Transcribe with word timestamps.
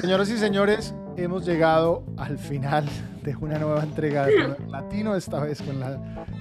Señoras 0.00 0.30
y 0.30 0.36
señores, 0.36 0.94
hemos 1.16 1.46
llegado 1.46 2.04
al 2.18 2.38
final 2.38 2.86
de 3.22 3.34
una 3.36 3.58
nueva 3.58 3.82
entrega 3.82 4.26
de 4.26 4.32
Poder 4.32 4.60
Latino, 4.68 5.16
esta 5.16 5.40
vez 5.40 5.62
con 5.62 5.80
la 5.80 5.98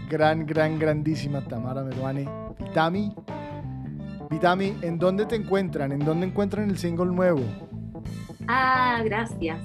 gran, 0.10 0.46
gran, 0.46 0.78
grandísima 0.78 1.42
Tamara 1.42 1.84
Meruane. 1.84 2.28
Vitami, 2.60 3.16
Vitami, 4.30 4.78
¿en 4.82 5.00
dónde 5.00 5.26
te 5.26 5.36
encuentran? 5.36 5.94
¿En 5.94 6.00
dónde 6.00 6.28
encuentran 6.28 6.70
el 6.70 6.78
single 6.78 7.08
nuevo? 7.08 7.42
Ah, 8.48 9.02
gracias. 9.06 9.60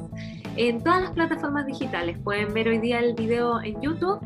En 0.57 0.83
todas 0.83 1.03
las 1.03 1.11
plataformas 1.11 1.67
digitales. 1.67 2.19
Pueden 2.19 2.55
ver 2.55 2.69
hoy 2.69 2.79
día 2.79 3.01
el 3.01 3.15
video 3.15 3.61
en 3.61 3.81
YouTube 3.81 4.21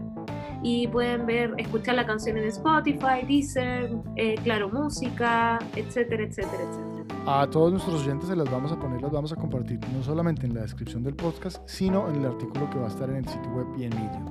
y 0.63 0.89
pueden 0.89 1.27
ver, 1.27 1.55
escuchar 1.59 1.95
la 1.95 2.07
canción 2.07 2.37
en 2.37 2.45
Spotify, 2.45 3.25
Deezer, 3.27 3.91
eh, 4.17 4.35
Claro 4.45 4.69
Música, 4.69 5.59
etcétera, 5.75 6.25
etcétera, 6.25 6.63
etcétera. 6.63 6.94
A 7.27 7.47
todos 7.49 7.73
nuestros 7.73 8.03
oyentes 8.03 8.29
se 8.29 8.37
las 8.37 8.51
vamos 8.51 8.71
a 8.71 8.79
poner, 8.79 9.01
las 9.01 9.11
vamos 9.11 9.33
a 9.33 9.37
compartir 9.37 9.81
no 9.97 10.03
solamente 10.03 10.45
en 10.47 10.53
la 10.53 10.61
descripción 10.61 11.03
del 11.03 11.15
podcast, 11.15 11.63
sino 11.65 12.07
en 12.11 12.17
el 12.17 12.27
artículo 12.27 12.69
que 12.69 12.79
va 12.79 12.85
a 12.85 12.89
estar 12.91 13.09
en 13.09 13.17
el 13.17 13.27
sitio 13.27 13.51
web 13.53 13.67
y 13.79 13.85
en 13.85 13.91
Medium. 13.95 14.27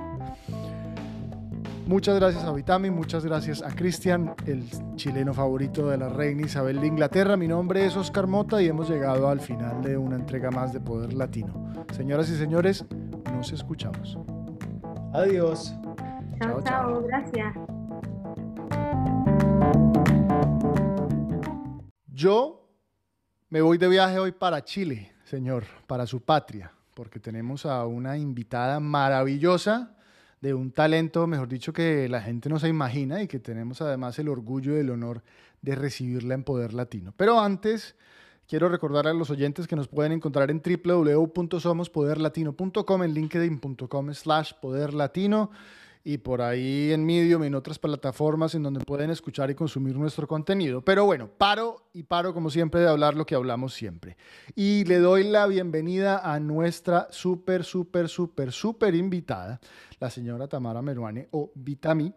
Muchas 1.88 2.20
gracias 2.20 2.44
a 2.44 2.52
Vitami, 2.54 2.92
muchas 2.92 3.26
gracias 3.26 3.64
a 3.64 3.76
Cristian, 3.76 4.36
el 4.46 4.70
chileno 4.96 5.34
favorito 5.34 5.90
de 5.90 5.98
la 5.98 6.10
reina 6.10 6.44
Isabel 6.44 6.80
de 6.80 6.88
Inglaterra. 6.88 7.36
Mi 7.36 7.48
nombre 7.48 7.84
es 7.84 7.98
Oscar 7.98 8.28
Mota 8.28 8.62
y 8.62 8.68
hemos 8.68 8.88
llegado 8.88 9.28
al 9.28 9.40
final 9.40 9.82
de 9.82 9.98
una 9.98 10.16
entrega 10.16 10.52
más 10.52 10.72
de 10.72 10.80
Poder 10.80 11.14
Latino. 11.14 11.74
Señoras 11.94 12.30
y 12.30 12.38
señores, 12.38 12.86
nos 13.34 13.52
escuchamos. 13.52 14.20
Adiós. 15.14 15.76
Chao, 16.40 16.62
chao, 16.62 16.62
chao. 16.64 17.04
gracias. 17.04 17.56
Yo 22.08 22.63
me 23.54 23.62
voy 23.62 23.78
de 23.78 23.88
viaje 23.88 24.18
hoy 24.18 24.32
para 24.32 24.64
Chile, 24.64 25.12
señor, 25.26 25.66
para 25.86 26.08
su 26.08 26.22
patria, 26.22 26.72
porque 26.96 27.20
tenemos 27.20 27.68
a 27.68 27.86
una 27.86 28.18
invitada 28.18 28.80
maravillosa 28.80 29.96
de 30.42 30.56
un 30.56 30.72
talento, 30.72 31.28
mejor 31.28 31.50
dicho, 31.50 31.72
que 31.72 32.10
la 32.10 32.20
gente 32.20 32.50
no 32.50 32.58
se 32.58 32.68
imagina 32.68 33.22
y 33.22 33.28
que 33.28 33.38
tenemos 33.38 33.80
además 33.80 34.18
el 34.18 34.30
orgullo 34.30 34.76
y 34.76 34.80
el 34.80 34.90
honor 34.90 35.22
de 35.62 35.76
recibirla 35.76 36.34
en 36.34 36.44
Poder 36.44 36.74
Latino. 36.74 37.14
Pero 37.16 37.40
antes, 37.40 37.96
quiero 38.48 38.70
recordar 38.70 39.06
a 39.06 39.14
los 39.14 39.30
oyentes 39.30 39.68
que 39.68 39.76
nos 39.76 39.88
pueden 39.88 40.14
encontrar 40.14 40.50
en 40.50 40.60
www.somospoderlatino.com, 40.60 43.04
en 43.04 43.14
linkedin.com 43.14 44.14
slash 44.16 44.54
poderlatino 44.60 45.52
y 46.04 46.18
por 46.18 46.42
ahí 46.42 46.92
en 46.92 47.06
Medium 47.06 47.44
en 47.44 47.56
otras 47.56 47.80
plataformas 47.80 48.54
en 48.56 48.64
donde 48.64 48.82
pueden 48.82 49.10
escuchar 49.10 49.50
y 49.50 49.56
consumir 49.56 49.96
nuestro 49.96 50.28
contenido. 50.28 50.82
Pero 50.82 51.06
bueno, 51.06 51.30
paro 51.30 51.88
y 51.94 52.04
paro 52.04 52.34
como 52.34 52.50
siempre 52.50 52.82
de 52.82 52.90
hablar 52.90 53.16
lo 53.16 53.26
que 53.26 53.36
hablamos 53.36 53.74
siempre. 53.74 54.18
Y 54.54 54.84
le 54.86 55.00
doy 55.00 55.24
la 55.24 55.48
bienvenida 55.48 56.20
a 56.20 56.40
nuestra 56.40 57.08
súper, 57.12 57.64
súper, 57.64 58.10
súper, 58.10 58.52
súper 58.52 58.96
invitada, 58.96 59.62
la 60.00 60.10
señora 60.10 60.48
Tamara 60.48 60.82
Meruane, 60.82 61.30
o 61.32 61.52
Vitami, 61.56 62.14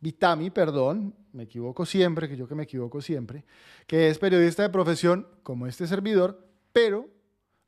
Vitami, 0.00 0.50
perdón, 0.50 1.14
me 1.32 1.44
equivoco 1.44 1.84
siempre, 1.86 2.28
que 2.28 2.36
yo 2.36 2.46
que 2.46 2.54
me 2.54 2.64
equivoco 2.64 3.00
siempre, 3.00 3.44
que 3.86 4.10
es 4.10 4.18
periodista 4.18 4.62
de 4.62 4.68
profesión 4.68 5.26
como 5.42 5.66
este 5.66 5.86
servidor, 5.86 6.46
pero 6.72 7.08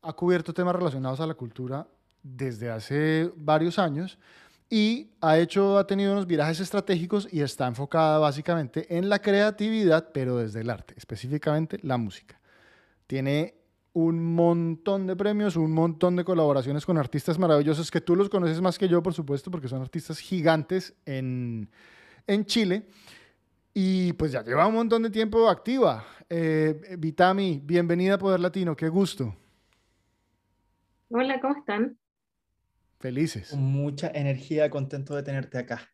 ha 0.03 0.13
cubierto 0.13 0.55
temas 0.55 0.77
relacionados 0.77 1.19
a 1.21 1.27
la 1.27 1.35
cultura 1.35 1.89
desde 2.23 2.71
hace 2.71 3.33
varios 3.37 3.79
años 3.79 4.19
y 4.69 5.13
ha 5.21 5.39
hecho, 5.39 5.79
ha 5.79 5.87
tenido 5.87 6.13
unos 6.13 6.27
virajes 6.27 6.61
estratégicos 6.61 7.29
y 7.31 7.41
está 7.41 7.67
enfocada 7.67 8.19
básicamente 8.19 8.97
en 8.97 9.09
la 9.09 9.21
creatividad, 9.21 10.11
pero 10.13 10.39
desde 10.39 10.61
el 10.61 10.71
arte, 10.71 10.95
específicamente 10.97 11.79
la 11.83 11.97
música. 11.97 12.41
Tiene 13.07 13.55
un 13.93 14.35
montón 14.35 15.07
de 15.07 15.17
premios, 15.17 15.57
un 15.57 15.73
montón 15.73 16.17
de 16.17 16.25
colaboraciones 16.25 16.85
con 16.85 16.99
artistas 16.99 17.39
maravillosos 17.39 17.91
que 17.91 18.01
tú 18.01 18.17
los 18.17 18.29
conoces 18.29 18.61
más 18.61 18.77
que 18.79 18.89
yo, 18.89 19.03
por 19.03 19.15
supuesto, 19.15 19.51
porque 19.51 19.69
son 19.69 19.81
artistas 19.81 20.19
gigantes 20.19 20.95
en, 21.07 21.71
en 22.27 22.45
Chile. 22.45 22.89
Y 23.73 24.13
pues 24.15 24.33
ya 24.33 24.43
lleva 24.43 24.67
un 24.67 24.75
montón 24.75 25.03
de 25.03 25.11
tiempo 25.11 25.49
activa. 25.49 26.05
Eh, 26.29 26.97
Vitami, 26.99 27.61
bienvenida 27.63 28.15
a 28.15 28.19
Poder 28.19 28.41
Latino, 28.41 28.75
qué 28.75 28.89
gusto. 28.89 29.35
Hola, 31.09 31.41
¿cómo 31.41 31.57
están? 31.57 31.97
Felices. 33.07 33.51
Con 33.51 33.63
mucha 33.63 34.11
energía, 34.13 34.69
contento 34.69 35.15
de 35.15 35.23
tenerte 35.23 35.59
acá. 35.59 35.89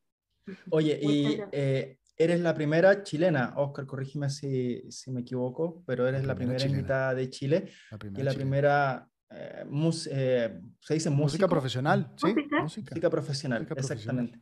Oye, 0.70 0.98
y 1.02 1.42
eh, 1.52 1.98
eres 2.16 2.40
la 2.40 2.54
primera 2.54 3.02
chilena, 3.02 3.52
Oscar, 3.58 3.84
corrígeme 3.84 4.30
si, 4.30 4.90
si 4.90 5.10
me 5.10 5.20
equivoco, 5.20 5.82
pero 5.86 6.08
eres 6.08 6.24
la 6.24 6.34
primera, 6.34 6.64
invitada 6.64 7.14
de 7.14 7.28
Chile 7.28 7.68
la 7.90 7.98
primera 7.98 8.22
y 8.22 8.24
la 8.24 8.32
primera, 8.32 9.08
eh, 9.28 9.64
eh, 10.10 10.60
se 10.80 10.94
dice 10.94 11.10
música 11.10 11.46
profesional, 11.46 12.14
¿sí? 12.16 12.28
¿Música? 12.62 12.62
Música 12.62 13.10
profesional, 13.10 13.68
exactamente. 13.76 14.40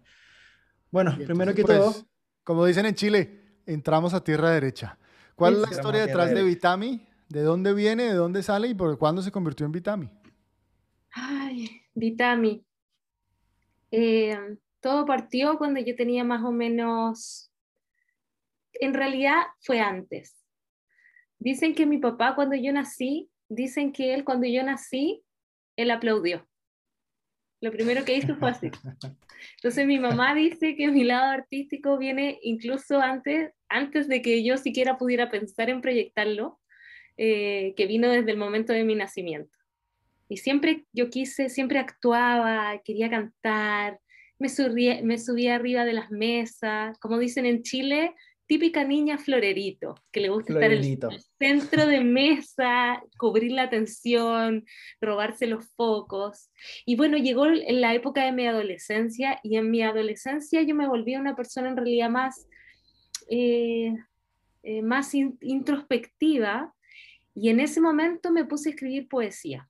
Bueno, 0.92 1.18
primero 1.26 1.52
que 1.52 1.64
todo... 1.64 1.90
Pues, 1.90 2.06
como 2.44 2.64
dicen 2.66 2.86
en 2.86 2.94
Chile, 2.94 3.62
entramos 3.66 4.14
a 4.14 4.22
tierra 4.22 4.50
derecha. 4.50 4.96
¿Cuál 5.34 5.54
es 5.54 5.60
la 5.60 5.70
historia 5.70 6.06
detrás 6.06 6.32
de 6.32 6.44
Vitami? 6.44 7.04
¿De 7.28 7.42
dónde 7.42 7.74
viene, 7.74 8.04
de 8.04 8.14
dónde 8.14 8.44
sale 8.44 8.68
y 8.68 8.74
por 8.74 8.96
cuándo 8.96 9.22
se 9.22 9.32
convirtió 9.32 9.66
en 9.66 9.72
Vitami? 9.72 10.10
Ay, 11.12 11.49
Vitami. 11.94 12.64
Eh, 13.90 14.38
todo 14.80 15.04
partió 15.04 15.58
cuando 15.58 15.80
yo 15.80 15.94
tenía 15.94 16.24
más 16.24 16.42
o 16.44 16.52
menos, 16.52 17.52
en 18.74 18.94
realidad 18.94 19.42
fue 19.60 19.80
antes. 19.80 20.36
Dicen 21.38 21.74
que 21.74 21.86
mi 21.86 21.98
papá 21.98 22.34
cuando 22.34 22.56
yo 22.56 22.72
nací, 22.72 23.30
dicen 23.48 23.92
que 23.92 24.14
él 24.14 24.24
cuando 24.24 24.46
yo 24.46 24.62
nací, 24.62 25.22
él 25.76 25.90
aplaudió. 25.90 26.46
Lo 27.60 27.70
primero 27.70 28.04
que 28.04 28.16
hizo 28.16 28.36
fue 28.36 28.50
así. 28.50 28.70
Entonces 29.56 29.86
mi 29.86 29.98
mamá 29.98 30.34
dice 30.34 30.76
que 30.76 30.88
mi 30.88 31.04
lado 31.04 31.30
artístico 31.30 31.98
viene 31.98 32.38
incluso 32.42 33.00
antes, 33.00 33.52
antes 33.68 34.08
de 34.08 34.22
que 34.22 34.42
yo 34.42 34.56
siquiera 34.56 34.98
pudiera 34.98 35.30
pensar 35.30 35.68
en 35.68 35.80
proyectarlo, 35.80 36.58
eh, 37.16 37.74
que 37.76 37.86
vino 37.86 38.08
desde 38.08 38.30
el 38.30 38.38
momento 38.38 38.72
de 38.72 38.84
mi 38.84 38.94
nacimiento. 38.94 39.59
Y 40.30 40.36
siempre 40.36 40.86
yo 40.92 41.10
quise, 41.10 41.48
siempre 41.48 41.80
actuaba, 41.80 42.80
quería 42.84 43.10
cantar, 43.10 43.98
me, 44.38 44.48
subía, 44.48 45.02
me 45.02 45.18
subía 45.18 45.56
arriba 45.56 45.84
de 45.84 45.92
las 45.92 46.12
mesas, 46.12 46.96
como 47.00 47.18
dicen 47.18 47.46
en 47.46 47.64
Chile, 47.64 48.14
típica 48.46 48.84
niña 48.84 49.18
florerito, 49.18 49.96
que 50.12 50.20
le 50.20 50.28
gusta 50.28 50.52
estar 50.52 50.72
en 50.72 50.84
el 50.84 51.20
centro 51.36 51.86
de 51.86 52.00
mesa, 52.00 53.02
cubrir 53.18 53.50
la 53.50 53.62
atención, 53.62 54.64
robarse 55.00 55.48
los 55.48 55.68
focos. 55.74 56.50
Y 56.86 56.94
bueno, 56.94 57.16
llegó 57.16 57.46
en 57.46 57.80
la 57.80 57.92
época 57.94 58.24
de 58.24 58.30
mi 58.30 58.46
adolescencia 58.46 59.40
y 59.42 59.56
en 59.56 59.68
mi 59.68 59.82
adolescencia 59.82 60.62
yo 60.62 60.76
me 60.76 60.86
volví 60.86 61.16
una 61.16 61.34
persona 61.34 61.68
en 61.70 61.76
realidad 61.76 62.08
más, 62.08 62.46
eh, 63.28 63.94
eh, 64.62 64.82
más 64.82 65.12
introspectiva 65.14 66.72
y 67.34 67.48
en 67.48 67.58
ese 67.58 67.80
momento 67.80 68.30
me 68.30 68.44
puse 68.44 68.68
a 68.68 68.72
escribir 68.72 69.08
poesía. 69.08 69.69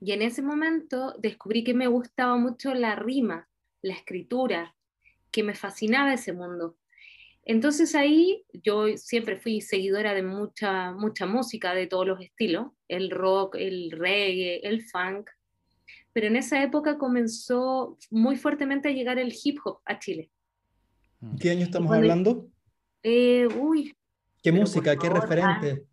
Y 0.00 0.12
en 0.12 0.22
ese 0.22 0.42
momento 0.42 1.14
descubrí 1.18 1.64
que 1.64 1.74
me 1.74 1.86
gustaba 1.86 2.36
mucho 2.36 2.74
la 2.74 2.94
rima, 2.94 3.48
la 3.82 3.94
escritura, 3.94 4.74
que 5.30 5.42
me 5.42 5.54
fascinaba 5.54 6.14
ese 6.14 6.32
mundo. 6.32 6.76
Entonces 7.44 7.94
ahí 7.94 8.44
yo 8.52 8.96
siempre 8.96 9.36
fui 9.36 9.60
seguidora 9.60 10.14
de 10.14 10.22
mucha, 10.22 10.92
mucha 10.92 11.26
música 11.26 11.74
de 11.74 11.86
todos 11.86 12.06
los 12.06 12.20
estilos, 12.20 12.72
el 12.88 13.10
rock, 13.10 13.56
el 13.56 13.90
reggae, 13.90 14.60
el 14.62 14.82
funk, 14.82 15.30
pero 16.12 16.26
en 16.26 16.36
esa 16.36 16.62
época 16.62 16.98
comenzó 16.98 17.96
muy 18.10 18.36
fuertemente 18.36 18.88
a 18.88 18.92
llegar 18.92 19.18
el 19.18 19.34
hip 19.42 19.58
hop 19.64 19.80
a 19.84 19.98
Chile. 19.98 20.30
¿Qué 21.40 21.50
año 21.50 21.64
estamos 21.64 21.92
hablando? 21.92 22.50
Eh, 23.02 23.48
uy. 23.58 23.96
¿Qué 24.42 24.52
música? 24.52 24.96
¿Qué 24.96 25.08
referente? 25.08 25.86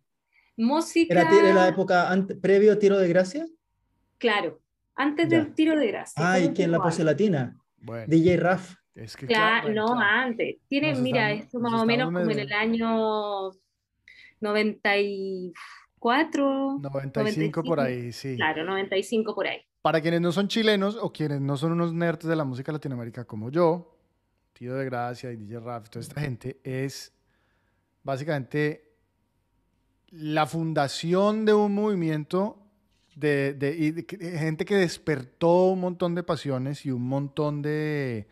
Música. 0.56 1.14
¿Era, 1.14 1.54
la 1.54 1.68
época 1.68 2.26
previo 2.40 2.72
a 2.72 2.78
Tiro 2.78 2.98
de 2.98 3.08
Gracia? 3.08 3.46
Claro, 4.18 4.60
antes 4.94 5.28
del 5.28 5.54
tiro 5.54 5.76
de 5.76 5.88
gracia. 5.88 6.14
Ah, 6.16 6.40
¿y 6.40 6.48
quién 6.50 6.70
la 6.70 6.80
pose 6.80 7.04
latina? 7.04 7.54
DJ 8.06 8.38
Raf. 8.38 8.76
Es 8.94 9.14
que 9.16 9.26
claro, 9.26 9.74
no, 9.74 10.00
antes. 10.00 10.56
Tiene, 10.68 10.94
mira, 10.94 11.30
esto 11.30 11.60
más 11.60 11.78
o 11.80 11.84
menos 11.84 12.06
como 12.06 12.30
en 12.30 12.38
el 12.38 12.50
año 12.52 13.50
94. 14.40 16.78
95, 16.80 17.62
por 17.62 17.80
ahí, 17.80 18.10
sí. 18.12 18.36
Claro, 18.36 18.64
95 18.64 19.34
por 19.34 19.48
ahí. 19.48 19.60
Para 19.82 20.00
quienes 20.00 20.22
no 20.22 20.32
son 20.32 20.48
chilenos 20.48 20.96
o 21.00 21.12
quienes 21.12 21.42
no 21.42 21.58
son 21.58 21.72
unos 21.72 21.92
nerds 21.92 22.26
de 22.26 22.36
la 22.36 22.44
música 22.44 22.72
latinoamérica 22.72 23.26
como 23.26 23.50
yo, 23.50 23.98
Tiro 24.54 24.76
de 24.76 24.86
Gracia 24.86 25.30
y 25.30 25.36
DJ 25.36 25.60
Raf, 25.60 25.90
toda 25.90 26.00
esta 26.00 26.18
gente, 26.20 26.58
es 26.64 27.12
básicamente 28.02 28.94
la 30.08 30.46
fundación 30.46 31.44
de 31.44 31.52
un 31.52 31.74
movimiento 31.74 32.65
de, 33.16 34.04
gente 34.38 34.64
que 34.64 34.76
despertó 34.76 35.68
un 35.68 35.80
montón 35.80 36.14
de 36.14 36.22
pasiones 36.22 36.84
y 36.86 36.90
un 36.90 37.08
montón 37.08 37.62
de, 37.62 38.26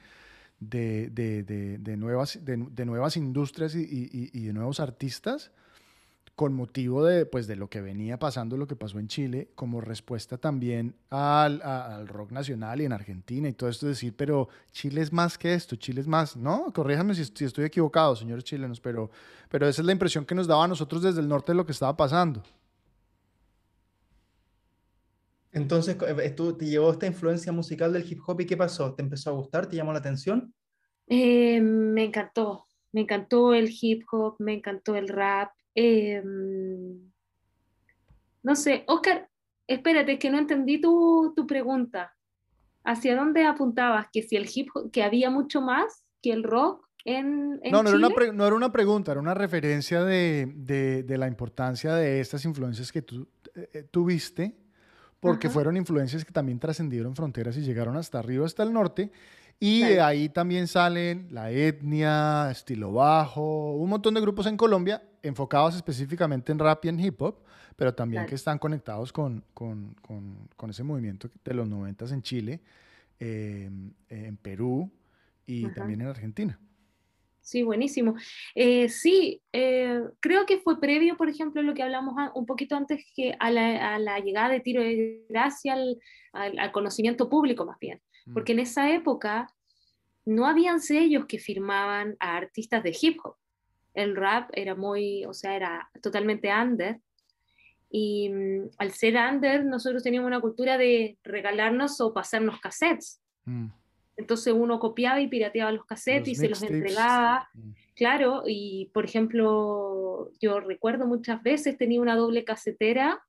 de, 0.60 1.96
nuevas, 1.96 2.38
de, 2.44 2.84
nuevas 2.84 3.16
industrias 3.16 3.74
y, 3.74 4.46
de 4.46 4.52
nuevos 4.52 4.80
artistas 4.80 5.50
con 6.36 6.52
motivo 6.52 7.04
de, 7.04 7.26
pues, 7.26 7.46
de 7.46 7.54
lo 7.54 7.70
que 7.70 7.80
venía 7.80 8.18
pasando, 8.18 8.56
lo 8.56 8.66
que 8.66 8.74
pasó 8.74 8.98
en 8.98 9.06
Chile, 9.06 9.50
como 9.54 9.80
respuesta 9.80 10.36
también 10.36 10.96
al, 11.08 11.62
al, 11.62 12.08
rock 12.08 12.32
nacional 12.32 12.80
y 12.80 12.84
en 12.84 12.92
Argentina 12.92 13.48
y 13.48 13.52
todo 13.52 13.70
esto, 13.70 13.86
decir, 13.86 14.16
pero 14.16 14.48
Chile 14.72 15.00
es 15.00 15.12
más 15.12 15.38
que 15.38 15.54
esto, 15.54 15.76
Chile 15.76 16.00
es 16.00 16.08
más, 16.08 16.36
¿no? 16.36 16.72
Corríjame 16.72 17.14
si, 17.14 17.24
si 17.24 17.44
estoy 17.44 17.66
equivocado, 17.66 18.16
señores 18.16 18.42
chilenos, 18.42 18.80
pero, 18.80 19.12
pero 19.48 19.68
esa 19.68 19.80
es 19.80 19.86
la 19.86 19.92
impresión 19.92 20.24
que 20.24 20.34
nos 20.34 20.48
daba 20.48 20.64
a 20.64 20.68
nosotros 20.68 21.02
desde 21.02 21.20
el 21.20 21.28
norte 21.28 21.52
de 21.52 21.56
lo 21.56 21.66
que 21.66 21.72
estaba 21.72 21.96
pasando. 21.96 22.42
Entonces, 25.54 25.96
eh, 26.06 26.30
¿tú, 26.30 26.56
¿te 26.56 26.66
llevó 26.66 26.90
esta 26.90 27.06
influencia 27.06 27.52
musical 27.52 27.92
del 27.92 28.10
hip 28.10 28.20
hop 28.26 28.40
y 28.40 28.46
qué 28.46 28.56
pasó? 28.56 28.94
¿Te 28.94 29.02
empezó 29.02 29.30
a 29.30 29.34
gustar? 29.34 29.66
¿Te 29.66 29.76
llamó 29.76 29.92
la 29.92 30.00
atención? 30.00 30.52
Eh, 31.06 31.60
me 31.60 32.04
encantó, 32.04 32.66
me 32.92 33.02
encantó 33.02 33.54
el 33.54 33.70
hip 33.80 34.04
hop, 34.10 34.36
me 34.38 34.54
encantó 34.54 34.96
el 34.96 35.08
rap, 35.08 35.50
Em, 35.74 37.10
no 38.42 38.54
sé, 38.54 38.84
Oscar, 38.86 39.28
espérate, 39.66 40.18
que 40.18 40.30
no 40.30 40.38
entendí 40.38 40.80
tu, 40.80 41.32
tu, 41.34 41.46
pregunta. 41.46 42.14
¿Hacia 42.84 43.16
dónde 43.16 43.44
apuntabas? 43.44 44.06
¿Que 44.12 44.22
si 44.22 44.36
el 44.36 44.48
hip 44.52 44.68
hop, 44.74 44.90
que 44.90 45.02
había 45.02 45.30
mucho 45.30 45.60
más 45.60 46.04
que 46.22 46.32
el 46.32 46.44
rock 46.44 46.86
en, 47.04 47.60
no, 47.70 47.82
no, 47.82 47.90
Era 47.90 47.98
una 47.98 48.32
no 48.32 48.46
era 48.46 48.56
una 48.56 48.72
pregunta, 48.72 49.12
era 49.12 49.20
una 49.20 49.34
referencia 49.34 50.04
de, 50.04 50.50
de, 50.56 51.02
de 51.02 51.18
la 51.18 51.26
importancia 51.26 51.94
de 51.94 52.20
estas 52.20 52.44
influencias 52.46 52.92
que 52.92 53.02
tú 53.02 53.28
eh, 53.54 53.86
tuviste, 53.90 54.56
porque 55.24 55.48
fueron 55.48 55.76
influencias 55.76 56.24
que 56.24 56.32
también 56.32 56.58
trascendieron 56.58 57.16
fronteras 57.16 57.56
y 57.56 57.62
llegaron 57.62 57.96
hasta 57.96 58.18
arriba, 58.18 58.44
hasta 58.44 58.62
el 58.62 58.72
norte, 58.72 59.10
y 59.58 59.82
de 59.82 60.00
ahí 60.00 60.28
también 60.28 60.68
salen 60.68 61.28
la 61.30 61.50
etnia, 61.50 62.50
estilo 62.50 62.92
bajo, 62.92 63.74
un 63.74 63.88
montón 63.88 64.14
de 64.14 64.20
grupos 64.20 64.46
en 64.46 64.56
Colombia 64.56 65.02
enfocados 65.22 65.74
específicamente 65.74 66.52
en 66.52 66.58
rap 66.58 66.84
y 66.84 66.88
en 66.88 67.00
hip 67.00 67.22
hop, 67.22 67.38
pero 67.76 67.94
también 67.94 68.26
que 68.26 68.34
están 68.34 68.58
conectados 68.58 69.12
con, 69.12 69.42
con, 69.54 69.96
con, 70.02 70.70
ese 70.70 70.82
movimiento 70.82 71.30
de 71.42 71.54
los 71.54 71.66
noventas 71.66 72.12
en 72.12 72.20
Chile, 72.20 72.60
em, 73.18 73.92
en 74.10 74.36
Perú 74.36 74.90
y 75.46 75.68
también 75.68 76.02
en 76.02 76.08
Argentina. 76.08 76.58
Sí, 77.44 77.62
buenísimo. 77.62 78.16
Eh, 78.56 78.88
sí, 78.88 79.40
eh, 79.52 80.00
creo 80.18 80.46
que 80.46 80.58
fue 80.58 80.80
previo, 80.80 81.16
por 81.16 81.28
ejemplo, 81.28 81.62
lo 81.62 81.74
que 81.74 81.82
hablamos 81.82 82.14
un 82.34 82.46
poquito 82.46 82.74
antes 82.74 83.04
que 83.14 83.36
a 83.38 83.50
la, 83.50 83.94
a 83.94 83.98
la 84.00 84.18
llegada 84.18 84.48
de 84.48 84.60
Tiro 84.60 84.82
de 84.82 85.24
Gracia 85.28 85.74
al, 85.74 85.98
al 86.32 86.72
conocimiento 86.72 87.28
público 87.28 87.64
más 87.64 87.78
bien. 87.78 88.00
Mm. 88.26 88.34
porque 88.34 88.52
en 88.52 88.60
esa 88.60 88.90
época 88.90 89.48
no 90.24 90.46
habían 90.46 90.80
sellos 90.80 91.26
que 91.26 91.38
firmaban 91.38 92.16
a 92.18 92.36
artistas 92.36 92.82
de 92.82 92.96
hip 93.00 93.18
hop. 93.22 93.36
El 93.92 94.16
rap 94.16 94.50
era 94.54 94.74
muy, 94.74 95.24
o 95.26 95.34
sea, 95.34 95.54
era 95.54 95.90
totalmente 96.02 96.50
under. 96.52 96.98
Y 97.90 98.30
mm, 98.30 98.70
al 98.78 98.92
ser 98.92 99.16
under, 99.16 99.64
nosotros 99.64 100.02
teníamos 100.02 100.26
una 100.26 100.40
cultura 100.40 100.78
de 100.78 101.18
regalarnos 101.22 102.00
o 102.00 102.12
pasarnos 102.12 102.58
cassettes. 102.60 103.20
Mm. 103.44 103.66
Entonces 104.16 104.52
uno 104.52 104.78
copiaba 104.78 105.20
y 105.20 105.28
pirateaba 105.28 105.72
los 105.72 105.84
cassettes 105.84 106.28
y 106.28 106.34
se 106.34 106.48
los 106.48 106.62
entregaba. 106.62 107.48
Claro, 107.94 108.42
y 108.46 108.90
por 108.92 109.04
ejemplo, 109.04 110.30
yo 110.40 110.60
recuerdo 110.60 111.06
muchas 111.06 111.42
veces 111.42 111.78
tenía 111.78 112.00
una 112.00 112.16
doble 112.16 112.44
casetera 112.44 113.22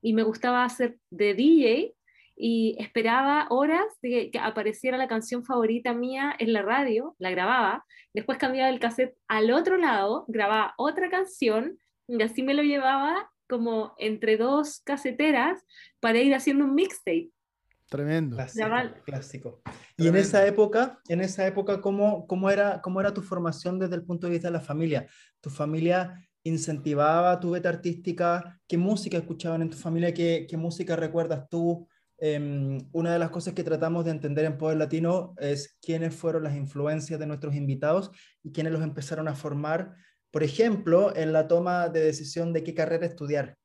y 0.00 0.14
me 0.14 0.22
gustaba 0.22 0.64
hacer 0.64 0.98
de 1.10 1.34
DJ 1.34 1.94
y 2.36 2.76
esperaba 2.78 3.46
horas 3.50 3.84
de 4.00 4.30
que 4.30 4.38
apareciera 4.38 4.96
la 4.96 5.08
canción 5.08 5.44
favorita 5.44 5.92
mía 5.92 6.34
en 6.38 6.52
la 6.52 6.62
radio, 6.62 7.14
la 7.18 7.30
grababa, 7.30 7.84
después 8.14 8.38
cambiaba 8.38 8.70
el 8.70 8.80
cassette 8.80 9.16
al 9.28 9.50
otro 9.50 9.76
lado, 9.76 10.24
grababa 10.28 10.74
otra 10.76 11.10
canción 11.10 11.78
y 12.08 12.22
así 12.22 12.42
me 12.42 12.54
lo 12.54 12.62
llevaba 12.62 13.30
como 13.48 13.94
entre 13.98 14.36
dos 14.36 14.80
caseteras 14.80 15.62
para 16.00 16.20
ir 16.20 16.34
haciendo 16.34 16.64
un 16.64 16.74
mixtape. 16.74 17.31
Tremendo. 17.92 18.36
Clásico. 19.04 19.60
Y 19.98 20.08
en 20.08 20.16
esa 20.16 20.46
época, 20.46 20.98
en 21.08 21.20
esa 21.20 21.46
época 21.46 21.82
¿cómo, 21.82 22.26
cómo, 22.26 22.48
era, 22.48 22.80
¿cómo 22.80 23.02
era 23.02 23.12
tu 23.12 23.20
formación 23.20 23.78
desde 23.78 23.96
el 23.96 24.02
punto 24.02 24.26
de 24.26 24.32
vista 24.32 24.48
de 24.48 24.52
la 24.52 24.60
familia? 24.60 25.06
¿Tu 25.42 25.50
familia 25.50 26.26
incentivaba 26.42 27.38
tu 27.38 27.50
beta 27.50 27.68
artística? 27.68 28.58
¿Qué 28.66 28.78
música 28.78 29.18
escuchaban 29.18 29.60
en 29.60 29.68
tu 29.68 29.76
familia? 29.76 30.14
¿Qué, 30.14 30.46
qué 30.48 30.56
música 30.56 30.96
recuerdas 30.96 31.46
tú? 31.50 31.86
Em, 32.16 32.78
una 32.92 33.12
de 33.12 33.18
las 33.18 33.28
cosas 33.28 33.52
que 33.52 33.62
tratamos 33.62 34.06
de 34.06 34.12
entender 34.12 34.46
en 34.46 34.56
Poder 34.56 34.78
Latino 34.78 35.34
es 35.38 35.76
quiénes 35.82 36.14
fueron 36.14 36.44
las 36.44 36.56
influencias 36.56 37.20
de 37.20 37.26
nuestros 37.26 37.54
invitados 37.54 38.10
y 38.42 38.52
quiénes 38.52 38.72
los 38.72 38.82
empezaron 38.82 39.28
a 39.28 39.34
formar, 39.34 39.96
por 40.30 40.42
ejemplo, 40.42 41.14
en 41.14 41.34
la 41.34 41.46
toma 41.46 41.90
de 41.90 42.00
decisión 42.00 42.54
de 42.54 42.64
qué 42.64 42.72
carrera 42.72 43.04
estudiar. 43.04 43.58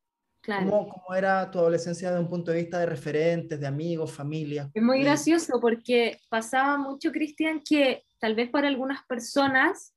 ¿Cómo, 0.45 0.87
¿Cómo, 0.87 1.15
era 1.15 1.51
tu 1.51 1.59
adolescencia 1.59 2.09
desde 2.09 2.23
un 2.23 2.29
punto 2.29 2.51
de 2.51 2.57
vista 2.61 2.79
de 2.79 2.85
referentes, 2.85 3.59
de 3.59 3.67
amigos, 3.67 4.11
familia? 4.11 4.69
Es 4.73 4.81
muy 4.81 5.01
gracioso 5.03 5.59
porque 5.59 6.19
pasaba 6.29 6.77
mucho, 6.77 7.11
Cristian, 7.11 7.61
que 7.67 8.03
tal 8.19 8.33
vez 8.33 8.49
para 8.49 8.67
algunas 8.67 9.05
personas 9.05 9.93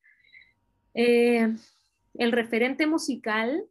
eh, 0.95 1.55
el 2.15 2.33
referente 2.33 2.87
musical 2.87 3.65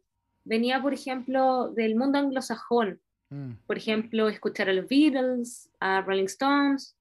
venía, 0.44 0.80
por 0.80 0.94
ejemplo, 0.94 1.70
del 1.72 1.96
mundo 1.96 2.18
anglosajón, 2.18 3.00
Mm. 3.30 3.52
Por 3.66 3.78
ejemplo, 3.78 4.28
escuchar 4.28 4.68
a 4.68 4.72
los 4.72 4.88
Beatles, 4.88 5.70
a 5.78 6.02
Rolling 6.02 6.24
Stones, 6.24 6.96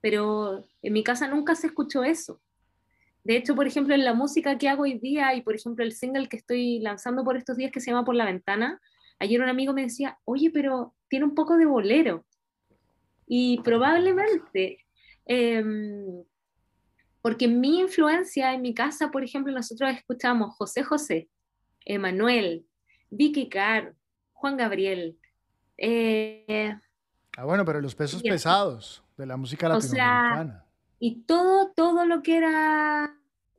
pero 0.00 0.64
en 0.82 0.92
mi 0.92 1.02
casa 1.02 1.26
nunca 1.26 1.54
se 1.54 1.68
escuchó 1.68 2.04
eso. 2.04 2.40
De 3.26 3.36
hecho, 3.36 3.56
por 3.56 3.66
ejemplo, 3.66 3.92
en 3.92 4.04
la 4.04 4.14
música 4.14 4.56
que 4.56 4.68
hago 4.68 4.84
hoy 4.84 5.00
día 5.00 5.34
y, 5.34 5.42
por 5.42 5.56
ejemplo, 5.56 5.84
el 5.84 5.90
single 5.90 6.28
que 6.28 6.36
estoy 6.36 6.78
lanzando 6.78 7.24
por 7.24 7.36
estos 7.36 7.56
días 7.56 7.72
que 7.72 7.80
se 7.80 7.90
llama 7.90 8.04
Por 8.04 8.14
la 8.14 8.24
Ventana, 8.24 8.80
ayer 9.18 9.42
un 9.42 9.48
amigo 9.48 9.72
me 9.72 9.82
decía, 9.82 10.16
oye, 10.24 10.52
pero 10.54 10.94
tiene 11.08 11.24
un 11.24 11.34
poco 11.34 11.56
de 11.56 11.66
bolero. 11.66 12.24
Y 13.26 13.60
probablemente, 13.62 14.78
em, 15.24 16.22
porque 17.20 17.48
mi 17.48 17.80
influencia 17.80 18.54
en 18.54 18.62
mi 18.62 18.74
casa, 18.74 19.10
por 19.10 19.24
ejemplo, 19.24 19.52
nosotros 19.52 19.90
escuchamos 19.90 20.54
José 20.54 20.84
José, 20.84 21.28
Emanuel, 21.84 22.64
Vicky 23.10 23.48
Carr, 23.48 23.96
Juan 24.34 24.56
Gabriel, 24.56 25.18
eh, 25.78 26.78
ah, 27.36 27.44
bueno, 27.44 27.64
pero 27.64 27.80
los 27.80 27.96
pesos 27.96 28.22
pesados 28.22 29.02
de 29.16 29.26
la 29.26 29.36
música 29.36 29.68
latinoamericana. 29.68 30.65
Y 30.98 31.22
todo, 31.22 31.72
todo 31.74 32.06
lo 32.06 32.22
que 32.22 32.36
era 32.36 33.16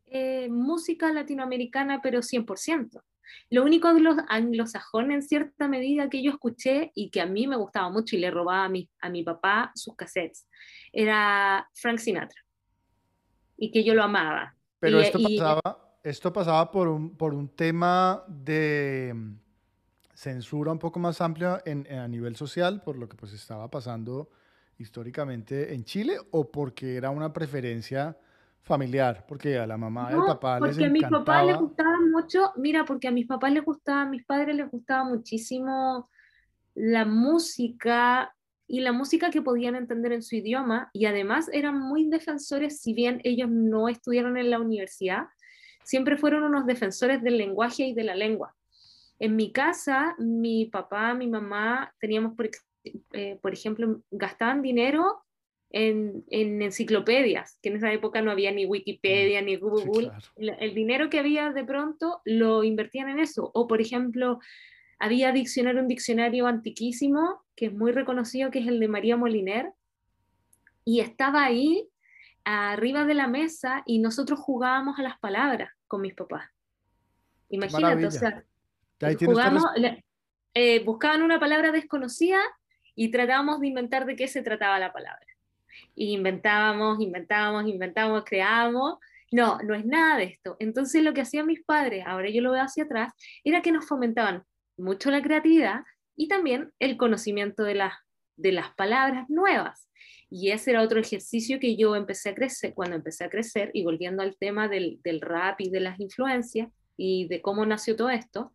eh, 0.07 0.50
música 0.50 1.12
latinoamericana, 1.12 2.01
pero 2.01 2.19
100%. 2.19 3.01
Lo 3.50 3.63
único 3.63 3.89
anglosajón 4.30 5.12
en 5.12 5.22
cierta 5.22 5.68
medida 5.68 6.10
que 6.10 6.24
yo 6.24 6.31
escuché 6.31 6.92
y 6.95 7.10
que 7.10 7.22
a 7.22 7.25
mí 7.25 7.48
me 7.48 7.57
gustaba 7.57 7.89
mucho 7.89 8.16
y 8.16 8.19
le 8.19 8.31
robaba 8.31 8.66
a 8.66 8.69
mi, 8.69 8.89
a 9.01 9.10
mi 9.10 9.24
papá 9.24 9.72
sus 9.75 9.96
cassettes 9.96 10.48
era 10.91 11.70
Frank 11.74 12.00
Sinatra. 12.00 12.41
Y 13.58 13.72
que 13.72 13.84
yo 13.84 13.94
lo 13.94 14.03
amaba. 14.03 14.56
Pero 14.79 15.00
esto, 15.00 15.20
pasaba, 15.22 16.00
esto 16.03 16.32
pasaba 16.32 16.72
por 16.72 16.88
un, 16.88 17.17
por 17.17 17.34
un 17.34 17.50
tema 17.50 18.24
de 18.27 19.13
censura 20.13 20.72
un 20.72 20.79
poco 20.79 21.00
más 21.00 21.22
amplia 21.22 21.62
en, 21.65 21.91
a 21.91 22.08
nivel 22.08 22.36
social 22.36 22.82
por 22.82 22.98
lo 22.98 23.08
que 23.08 23.15
pues 23.15 23.34
estaba 23.34 23.70
pasando 23.70 24.29
históricamente 24.77 25.74
en 25.74 25.84
Chile 25.84 26.17
o 26.31 26.51
porque 26.51 26.96
era 26.96 27.10
una 27.10 27.34
preferencia 27.34 28.17
familiar, 28.62 29.25
porque 29.27 29.57
a 29.57 29.65
la 29.65 29.77
mamá 29.77 30.10
y 30.12 30.13
al 30.13 30.25
papá 30.25 30.60
les 30.60 30.77
encantaba. 30.77 30.79
Porque 30.79 30.86
a 30.86 30.89
mis 30.89 31.03
papás 31.03 31.46
les 31.46 31.57
gustaba 31.57 31.98
mucho, 32.12 32.51
mira, 32.57 32.86
porque 32.86 33.07
a 33.07 33.12
mis 33.12 33.25
papás 33.25 33.51
les 33.51 33.63
gustaba, 33.63 34.01
a 34.01 34.10
mis 34.10 34.25
padres 34.25 34.55
les 34.55 34.69
gustaba 34.69 35.03
muchísimo 35.05 36.10
la 36.75 37.05
música 37.05 38.36
y 38.67 38.81
la 38.81 38.91
música 38.91 39.31
que 39.31 39.41
podían 39.41 39.75
entender 39.75 40.12
en 40.12 40.22
su 40.22 40.36
idioma 40.36 40.89
y 40.93 41.05
además 41.05 41.50
eran 41.53 41.79
muy 41.79 42.10
defensores, 42.10 42.81
si 42.81 42.93
bien 42.93 43.22
ellos 43.24 43.50
no 43.50 43.88
estudiaron 43.88 44.38
en 44.38 44.51
la 44.51 44.60
universidad, 44.60 45.27
siempre 45.84 46.17
fueron 46.17 46.43
unos 46.43 46.65
defensores 46.65 47.24
del 47.24 47.38
lenguaje 47.38 47.84
y 47.84 47.93
de 47.93 48.03
la 48.03 48.15
lengua. 48.15 48.53
En 49.19 49.36
mi 49.36 49.51
casa, 49.51 50.15
mi 50.19 50.65
papá, 50.65 51.13
mi 51.13 51.27
mamá, 51.27 51.93
teníamos, 52.00 52.36
por, 52.36 52.50
eh, 53.13 53.38
por 53.41 53.53
ejemplo, 53.53 54.01
gastaban 54.12 54.62
dinero 54.62 55.24
en, 55.70 56.24
en, 56.29 56.62
enciclopedias, 56.62 57.58
que 57.62 57.70
en 57.70 57.77
esa 57.77 57.91
época 57.91 58.22
no 58.22 58.32
había 58.32 58.51
ni 58.51 58.65
Wikipedia 58.65 59.41
ni 59.41 59.58
Google. 59.58 60.12
El, 60.38 60.74
dinero 60.74 61.10
que 61.10 61.20
había 61.20 61.51
de 61.51 61.63
pronto 61.63 62.22
lo 62.25 62.63
invertían 62.63 63.10
en 63.10 63.20
eso. 63.20 63.51
O, 63.53 63.67
por 63.67 63.82
ejemplo, 63.82 64.39
había 65.00 65.32
diccionario, 65.32 65.82
un 65.82 65.88
diccionario 65.88 66.48
antiquísimo, 66.48 67.44
que 67.56 67.67
es 67.67 67.74
muy 67.74 67.91
reconocido, 67.91 68.51
que 68.51 68.60
es 68.60 68.67
el 68.67 68.79
de 68.79 68.88
María 68.88 69.17
Moliner, 69.17 69.72
y 70.86 71.01
estaba 71.01 71.44
ahí 71.44 71.89
arriba 72.46 73.03
de 73.03 73.13
la 73.13 73.27
mesa 73.27 73.84
y 73.86 74.00
nosotros 74.00 74.39
jugábamos 74.39 75.00
a 75.00 75.01
las 75.01 75.20
palabras 75.20 75.72
con 75.88 76.01
mis 76.01 76.13
papás. 76.13 76.50
Imagínate, 77.50 78.06
o 78.06 78.12
sea, 78.12 78.44
Jugamos, 79.24 79.63
eh, 80.53 80.84
buscaban 80.84 81.22
una 81.22 81.39
palabra 81.39 81.72
desconocida 81.72 82.39
y 82.98 83.12
tratábamos 83.12 83.62
de 83.62 83.68
inventar 83.68 84.06
de 84.06 84.18
qué 84.18 84.27
se 84.27 84.42
trataba 84.42 84.77
la 84.80 84.92
palabra. 84.92 85.25
Y 85.96 86.13
inventábamos, 86.13 87.00
inventábamos, 87.00 87.66
inventábamos, 87.70 88.25
creábamos 88.25 88.98
no, 89.32 89.60
no 89.60 89.75
es 89.75 89.86
nada 89.86 90.18
de 90.18 90.25
esto. 90.25 90.56
Entonces 90.60 91.04
lo 91.04 91.13
que 91.13 91.22
hacían 91.22 91.48
mis 91.48 91.63
padres, 91.63 92.04
ahora 92.06 92.30
yo 92.30 92.42
lo 92.42 92.51
veo 92.51 92.62
hacia 92.62 92.86
atrás, 92.86 93.13
era 93.44 93.62
que 93.62 93.72
nos 93.72 93.86
fomentaban 93.88 94.44
mucho 94.77 95.12
la 95.12 95.22
creatividad 95.22 95.82
y 96.16 96.27
también 96.27 96.72
el 96.80 96.98
conocimiento 96.98 97.63
de, 97.63 97.75
las 97.75 97.94
de 98.36 98.51
las 98.51 98.74
palabras 98.75 99.30
nuevas. 99.30 99.89
Y 100.30 100.51
ese 100.51 100.72
era 100.72 100.82
otro 100.82 101.00
ejercicio 101.00 101.60
que 101.60 101.75
yo 101.77 101.96
empecé 101.96 102.30
a 102.30 102.36
crecer, 102.36 102.74
cuando 102.74 102.96
empecé 102.96 103.24
a 103.24 103.30
crecer, 103.30 103.72
y 103.74 103.84
volviendo 103.84 104.24
al 104.24 104.36
tema 104.38 104.68
del, 104.68 105.00
del 105.04 105.22
rap 105.22 105.62
y 105.62 105.70
de 105.70 105.80
las 105.80 106.00
influencias 106.00 106.70
y 106.98 107.27
de 107.27 107.42
cómo 107.42 107.66
nació 107.66 107.96
todo 107.96 108.10
esto, 108.10 108.54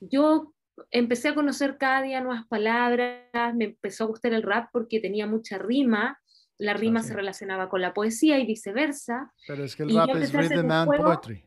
yo 0.00 0.52
empecé 0.90 1.28
a 1.28 1.34
conocer 1.34 1.78
cada 1.78 2.02
día 2.02 2.20
nuevas 2.20 2.46
palabras, 2.46 3.54
me 3.54 3.66
empezó 3.66 4.04
a 4.04 4.08
gustar 4.08 4.32
el 4.32 4.42
rap 4.42 4.68
porque 4.72 5.00
tenía 5.00 5.26
mucha 5.26 5.58
rima, 5.58 6.20
la 6.58 6.74
rima 6.74 7.02
se 7.02 7.14
relacionaba 7.14 7.68
con 7.68 7.82
la 7.82 7.92
poesía 7.92 8.38
y 8.38 8.46
viceversa. 8.46 9.32
Pero 9.46 9.64
es 9.64 9.76
que 9.76 9.82
el 9.82 9.94
rap 9.94 10.16
es 10.16 10.32
rhythm 10.32 10.70
and 10.70 10.96
poetry. 10.96 11.44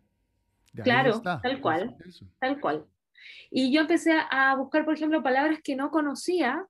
claro, 0.84 1.22
tal 1.22 1.62
cual, 1.62 1.96
tal 2.40 2.60
cual. 2.60 2.86
Y 3.50 3.72
yo 3.72 3.82
empecé 3.82 4.14
a 4.30 4.56
buscar, 4.56 4.86
por 4.86 4.94
ejemplo, 4.94 5.24
palabras 5.24 5.60
que 5.64 5.76
no 5.76 5.90
conocía 5.90 6.66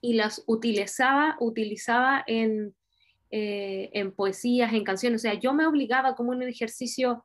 y 0.00 0.14
las 0.14 0.44
utilizaba, 0.46 1.36
utilizaba 1.40 2.22
en, 2.26 2.74
eh, 3.30 3.90
en 3.92 4.12
poesías, 4.12 4.72
en 4.72 4.84
canciones. 4.84 5.20
O 5.20 5.22
sea, 5.22 5.34
yo 5.34 5.52
me 5.52 5.66
obligaba 5.66 6.14
como 6.14 6.30
un 6.30 6.42
ejercicio. 6.42 7.24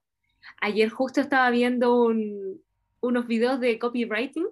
Ayer 0.59 0.89
justo 0.89 1.21
estaba 1.21 1.49
viendo 1.51 2.11
unos 3.01 3.27
videos 3.27 3.59
de 3.59 3.79
copywriting 3.79 4.47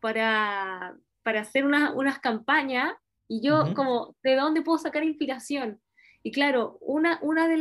para, 0.00 0.96
para 1.22 1.40
hacer 1.42 1.64
unas 1.66 2.18
campañas 2.20 2.94
y 3.26 3.42
yo 3.42 3.74
como, 3.74 4.16
¿de 4.22 4.36
dónde 4.36 4.62
puedo 4.62 4.78
sacar 4.78 5.04
inspiración? 5.04 5.80
Y 6.22 6.32
claro, 6.32 6.78
una, 6.80 7.18
una, 7.22 7.46
de 7.46 7.56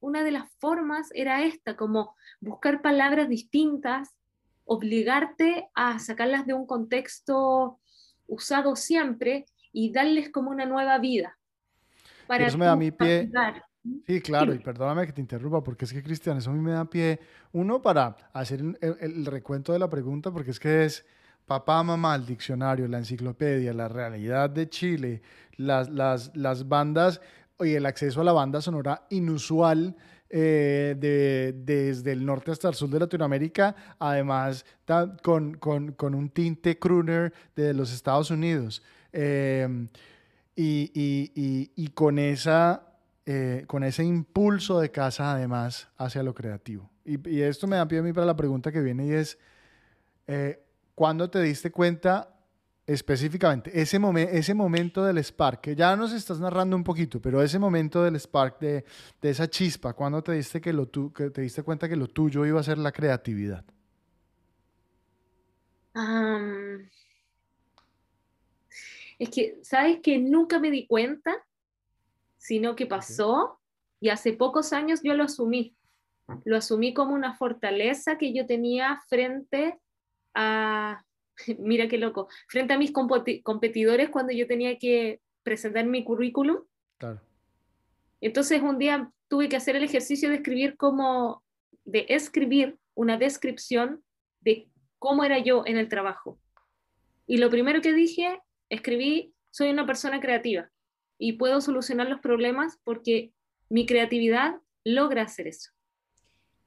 una 0.00 0.24
de 0.24 0.30
las 0.30 0.50
formas 0.58 1.10
era 1.14 1.44
esta, 1.44 1.76
como 1.76 2.16
buscar 2.40 2.82
palabras 2.82 3.28
distintas, 3.28 4.16
obligarte 4.64 5.68
a 5.74 5.98
sacarlas 5.98 6.46
de 6.46 6.54
un 6.54 6.66
contexto 6.66 7.78
usado 8.26 8.76
siempre 8.76 9.46
y 9.72 9.92
darles 9.92 10.30
como 10.30 10.50
una 10.50 10.64
nueva 10.64 10.98
vida. 10.98 11.38
Para 12.26 12.46
eso 12.46 12.58
me 12.58 12.64
da 12.64 12.76
mi 12.76 12.90
pie. 12.90 13.30
Sí, 14.06 14.20
claro, 14.20 14.54
y 14.54 14.58
perdóname 14.58 15.06
que 15.06 15.12
te 15.12 15.20
interrumpa, 15.20 15.62
porque 15.62 15.84
es 15.84 15.92
que, 15.92 16.02
Cristian, 16.02 16.38
eso 16.38 16.50
a 16.50 16.54
mí 16.54 16.60
me 16.60 16.72
da 16.72 16.84
pie, 16.86 17.20
uno, 17.52 17.82
para 17.82 18.16
hacer 18.32 18.62
el 18.80 19.26
recuento 19.26 19.72
de 19.72 19.78
la 19.78 19.90
pregunta, 19.90 20.30
porque 20.30 20.52
es 20.52 20.58
que 20.58 20.84
es 20.84 21.04
papá, 21.46 21.82
mamá, 21.82 22.14
el 22.14 22.24
diccionario, 22.24 22.88
la 22.88 22.98
enciclopedia, 22.98 23.74
la 23.74 23.88
realidad 23.88 24.48
de 24.48 24.68
Chile, 24.68 25.22
las, 25.56 25.90
las, 25.90 26.34
las 26.34 26.66
bandas 26.66 27.20
y 27.60 27.74
el 27.74 27.86
acceso 27.86 28.20
a 28.20 28.24
la 28.24 28.32
banda 28.32 28.60
sonora 28.60 29.06
inusual 29.10 29.94
eh, 30.30 30.96
de, 30.98 31.54
desde 31.56 32.12
el 32.12 32.24
norte 32.24 32.50
hasta 32.50 32.68
el 32.68 32.74
sur 32.74 32.88
de 32.88 32.98
Latinoamérica, 32.98 33.76
además 33.98 34.64
con, 35.22 35.54
con, 35.58 35.92
con 35.92 36.14
un 36.14 36.30
tinte 36.30 36.78
crooner 36.78 37.32
de 37.54 37.74
los 37.74 37.92
Estados 37.92 38.30
Unidos. 38.30 38.82
Eh, 39.12 39.86
y, 40.56 40.90
y, 40.94 41.70
y, 41.76 41.88
con, 41.88 42.18
esa, 42.18 42.93
eh, 43.26 43.64
con 43.66 43.84
ese 43.84 44.04
impulso 44.04 44.80
de 44.80 44.90
casa 44.90 45.32
además 45.32 45.88
hacia 45.96 46.22
lo 46.22 46.34
creativo. 46.34 46.90
Y, 47.04 47.40
esto 47.40 47.66
me 47.66 47.76
da 47.76 47.86
pie 47.86 47.98
a 47.98 48.02
mí 48.02 48.12
para 48.12 48.26
la 48.26 48.36
pregunta 48.36 48.72
que 48.72 48.80
viene 48.80 49.06
y 49.06 49.12
es, 49.12 49.38
¿Cuándo 50.94 51.28
te 51.28 51.42
diste 51.42 51.70
cuenta 51.70 52.34
específicamente, 52.86 53.70
ese, 53.80 53.98
ese 54.32 54.54
momento 54.54 55.04
del 55.04 55.18
spark, 55.18 55.60
que 55.60 55.74
ya 55.74 55.96
nos 55.96 56.12
estás 56.12 56.38
narrando 56.38 56.76
un 56.76 56.84
poquito, 56.84 57.20
pero 57.20 57.42
ese 57.42 57.58
momento 57.58 58.04
del 58.04 58.16
spark, 58.16 58.60
de, 58.60 58.84
esa 59.22 59.48
chispa, 59.48 59.94
¿cuándo 59.94 60.22
te 60.22 60.32
diste, 60.32 60.60
que 60.60 60.72
lo 60.72 60.90
que 60.90 61.30
te 61.30 61.40
diste 61.40 61.62
cuenta 61.62 61.88
que 61.88 61.96
lo 61.96 62.08
tuyo 62.08 62.44
iba 62.44 62.60
a 62.60 62.62
ser 62.62 62.78
la 62.78 62.92
creatividad? 62.92 63.64
es 69.18 69.30
que, 69.30 69.60
¿sabes 69.62 70.00
que 70.02 70.18
nunca 70.18 70.58
me 70.58 70.70
di 70.70 70.86
cuenta? 70.86 71.32
Sino 72.44 72.76
que 72.76 72.84
pasó 72.84 73.58
y 74.00 74.10
hace 74.10 74.34
pocos 74.34 74.74
años 74.74 75.00
yo 75.02 75.14
lo 75.14 75.24
asumí. 75.24 75.74
Lo 76.44 76.58
asumí 76.58 76.92
como 76.92 77.14
una 77.14 77.34
fortaleza 77.34 78.18
que 78.18 78.34
yo 78.34 78.44
tenía 78.44 79.00
frente 79.08 79.78
a, 80.34 81.02
mira 81.58 81.88
qué 81.88 81.96
loco, 81.96 82.28
frente 82.48 82.74
a 82.74 82.78
mis 82.78 82.92
competidores 82.92 84.10
cuando 84.10 84.34
yo 84.34 84.46
tenía 84.46 84.78
que 84.78 85.22
presentar 85.42 85.86
mi 85.86 86.04
currículum. 86.04 86.58
Claro. 86.98 87.22
Entonces 88.20 88.60
un 88.60 88.76
día 88.76 89.10
tuve 89.28 89.48
que 89.48 89.56
hacer 89.56 89.76
el 89.76 89.84
ejercicio 89.84 90.28
de 90.28 90.34
escribir 90.36 90.76
como, 90.76 91.42
de 91.86 92.04
escribir 92.10 92.76
una 92.94 93.16
descripción 93.16 94.04
de 94.40 94.68
cómo 94.98 95.24
era 95.24 95.38
yo 95.38 95.62
en 95.64 95.78
el 95.78 95.88
trabajo. 95.88 96.38
Y 97.26 97.38
lo 97.38 97.48
primero 97.48 97.80
que 97.80 97.94
dije, 97.94 98.38
escribí, 98.68 99.32
soy 99.50 99.70
una 99.70 99.86
persona 99.86 100.20
creativa 100.20 100.70
y 101.18 101.34
puedo 101.34 101.60
solucionar 101.60 102.08
los 102.08 102.20
problemas 102.20 102.78
porque 102.84 103.32
mi 103.68 103.86
creatividad 103.86 104.56
logra 104.84 105.22
hacer 105.22 105.48
eso. 105.48 105.70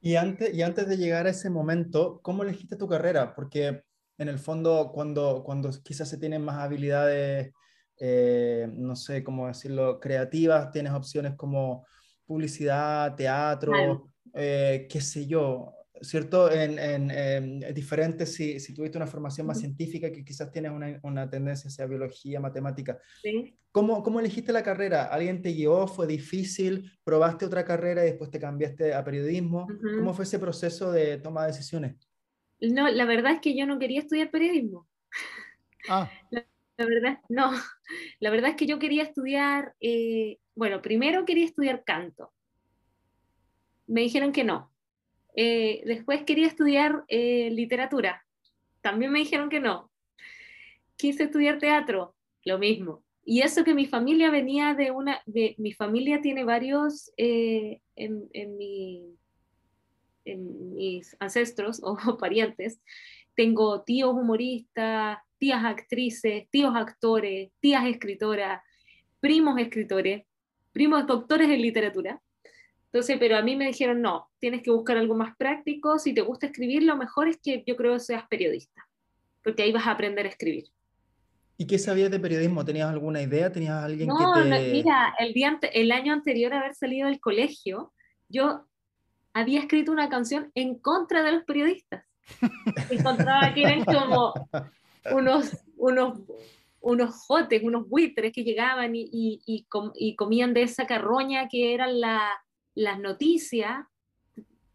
Y 0.00 0.16
antes, 0.16 0.54
y 0.54 0.62
antes 0.62 0.88
de 0.88 0.96
llegar 0.96 1.26
a 1.26 1.30
ese 1.30 1.50
momento, 1.50 2.20
¿cómo 2.22 2.42
elegiste 2.42 2.76
tu 2.76 2.88
carrera? 2.88 3.34
Porque 3.34 3.82
en 4.16 4.28
el 4.28 4.38
fondo, 4.38 4.92
cuando, 4.92 5.42
cuando 5.44 5.70
quizás 5.82 6.08
se 6.08 6.18
tienen 6.18 6.42
más 6.42 6.58
habilidades, 6.58 7.52
eh, 8.00 8.68
no 8.72 8.94
sé 8.94 9.24
cómo 9.24 9.48
decirlo, 9.48 9.98
creativas, 9.98 10.70
tienes 10.70 10.92
opciones 10.92 11.34
como 11.34 11.86
publicidad, 12.26 13.14
teatro, 13.16 14.10
eh, 14.34 14.86
qué 14.88 15.00
sé 15.00 15.26
yo, 15.26 15.72
¿cierto? 16.02 16.50
En, 16.50 16.78
en, 16.78 17.62
es 17.62 17.74
diferente 17.74 18.26
si, 18.26 18.60
si, 18.60 18.74
tuviste 18.74 18.98
una 18.98 19.06
formación 19.06 19.46
más 19.46 19.60
científica 19.60 20.10
que 20.10 20.24
quizás 20.24 20.50
tienes 20.50 20.72
una, 20.72 20.98
una 21.02 21.28
tendencia 21.28 21.68
hacia 21.68 21.86
biología, 21.86 22.40
matemática. 22.40 22.98
Sí. 23.22 23.56
¿Cómo, 23.72 24.02
¿Cómo, 24.02 24.20
elegiste 24.20 24.52
la 24.52 24.62
carrera? 24.62 25.04
¿Alguien 25.04 25.42
te 25.42 25.52
guió? 25.52 25.86
¿Fue 25.86 26.06
difícil? 26.06 26.90
¿Probaste 27.04 27.44
otra 27.44 27.64
carrera 27.64 28.02
y 28.02 28.10
después 28.10 28.30
te 28.30 28.40
cambiaste 28.40 28.94
a 28.94 29.04
periodismo? 29.04 29.66
¿Cómo 29.96 30.14
fue 30.14 30.24
ese 30.24 30.38
proceso 30.38 30.90
de 30.90 31.18
toma 31.18 31.42
de 31.42 31.52
decisiones? 31.52 31.96
No, 32.60 32.88
la 32.88 33.04
verdad 33.04 33.34
es 33.34 33.40
que 33.40 33.56
yo 33.56 33.66
no 33.66 33.78
quería 33.78 34.00
estudiar 34.00 34.30
periodismo. 34.30 34.88
Ah. 35.88 36.10
La, 36.76 36.86
verdad, 36.86 37.18
no. 37.28 37.50
La 38.20 38.30
verdad 38.30 38.50
es 38.50 38.56
que 38.56 38.66
yo 38.66 38.78
quería 38.78 39.02
estudiar, 39.02 39.74
eh, 39.80 40.38
bueno, 40.54 40.80
primero 40.80 41.24
quería 41.24 41.44
estudiar 41.44 41.82
canto. 41.84 42.32
Me 43.88 44.02
dijeron 44.02 44.32
que 44.32 44.44
no, 44.44 44.70
eh, 45.36 45.82
después 45.84 46.24
quería 46.24 46.46
estudiar 46.46 47.04
eh, 47.08 47.50
literatura. 47.50 48.24
También 48.80 49.12
me 49.12 49.20
dijeron 49.20 49.48
que 49.48 49.60
no. 49.60 49.90
Quise 50.96 51.24
estudiar 51.24 51.58
teatro. 51.58 52.14
Lo 52.44 52.58
mismo. 52.58 53.04
Y 53.24 53.42
eso 53.42 53.62
que 53.62 53.74
mi 53.74 53.86
familia 53.86 54.30
venía 54.30 54.74
de 54.74 54.90
una, 54.90 55.20
de, 55.26 55.54
mi 55.58 55.72
familia 55.72 56.22
tiene 56.22 56.44
varios 56.44 57.12
eh, 57.18 57.82
en, 57.94 58.28
en, 58.32 58.56
mi, 58.56 59.18
en, 60.24 60.74
mis 60.74 61.14
ancestros 61.20 61.80
o 61.84 62.16
parientes. 62.16 62.80
Tengo 63.34 63.82
tíos 63.82 64.14
humoristas, 64.14 65.18
tías 65.36 65.64
actrices, 65.64 66.48
tíos 66.50 66.74
actores, 66.74 67.50
tías 67.60 67.86
escritoras, 67.86 68.62
primos 69.20 69.60
escritores, 69.60 70.24
primos 70.72 71.06
doctores 71.06 71.50
en 71.50 71.62
literatura. 71.62 72.22
Entonces, 72.92 73.16
pero 73.18 73.36
a 73.36 73.42
mí 73.42 73.54
me 73.54 73.66
dijeron, 73.66 74.00
no, 74.00 74.30
tienes 74.38 74.62
que 74.62 74.70
buscar 74.70 74.96
algo 74.96 75.14
más 75.14 75.36
práctico, 75.36 75.98
si 75.98 76.14
te 76.14 76.22
gusta 76.22 76.46
escribir, 76.46 76.82
lo 76.82 76.96
mejor 76.96 77.28
es 77.28 77.36
que 77.36 77.62
yo 77.66 77.76
creo 77.76 77.92
que 77.94 78.00
seas 78.00 78.26
periodista, 78.28 78.88
porque 79.44 79.62
ahí 79.62 79.72
vas 79.72 79.86
a 79.86 79.90
aprender 79.90 80.24
a 80.24 80.30
escribir. 80.30 80.64
¿Y 81.58 81.66
qué 81.66 81.78
sabías 81.78 82.10
de 82.10 82.18
periodismo? 82.18 82.64
¿Tenías 82.64 82.88
alguna 82.88 83.20
idea? 83.20 83.52
¿Tenías 83.52 83.84
alguien 83.84 84.08
que 84.08 84.14
te...? 84.14 84.22
No, 84.22 84.44
mira, 84.72 85.14
el, 85.18 85.34
día, 85.34 85.58
el 85.72 85.92
año 85.92 86.14
anterior 86.14 86.54
a 86.54 86.60
haber 86.60 86.74
salido 86.74 87.08
del 87.08 87.20
colegio, 87.20 87.92
yo 88.28 88.64
había 89.34 89.60
escrito 89.60 89.92
una 89.92 90.08
canción 90.08 90.50
en 90.54 90.78
contra 90.78 91.22
de 91.22 91.32
los 91.32 91.44
periodistas. 91.44 92.04
Encontraba 92.90 93.52
que 93.52 93.62
eran 93.62 93.84
como 93.84 94.32
unos, 95.10 95.56
unos, 95.76 96.20
unos 96.80 97.14
jotes, 97.26 97.62
unos 97.62 97.86
buitres 97.88 98.32
que 98.32 98.44
llegaban 98.44 98.96
y, 98.96 99.08
y, 99.12 99.42
y, 99.44 99.66
y 99.94 100.16
comían 100.16 100.54
de 100.54 100.62
esa 100.62 100.86
carroña 100.86 101.48
que 101.48 101.74
eran 101.74 102.00
la, 102.00 102.30
las 102.74 102.98
noticias 102.98 103.86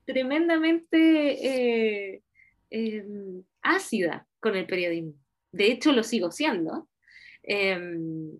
tremendamente 0.05 2.15
eh, 2.15 2.23
em, 2.69 3.43
ácida 3.62 4.27
con 4.39 4.55
el 4.55 4.65
periodismo. 4.65 5.13
De 5.51 5.71
hecho, 5.71 5.91
lo 5.91 6.03
sigo 6.03 6.31
siendo. 6.31 6.88
Em, 7.43 8.38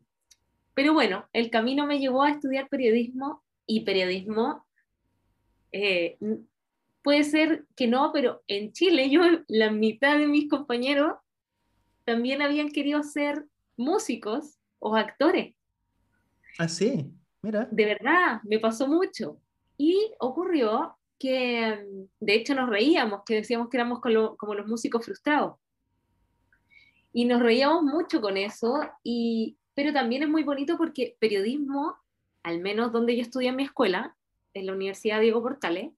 pero 0.74 0.94
bueno, 0.94 1.28
el 1.34 1.50
camino 1.50 1.86
me 1.86 2.00
llevó 2.00 2.24
a 2.24 2.32
estudiar 2.32 2.68
periodismo 2.68 3.44
y 3.66 3.82
periodismo 3.82 4.66
eh, 5.72 6.18
puede 7.02 7.24
ser 7.24 7.66
que 7.76 7.88
no, 7.88 8.12
pero 8.14 8.44
en 8.48 8.72
Chile 8.72 9.10
yo, 9.10 9.22
la 9.48 9.72
mitad 9.72 10.18
de 10.18 10.28
mis 10.28 10.50
compañeros 10.50 11.16
también 12.06 12.42
habían 12.42 12.70
querido 12.70 13.04
ser 13.04 13.46
músicos 13.76 14.60
o 14.80 14.96
actores. 14.96 15.56
Ah, 16.60 16.68
sí, 16.68 17.12
mira. 17.42 17.68
De 17.72 17.86
verdad, 17.86 18.42
me 18.44 18.60
pasó 18.60 18.88
mucho. 18.88 19.40
Y 19.84 20.14
ocurrió 20.18 20.96
que, 21.20 22.08
de 22.22 22.34
hecho, 22.34 22.56
nos 22.56 22.70
reíamos, 22.70 23.24
que 23.26 23.36
decíamos 23.36 23.68
que 23.68 23.76
éramos 23.76 24.00
como 24.00 24.56
los 24.56 24.66
músicos 24.66 25.04
frustrados. 25.04 25.58
Y 27.12 27.26
nos 27.26 27.42
reíamos 27.42 27.84
mucho 27.84 28.22
con 28.22 28.38
eso, 28.38 28.80
y, 29.04 29.58
pero 29.74 29.92
también 29.92 30.24
es 30.24 30.30
muy 30.30 30.44
bonito 30.44 30.78
porque 30.78 31.18
periodismo, 31.20 31.98
al 32.44 32.62
menos 32.62 32.94
donde 32.94 33.18
yo 33.18 33.24
estudié 33.24 33.50
en 33.50 33.58
mi 33.58 33.64
escuela, 33.64 34.16
en 34.54 34.68
la 34.68 34.72
Universidad 34.72 35.20
Diego 35.20 35.42
Portales, 35.42 35.92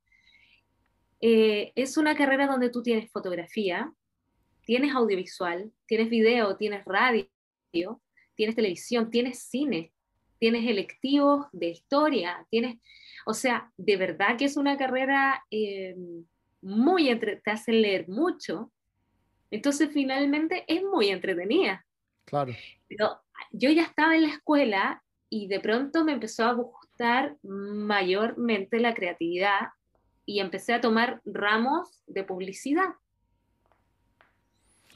eh, 1.22 1.72
es 1.76 1.96
una 1.98 2.16
carrera 2.16 2.48
donde 2.48 2.72
tú 2.72 2.82
tienes 2.82 3.12
fotografía, 3.12 3.94
tienes 4.66 4.96
audiovisual, 4.96 5.72
tienes 5.86 6.10
video, 6.10 6.58
tienes 6.58 6.84
radio, 6.86 7.30
tienes 8.34 8.56
televisión, 8.56 9.12
tienes 9.12 9.44
cine, 9.44 9.94
tienes 10.40 10.66
electivos 10.66 11.46
de 11.52 11.70
historia, 11.70 12.48
tienes, 12.50 12.80
o 13.26 13.34
sea, 13.34 13.72
de 13.76 13.98
verdad 13.98 14.38
que 14.38 14.46
es 14.46 14.56
una 14.56 14.78
carrera 14.78 15.44
eh, 15.52 15.96
muy 16.62 17.10
entre, 17.10 17.38
te 17.38 17.52
hace 17.52 17.74
leer 17.74 18.08
mucho, 18.08 18.72
entonces 19.52 19.90
finalmente 19.92 20.64
es 20.68 20.84
muy 20.84 21.10
entretenida. 21.10 21.86
Claro. 22.26 22.54
Pero 22.88 23.20
yo 23.52 23.70
ya 23.72 23.84
estaba 23.84 24.16
en 24.16 24.24
la 24.24 24.30
escuela 24.30 25.04
y 25.30 25.48
de 25.48 25.60
pronto 25.60 26.04
me 26.04 26.14
empezó 26.14 26.46
a 26.46 26.54
gustar 26.54 27.36
mayormente 27.44 28.80
la 28.80 28.94
creatividad 28.94 29.70
y 30.26 30.40
empecé 30.40 30.74
a 30.74 30.82
tomar 30.82 31.22
ramos 31.26 32.04
de 32.08 32.24
publicidad. 32.24 32.96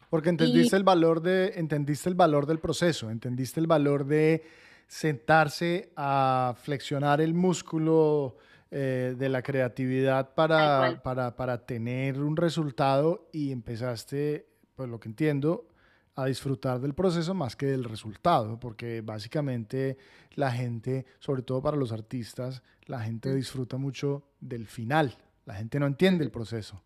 Porque 0.10 0.30
entendiste 0.30 0.76
el 0.76 0.84
valor 0.84 1.22
de, 1.22 1.54
entendiste 1.56 2.10
el 2.10 2.16
valor 2.16 2.46
del 2.48 2.60
proceso, 2.60 3.10
entendiste 3.10 3.60
el 3.60 3.68
valor 3.68 4.06
de 4.06 4.44
sentarse 4.90 5.94
a 5.96 6.56
flexionar 6.60 7.22
el 7.22 7.36
músculo 7.36 8.38
eh, 8.72 9.14
de 9.16 9.30
la 9.30 9.44
creatividad 9.44 10.34
para, 10.34 11.00
para, 11.04 11.36
para, 11.36 11.64
tener 11.64 12.20
un 12.20 12.36
resultado 12.36 13.30
y 13.32 13.52
empezaste, 13.52 14.48
pues 14.76 14.90
lo 14.90 15.00
que 15.00 15.10
entiendo, 15.10 15.68
a 16.16 16.26
disfrutar 16.26 16.82
del 16.82 16.96
proceso 16.96 17.36
más 17.36 17.56
que 17.56 17.68
del 17.68 17.84
resultado, 17.84 18.60
porque 18.60 19.02
básicamente 19.02 19.98
la 20.34 20.52
gente, 20.52 21.06
sobre 21.20 21.44
todo 21.44 21.62
para 21.62 21.78
los 21.78 21.92
artistas, 21.92 22.64
la 22.86 23.00
gente 23.00 23.34
disfruta 23.34 23.78
mucho 23.78 24.24
del 24.40 24.66
final, 24.66 25.16
la 25.46 25.54
gente 25.54 25.80
no 25.80 25.86
entiende 25.86 26.24
el 26.24 26.32
proceso 26.32 26.82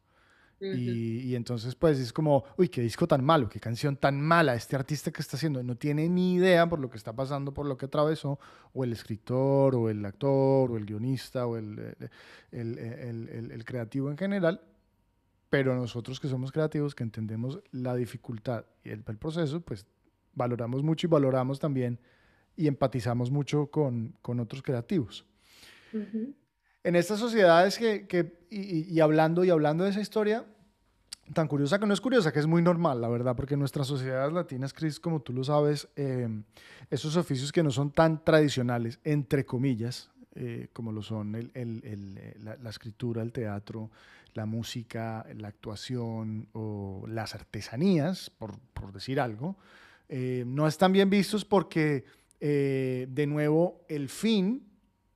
y, 0.63 1.35
entonces, 1.35 1.75
pues 1.75 1.99
es 1.99 2.13
como, 2.13 2.43
uy, 2.57 2.69
qué 2.69 2.81
disco 2.81 3.07
tan 3.07 3.23
malo, 3.23 3.49
qué 3.49 3.59
canción 3.59 3.97
tan 3.97 4.21
mala, 4.21 4.55
este 4.55 4.75
artista 4.75 5.11
que 5.11 5.21
está 5.21 5.37
haciendo 5.37 5.61
no 5.63 5.75
tiene 5.75 6.07
ni 6.09 6.35
idea 6.35 6.67
por 6.67 6.79
lo 6.79 6.89
que 6.89 6.97
está 6.97 7.13
pasando, 7.13 7.53
por 7.53 7.65
lo 7.65 7.77
que 7.77 7.85
atravesó, 7.85 8.39
o 8.73 8.83
el 8.83 8.93
escritor, 8.93 9.75
o 9.75 9.89
el 9.89 10.05
actor, 10.05 10.71
o 10.71 10.77
el 10.77 10.85
guionista, 10.85 11.45
o 11.45 11.57
el, 11.57 11.79
eh, 11.79 12.09
el, 12.51 12.77
el, 12.77 13.51
el 13.51 13.65
creativo 13.65 14.09
en 14.09 14.17
general, 14.17 14.61
pero 15.53 15.75
nosotros 15.75 16.19
que 16.19 16.27
somos 16.27 16.51
creativos, 16.51 16.95
que 16.95 17.03
entendemos 17.03 17.59
la 17.71 17.93
dificultad 17.93 18.65
y 18.83 18.89
el, 18.89 19.03
proceso, 19.03 19.61
pues 19.61 19.85
valoramos 20.33 20.81
mucho 20.81 21.05
y 21.05 21.11
valoramos 21.11 21.59
también 21.59 21.99
y 22.55 22.65
empatizamos 22.65 23.29
mucho 23.29 23.67
con, 23.67 24.15
con 24.23 24.39
otros 24.39 24.63
creativos. 24.63 25.27
En 26.83 26.95
estas 26.95 27.19
sociedades 27.19 27.77
que, 27.77 28.07
que 28.07 28.33
y, 28.49 28.91
y, 28.91 28.99
hablando 28.99 29.43
y 29.43 29.51
hablando 29.51 29.83
de 29.83 29.91
esa 29.91 30.01
historia, 30.01 30.43
tan 31.31 31.47
curiosa 31.47 31.79
que 31.79 31.85
no 31.85 31.93
es 31.93 32.01
curiosa, 32.01 32.33
que 32.33 32.39
es 32.39 32.47
muy 32.47 32.61
normal, 32.61 32.99
la 32.99 33.07
verdad, 33.07 33.35
porque 33.35 33.53
en 33.53 33.61
nuestras 33.61 33.87
sociedades 33.87 34.33
latinas, 34.33 34.73
Chris, 34.73 34.99
como 34.99 35.21
tú 35.21 35.31
lo 35.31 35.43
sabes, 35.43 35.87
eh, 35.95 36.27
esos 36.89 37.15
oficios 37.15 37.51
que 37.51 37.63
no 37.63 37.71
son 37.71 37.91
tan 37.91 38.23
tradicionales, 38.23 38.99
entre 39.03 39.45
comillas, 39.45 40.09
eh, 40.35 40.67
como 40.73 40.91
lo 40.91 41.01
son 41.01 41.35
eh, 41.35 42.35
la, 42.41 42.69
escritura, 42.69 43.21
el 43.21 43.31
teatro, 43.31 43.89
la 44.33 44.45
música, 44.45 45.25
la 45.35 45.47
actuación 45.47 46.49
o 46.53 47.05
las 47.07 47.35
artesanías, 47.35 48.29
por 48.29 48.91
decir 48.91 49.19
algo, 49.19 49.55
no 50.09 50.67
están 50.67 50.91
bien 50.91 51.09
vistos 51.09 51.45
porque, 51.45 52.05
de 52.39 53.25
nuevo, 53.27 53.83
el 53.87 54.09
fin 54.09 54.67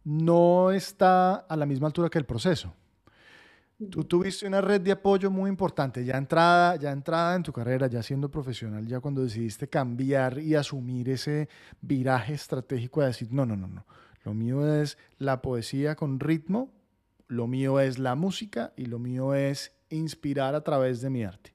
no 0.04 0.72
está 0.72 1.36
a 1.36 1.56
la 1.56 1.66
misma 1.66 1.88
altura 1.88 2.10
que 2.10 2.18
el 2.18 2.26
proceso. 2.26 2.74
Tú 3.78 4.04
tuviste 4.06 4.48
una 4.48 4.60
red 4.60 4.82
de 4.82 4.92
apoyo 4.92 5.30
muy 5.30 5.52
importante, 5.52 6.04
ya 6.04 6.18
entrada, 6.18 6.78
ya 6.78 6.92
entrada 6.92 7.36
en 7.36 7.44
tu 7.44 7.54
carrera, 7.54 7.86
ya 7.86 8.02
siendo 8.02 8.30
profesional, 8.30 8.88
ya 8.88 9.00
cuando 9.00 9.22
decidiste 9.22 9.68
cambiar 9.68 10.40
y 10.40 10.56
asumir 10.56 11.10
ese 11.10 11.48
viraje 11.80 12.34
estratégico 12.34 13.02
de 13.02 13.08
decir, 13.08 13.32
no, 13.32 13.46
no, 13.46 13.56
no, 13.56 13.68
no, 13.68 13.86
lo 14.24 14.34
mío 14.34 14.82
es 14.82 14.98
la 15.20 15.44
poesía 15.44 15.96
con 15.96 16.20
ritmo, 16.20 16.72
lo 17.28 17.46
mío 17.46 17.80
es 17.80 18.00
la 18.00 18.16
música 18.16 18.74
y 18.76 18.86
lo 18.86 18.98
mío 18.98 19.36
es 19.36 19.74
inspirar 19.90 20.56
a 20.56 20.64
través 20.64 21.00
de 21.02 21.12
mi 21.12 21.24
arte. 21.24 21.54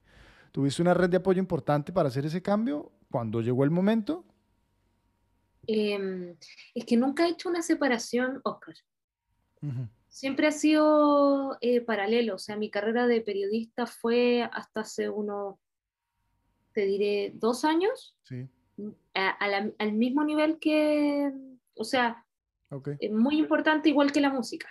¿Tuviste 0.52 0.80
una 0.80 0.94
red 0.94 1.10
de 1.10 1.16
apoyo 1.16 1.40
importante 1.40 1.92
para 1.92 2.08
hacer 2.08 2.24
ese 2.24 2.40
cambio 2.40 2.92
cuando 3.10 3.40
llegó 3.40 3.64
el 3.64 3.70
momento? 3.70 4.24
Em, 5.66 6.36
es 6.72 6.84
que 6.84 6.96
nunca 6.96 7.26
he 7.26 7.30
hecho 7.30 7.48
una 7.48 7.62
separación, 7.62 8.40
Oscar 8.44 8.76
siempre 10.12 10.46
ha 10.46 10.52
sido 10.52 11.56
eh, 11.62 11.80
paralelo, 11.80 12.34
o 12.34 12.38
sea, 12.38 12.56
mi 12.56 12.70
carrera 12.70 13.06
de 13.06 13.22
periodista 13.22 13.86
fue 13.86 14.42
hasta 14.52 14.80
hace 14.80 15.08
unos, 15.08 15.56
te 16.74 16.84
diré, 16.84 17.32
dos 17.34 17.64
años, 17.64 18.16
sí. 18.22 18.46
Al 19.14 19.92
mismo 19.92 20.24
nivel 20.24 20.58
que, 20.58 21.30
o 21.74 21.84
sea, 21.84 22.24
okay. 22.70 22.96
muy 23.10 23.38
importante 23.38 23.88
igual 23.88 24.12
que 24.12 24.20
la 24.20 24.30
música. 24.30 24.68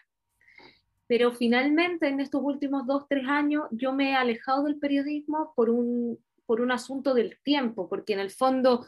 Pero 1.07 1.31
finalmente 1.31 2.07
en 2.07 2.19
estos 2.19 2.41
últimos 2.43 2.85
dos, 2.87 3.05
tres 3.07 3.27
años 3.27 3.67
yo 3.71 3.93
me 3.93 4.11
he 4.11 4.15
alejado 4.15 4.63
del 4.63 4.79
periodismo 4.79 5.53
por 5.55 5.69
un, 5.69 6.19
por 6.45 6.61
un 6.61 6.71
asunto 6.71 7.13
del 7.13 7.37
tiempo, 7.43 7.87
porque 7.89 8.13
en 8.13 8.19
el 8.19 8.31
fondo 8.31 8.85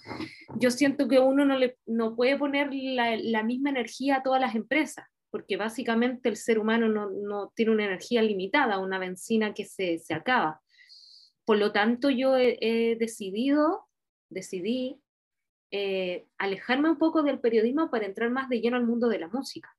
yo 0.60 0.72
siento 0.72 1.08
que 1.08 1.20
uno 1.20 1.46
no, 1.46 1.58
le, 1.58 1.78
no 1.86 2.16
puede 2.16 2.38
poner 2.38 2.70
la, 2.74 3.16
la 3.18 3.44
misma 3.44 3.70
energía 3.70 4.18
a 4.18 4.24
todas 4.24 4.42
las 4.42 4.56
empresas 4.56 5.06
porque 5.34 5.58
básicamente 5.58 6.30
el 6.30 6.38
ser 6.38 6.60
humano 6.60 6.88
no, 6.88 7.52
tiene 7.56 7.72
una 7.72 7.86
energía 7.86 8.22
limitada, 8.22 8.78
una 8.78 9.00
benzina 9.00 9.56
que 9.56 9.66
se, 9.66 10.00
acaba. 10.14 10.62
Por 11.44 11.58
lo 11.58 11.72
tanto, 11.72 12.12
yo 12.12 12.38
he, 12.38 12.96
decidido, 13.00 13.88
decidí 14.30 15.02
eh, 15.72 16.28
alejarme 16.38 16.92
un 16.92 17.00
poco 17.00 17.24
del 17.24 17.40
periodismo 17.40 17.90
para 17.90 18.06
entrar 18.06 18.30
más 18.30 18.48
de 18.48 18.62
lleno 18.62 18.78
al 18.78 18.86
mundo 18.86 19.10
de 19.10 19.18
la 19.18 19.28
música. 19.28 19.76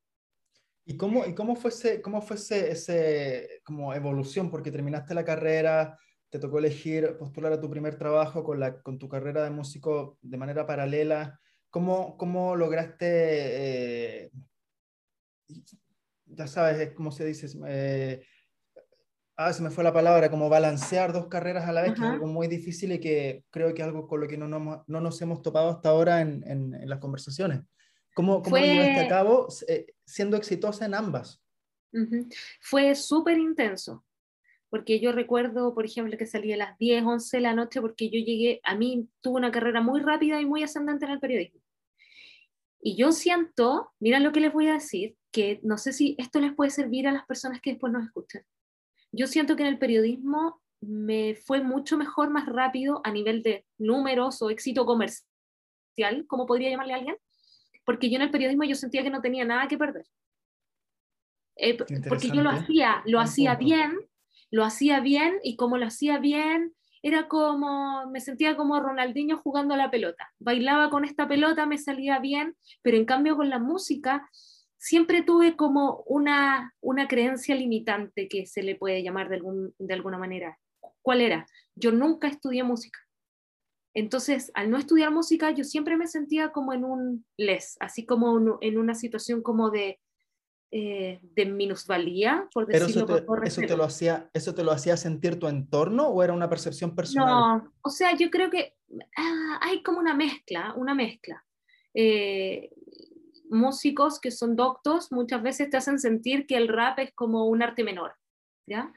¿Y 0.84 0.96
cómo, 0.96 1.24
y 1.24 1.36
cómo 1.36 1.54
fue, 1.54 1.70
ese, 1.70 2.02
cómo 2.02 2.20
fue 2.20 2.34
ese, 2.34 3.60
como 3.62 3.94
evolución? 3.94 4.50
Porque 4.50 4.72
terminaste 4.72 5.14
la 5.14 5.24
carrera, 5.24 5.96
te 6.30 6.40
tocó 6.40 6.58
elegir 6.58 7.16
postular 7.16 7.52
a 7.52 7.60
tu 7.60 7.70
primer 7.70 7.96
trabajo 7.96 8.42
con, 8.42 8.58
la, 8.58 8.82
con 8.82 8.98
tu 8.98 9.08
carrera 9.08 9.44
de 9.44 9.50
músico 9.50 10.18
de 10.20 10.36
manera 10.36 10.66
paralela. 10.66 11.38
¿Cómo, 11.70 12.16
cómo 12.16 12.56
lograste 12.56 13.06
eh, 14.24 14.30
ya 16.26 16.46
sabes, 16.46 16.92
cómo 16.94 17.10
se 17.10 17.24
dice, 17.24 17.46
eh, 17.66 18.24
ah, 19.36 19.52
se 19.52 19.62
me 19.62 19.70
fue 19.70 19.84
la 19.84 19.92
palabra, 19.92 20.30
como 20.30 20.48
balancear 20.48 21.12
dos 21.12 21.26
carreras 21.26 21.68
a 21.68 21.72
la 21.72 21.82
vez, 21.82 21.92
que 21.94 22.00
es 22.00 22.06
algo 22.06 22.26
muy 22.26 22.48
difícil 22.48 22.92
y 22.92 23.00
que 23.00 23.44
creo 23.50 23.72
que 23.74 23.82
es 23.82 23.88
algo 23.88 24.06
con 24.06 24.20
lo 24.20 24.28
que 24.28 24.38
no, 24.38 24.48
no, 24.48 24.84
no 24.86 25.00
nos 25.00 25.20
hemos 25.22 25.42
topado 25.42 25.70
hasta 25.70 25.90
ahora 25.90 26.20
en, 26.20 26.42
en, 26.46 26.88
las 26.88 26.98
conversaciones. 26.98 27.60
¿Cómo, 28.14 28.42
cómo 28.42 28.56
fue... 28.56 28.62
llevaste 28.62 29.00
a 29.00 29.08
cabo 29.08 29.48
eh, 29.68 29.86
siendo 30.04 30.36
exitosa 30.36 30.86
en 30.86 30.94
ambas? 30.94 31.40
Fue 32.60 32.94
súper 32.94 33.38
intenso, 33.38 34.04
porque 34.68 34.98
yo 34.98 35.12
recuerdo, 35.12 35.74
por 35.74 35.84
ejemplo, 35.84 36.16
que 36.18 36.26
salí 36.26 36.52
a 36.52 36.56
las 36.56 36.78
10, 36.78 37.04
11 37.04 37.36
de 37.36 37.40
la 37.40 37.54
noche, 37.54 37.80
porque 37.80 38.06
yo 38.06 38.18
llegué, 38.18 38.60
a 38.64 38.74
mí 38.74 39.08
tuve 39.20 39.36
una 39.36 39.52
carrera 39.52 39.80
muy 39.80 40.00
rápida 40.00 40.40
y 40.40 40.46
muy 40.46 40.62
ascendente 40.62 41.04
en 41.04 41.12
el 41.12 41.20
periodismo. 41.20 41.60
Y 42.86 42.96
yo 42.96 43.12
siento, 43.12 43.94
mira 43.98 44.20
lo 44.20 44.30
que 44.30 44.40
les 44.40 44.52
voy 44.52 44.68
a 44.68 44.74
decir, 44.74 45.16
que 45.32 45.58
no 45.62 45.78
sé 45.78 45.94
si 45.94 46.16
esto 46.18 46.38
les 46.38 46.52
puede 46.52 46.70
servir 46.70 47.08
a 47.08 47.12
las 47.12 47.24
personas 47.24 47.62
que 47.62 47.70
después 47.70 47.90
nos 47.90 48.04
escuchan. 48.04 48.42
Yo 49.10 49.26
siento 49.26 49.56
que 49.56 49.62
en 49.62 49.70
el 49.70 49.78
periodismo 49.78 50.60
me 50.82 51.34
fue 51.34 51.62
mucho 51.62 51.96
mejor, 51.96 52.28
más 52.28 52.44
rápido 52.44 53.00
a 53.02 53.10
nivel 53.10 53.42
de 53.42 53.64
números 53.78 54.42
o 54.42 54.50
éxito 54.50 54.84
comercial, 54.84 56.26
como 56.26 56.44
podría 56.44 56.68
llamarle 56.68 56.92
a 56.92 56.96
alguien, 56.96 57.16
porque 57.86 58.10
yo 58.10 58.16
en 58.16 58.22
el 58.22 58.30
periodismo 58.30 58.64
yo 58.64 58.74
sentía 58.74 59.02
que 59.02 59.08
no 59.08 59.22
tenía 59.22 59.46
nada 59.46 59.66
que 59.66 59.78
perder. 59.78 60.04
Eh, 61.56 61.78
porque 62.06 62.28
yo 62.28 62.42
lo 62.42 62.50
hacía, 62.50 63.02
lo 63.06 63.18
hacía 63.18 63.54
bien, 63.54 63.98
lo 64.50 64.62
hacía 64.62 65.00
bien 65.00 65.40
y 65.42 65.56
como 65.56 65.78
lo 65.78 65.86
hacía 65.86 66.18
bien, 66.18 66.74
era 67.04 67.28
como, 67.28 68.06
me 68.06 68.18
sentía 68.18 68.56
como 68.56 68.80
Ronaldinho 68.80 69.36
jugando 69.36 69.74
a 69.74 69.76
la 69.76 69.90
pelota. 69.90 70.32
Bailaba 70.38 70.88
con 70.88 71.04
esta 71.04 71.28
pelota, 71.28 71.66
me 71.66 71.76
salía 71.76 72.18
bien, 72.18 72.56
pero 72.80 72.96
en 72.96 73.04
cambio 73.04 73.36
con 73.36 73.50
la 73.50 73.58
música 73.58 74.26
siempre 74.78 75.20
tuve 75.20 75.54
como 75.54 76.02
una, 76.06 76.74
una 76.80 77.06
creencia 77.06 77.54
limitante 77.56 78.26
que 78.26 78.46
se 78.46 78.62
le 78.62 78.74
puede 78.74 79.02
llamar 79.02 79.28
de, 79.28 79.36
algún, 79.36 79.74
de 79.78 79.92
alguna 79.92 80.16
manera. 80.16 80.58
¿Cuál 81.02 81.20
era? 81.20 81.46
Yo 81.74 81.92
nunca 81.92 82.26
estudié 82.26 82.64
música. 82.64 82.98
Entonces, 83.92 84.50
al 84.54 84.70
no 84.70 84.78
estudiar 84.78 85.10
música, 85.10 85.50
yo 85.50 85.62
siempre 85.62 85.98
me 85.98 86.06
sentía 86.06 86.52
como 86.52 86.72
en 86.72 86.84
un 86.84 87.26
les, 87.36 87.76
así 87.80 88.06
como 88.06 88.58
en 88.62 88.78
una 88.78 88.94
situación 88.94 89.42
como 89.42 89.68
de, 89.68 90.00
eh, 90.76 91.20
de 91.22 91.46
minusvalía, 91.46 92.48
por 92.52 92.66
decirlo 92.66 93.06
Pero 93.06 93.44
eso 93.44 93.60
te, 93.60 93.76
lo 93.76 93.84
hacía, 93.84 94.28
¿Eso 94.34 94.56
te 94.56 94.64
lo 94.64 94.72
hacía 94.72 94.96
sentir 94.96 95.38
tu 95.38 95.46
entorno 95.46 96.08
o 96.08 96.20
era 96.20 96.32
una 96.32 96.48
percepción 96.48 96.96
personal? 96.96 97.28
No, 97.28 97.72
o 97.80 97.90
sea, 97.90 98.16
yo 98.16 98.28
creo 98.28 98.50
que 98.50 98.74
ah, 99.16 99.60
hay 99.62 99.84
como 99.84 100.00
una 100.00 100.14
mezcla, 100.14 100.74
una 100.76 100.92
mezcla. 100.92 101.44
Eh, 101.94 102.72
músicos 103.48 104.20
que 104.20 104.32
son 104.32 104.56
doctos 104.56 105.12
muchas 105.12 105.44
veces 105.44 105.70
te 105.70 105.76
hacen 105.76 106.00
sentir 106.00 106.44
que 106.48 106.56
el 106.56 106.66
rap 106.66 106.98
es 106.98 107.12
como 107.14 107.46
un 107.46 107.62
arte 107.62 107.84
menor, 107.84 108.16
¿ya? 108.66 108.92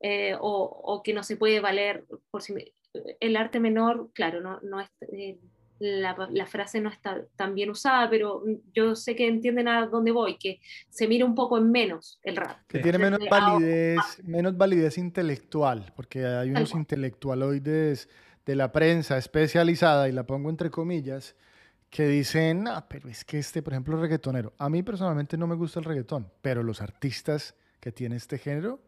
Eh, 0.00 0.34
o, 0.40 0.62
o, 0.62 1.02
que 1.02 1.12
no 1.12 1.22
se 1.22 1.36
puede 1.36 1.60
valer 1.60 2.06
por 2.30 2.40
si 2.40 2.54
el 3.20 3.36
arte 3.36 3.60
menor, 3.60 4.10
claro, 4.14 4.40
no, 4.40 4.58
no 4.62 4.80
es, 4.80 4.88
eh, 5.12 5.38
la, 5.80 6.14
la, 6.30 6.46
frase 6.46 6.80
no 6.80 6.90
está 6.90 7.24
tan 7.36 7.54
bien 7.54 7.70
usada, 7.70 8.08
pero 8.10 8.44
yo 8.74 8.94
sé 8.94 9.16
que 9.16 9.26
entienden 9.26 9.66
a 9.66 9.86
dónde 9.86 10.12
voy, 10.12 10.36
que 10.36 10.60
se 10.90 11.08
mira 11.08 11.24
un 11.24 11.34
poco 11.34 11.56
en 11.56 11.72
menos 11.72 12.20
el 12.22 12.36
rap. 12.36 12.58
Que 12.68 12.80
tiene 12.80 12.98
menos 12.98 13.20
validez, 13.28 13.98
menos 14.22 14.56
validez 14.56 14.98
intelectual, 14.98 15.92
porque 15.96 16.24
hay 16.26 16.50
unos 16.50 16.74
intelectualoides 16.74 18.10
de 18.44 18.56
la 18.56 18.70
prensa 18.72 19.16
especializada, 19.16 20.08
y 20.08 20.12
la 20.12 20.26
pongo 20.26 20.50
entre 20.50 20.70
comillas, 20.70 21.34
que 21.88 22.06
dicen, 22.06 22.68
ah, 22.68 22.86
pero 22.86 23.08
es 23.08 23.24
que 23.24 23.38
este, 23.38 23.62
por 23.62 23.72
ejemplo, 23.72 24.00
reggaetonero. 24.00 24.52
A 24.58 24.68
mí 24.68 24.82
personalmente 24.82 25.38
no 25.38 25.46
me 25.46 25.56
gusta 25.56 25.80
el 25.80 25.86
reggaetón, 25.86 26.30
pero 26.42 26.62
los 26.62 26.82
artistas 26.82 27.56
que 27.80 27.90
tiene 27.90 28.16
este 28.16 28.38
género 28.38 28.80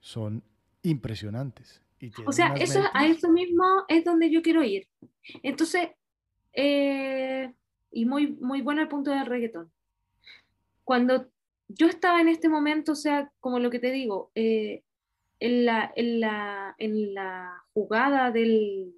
son 0.00 0.44
impresionantes. 0.82 1.82
o 2.26 2.32
sea, 2.32 2.52
eso, 2.54 2.82
a 2.92 3.06
eso 3.06 3.30
mismo 3.30 3.64
es 3.88 4.04
donde 4.04 4.30
yo 4.30 4.42
quiero 4.42 4.62
ir. 4.62 4.86
Entonces, 5.42 5.88
eh, 6.56 7.52
y 7.92 8.04
muy, 8.06 8.32
muy 8.32 8.62
bueno 8.62 8.82
el 8.82 8.88
punto 8.88 9.10
del 9.12 9.26
reggaetón. 9.26 9.70
Cuando 10.82 11.28
yo 11.68 11.86
estaba 11.86 12.20
en 12.20 12.28
este 12.28 12.48
momento, 12.48 12.92
o 12.92 12.96
sea, 12.96 13.30
como 13.40 13.58
lo 13.58 13.70
que 13.70 13.78
te 13.78 13.92
digo, 13.92 14.30
eh, 14.34 14.82
en, 15.38 15.66
la, 15.66 15.92
en, 15.94 16.20
la, 16.20 16.74
en 16.78 17.14
la 17.14 17.62
jugada 17.74 18.30
del, 18.30 18.94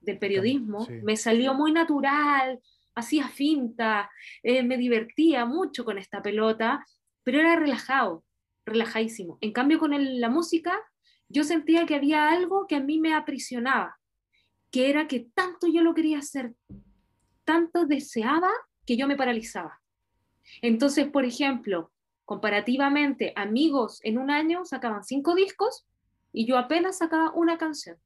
del 0.00 0.18
periodismo, 0.18 0.86
me 1.02 1.16
salió 1.16 1.54
muy 1.54 1.72
natural, 1.72 2.60
hacía 2.94 3.28
finta, 3.28 4.10
eh, 4.42 4.62
me 4.62 4.76
divertía 4.76 5.44
mucho 5.46 5.84
con 5.84 5.98
esta 5.98 6.22
pelota, 6.22 6.86
pero 7.24 7.40
era 7.40 7.56
relajado, 7.56 8.24
relajadísimo. 8.64 9.38
En 9.40 9.52
cambio, 9.52 9.78
con 9.78 9.92
la 10.20 10.28
música, 10.28 10.80
yo 11.28 11.42
sentía 11.42 11.86
que 11.86 11.96
había 11.96 12.30
algo 12.30 12.66
que 12.68 12.76
a 12.76 12.80
mí 12.80 13.00
me 13.00 13.14
aprisionaba, 13.14 13.98
que 14.74 14.90
era 14.90 15.06
que 15.06 15.20
tanto 15.20 15.68
yo 15.68 15.82
lo 15.82 15.94
quería 15.94 16.18
hacer, 16.18 16.52
tanto 17.44 17.86
deseaba 17.86 18.50
que 18.84 18.96
yo 18.96 19.06
me 19.06 19.14
paralizaba. 19.14 19.80
Entonces, 20.62 21.06
por 21.06 21.24
ejemplo, 21.24 21.92
comparativamente, 22.24 23.32
amigos 23.36 24.00
en 24.02 24.18
un 24.18 24.32
año 24.32 24.64
sacaban 24.64 25.04
cinco 25.04 25.36
discos 25.36 25.86
y 26.32 26.44
yo 26.44 26.58
apenas 26.58 26.98
sacaba 26.98 27.30
una 27.36 27.56
canción. 27.56 27.98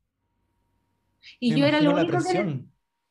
Y 1.40 1.58
yo 1.58 1.64
era 1.64 1.80
lo 1.80 1.94
único 1.94 2.18
que... 2.18 2.60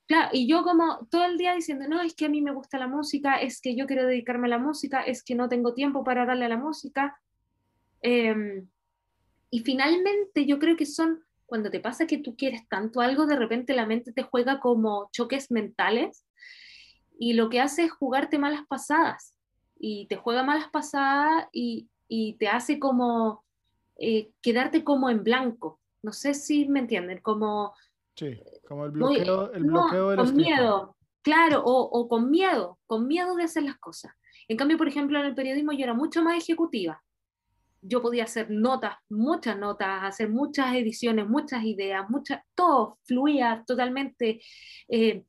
Claro, 0.06 0.30
y 0.34 0.48
yo 0.48 0.62
como 0.62 1.08
todo 1.10 1.26
el 1.26 1.40
día 1.40 1.56
diciendo, 1.56 1.88
no, 1.88 2.00
es 2.02 2.14
que 2.14 2.26
a 2.26 2.30
mí 2.30 2.44
me 2.44 2.54
gusta 2.54 2.78
la 2.78 2.88
música, 2.88 3.38
es 3.42 3.60
que 3.60 3.76
yo 3.76 3.88
quiero 3.88 4.06
dedicarme 4.06 4.46
a 4.46 4.52
la 4.52 4.60
música, 4.60 5.02
es 5.02 5.24
que 5.24 5.34
no 5.34 5.50
tengo 5.50 5.74
tiempo 5.74 6.04
para 6.04 6.28
darle 6.28 6.46
a 6.46 6.50
la 6.50 6.58
música. 6.58 7.20
Em, 8.04 8.68
y 9.50 9.62
finalmente 9.62 10.46
yo 10.46 10.60
creo 10.60 10.78
que 10.78 10.86
son, 10.86 11.24
cuando 11.48 11.72
te 11.72 11.80
pasa 11.80 12.06
que 12.06 12.20
tú 12.20 12.36
quieres 12.36 12.68
tanto 12.70 13.02
algo, 13.02 13.26
de 13.26 13.36
repente 13.36 13.74
la 13.74 13.88
mente 13.88 14.12
te 14.12 14.22
juega 14.22 14.60
como 14.60 15.10
choques 15.12 15.50
mentales 15.50 16.26
y 17.18 17.34
lo 17.34 17.50
que 17.50 17.62
hace 17.62 17.86
es 17.86 17.92
jugarte 17.92 18.38
malas 18.38 18.62
pasadas. 18.68 19.34
Y 19.80 20.08
te 20.08 20.18
juega 20.18 20.44
malas 20.44 20.70
pasadas 20.70 21.48
y, 21.52 21.88
y 22.08 22.34
te 22.34 22.48
hace 22.48 22.80
como 22.80 23.44
eh, 23.98 24.32
quedarte 24.42 24.84
como 24.84 25.10
en 25.10 25.24
blanco. 25.24 25.80
No 26.04 26.14
sé 26.14 26.34
si 26.34 26.68
me 26.68 26.80
entienden, 26.80 27.22
como 27.22 27.74
Sí, 28.18 28.36
como 28.68 28.86
el 28.86 28.92
bloqueo, 28.92 29.54
el 29.54 29.64
bloqueo 29.64 30.16
Con 30.16 30.36
miedo, 30.36 30.96
claro, 31.22 31.62
o, 31.64 31.84
o, 31.84 32.10
con 32.10 32.32
miedo, 32.32 32.80
con 32.88 33.08
miedo 33.08 33.36
de 33.36 33.44
hacer 33.44 33.62
las 33.62 33.78
cosas. 33.78 34.12
En 34.48 34.58
cambio, 34.58 34.78
por 34.78 34.88
ejemplo, 34.88 35.20
en 35.20 35.28
el 35.28 35.36
periodismo 35.36 35.72
yo 35.72 35.84
era 35.84 35.94
mucho 35.94 36.24
más 36.24 36.36
ejecutiva. 36.36 37.04
Yo 37.82 38.02
podía 38.02 38.24
hacer 38.24 38.50
notas, 38.50 38.96
muchas 39.10 39.58
notas, 39.58 40.04
hacer 40.04 40.30
muchas 40.30 40.76
ediciones, 40.76 41.28
muchas 41.28 41.64
ideas, 41.64 42.10
muchas, 42.10 42.42
todo 42.56 43.00
fluía 43.04 43.64
totalmente. 43.66 44.42
Eh, 44.88 45.24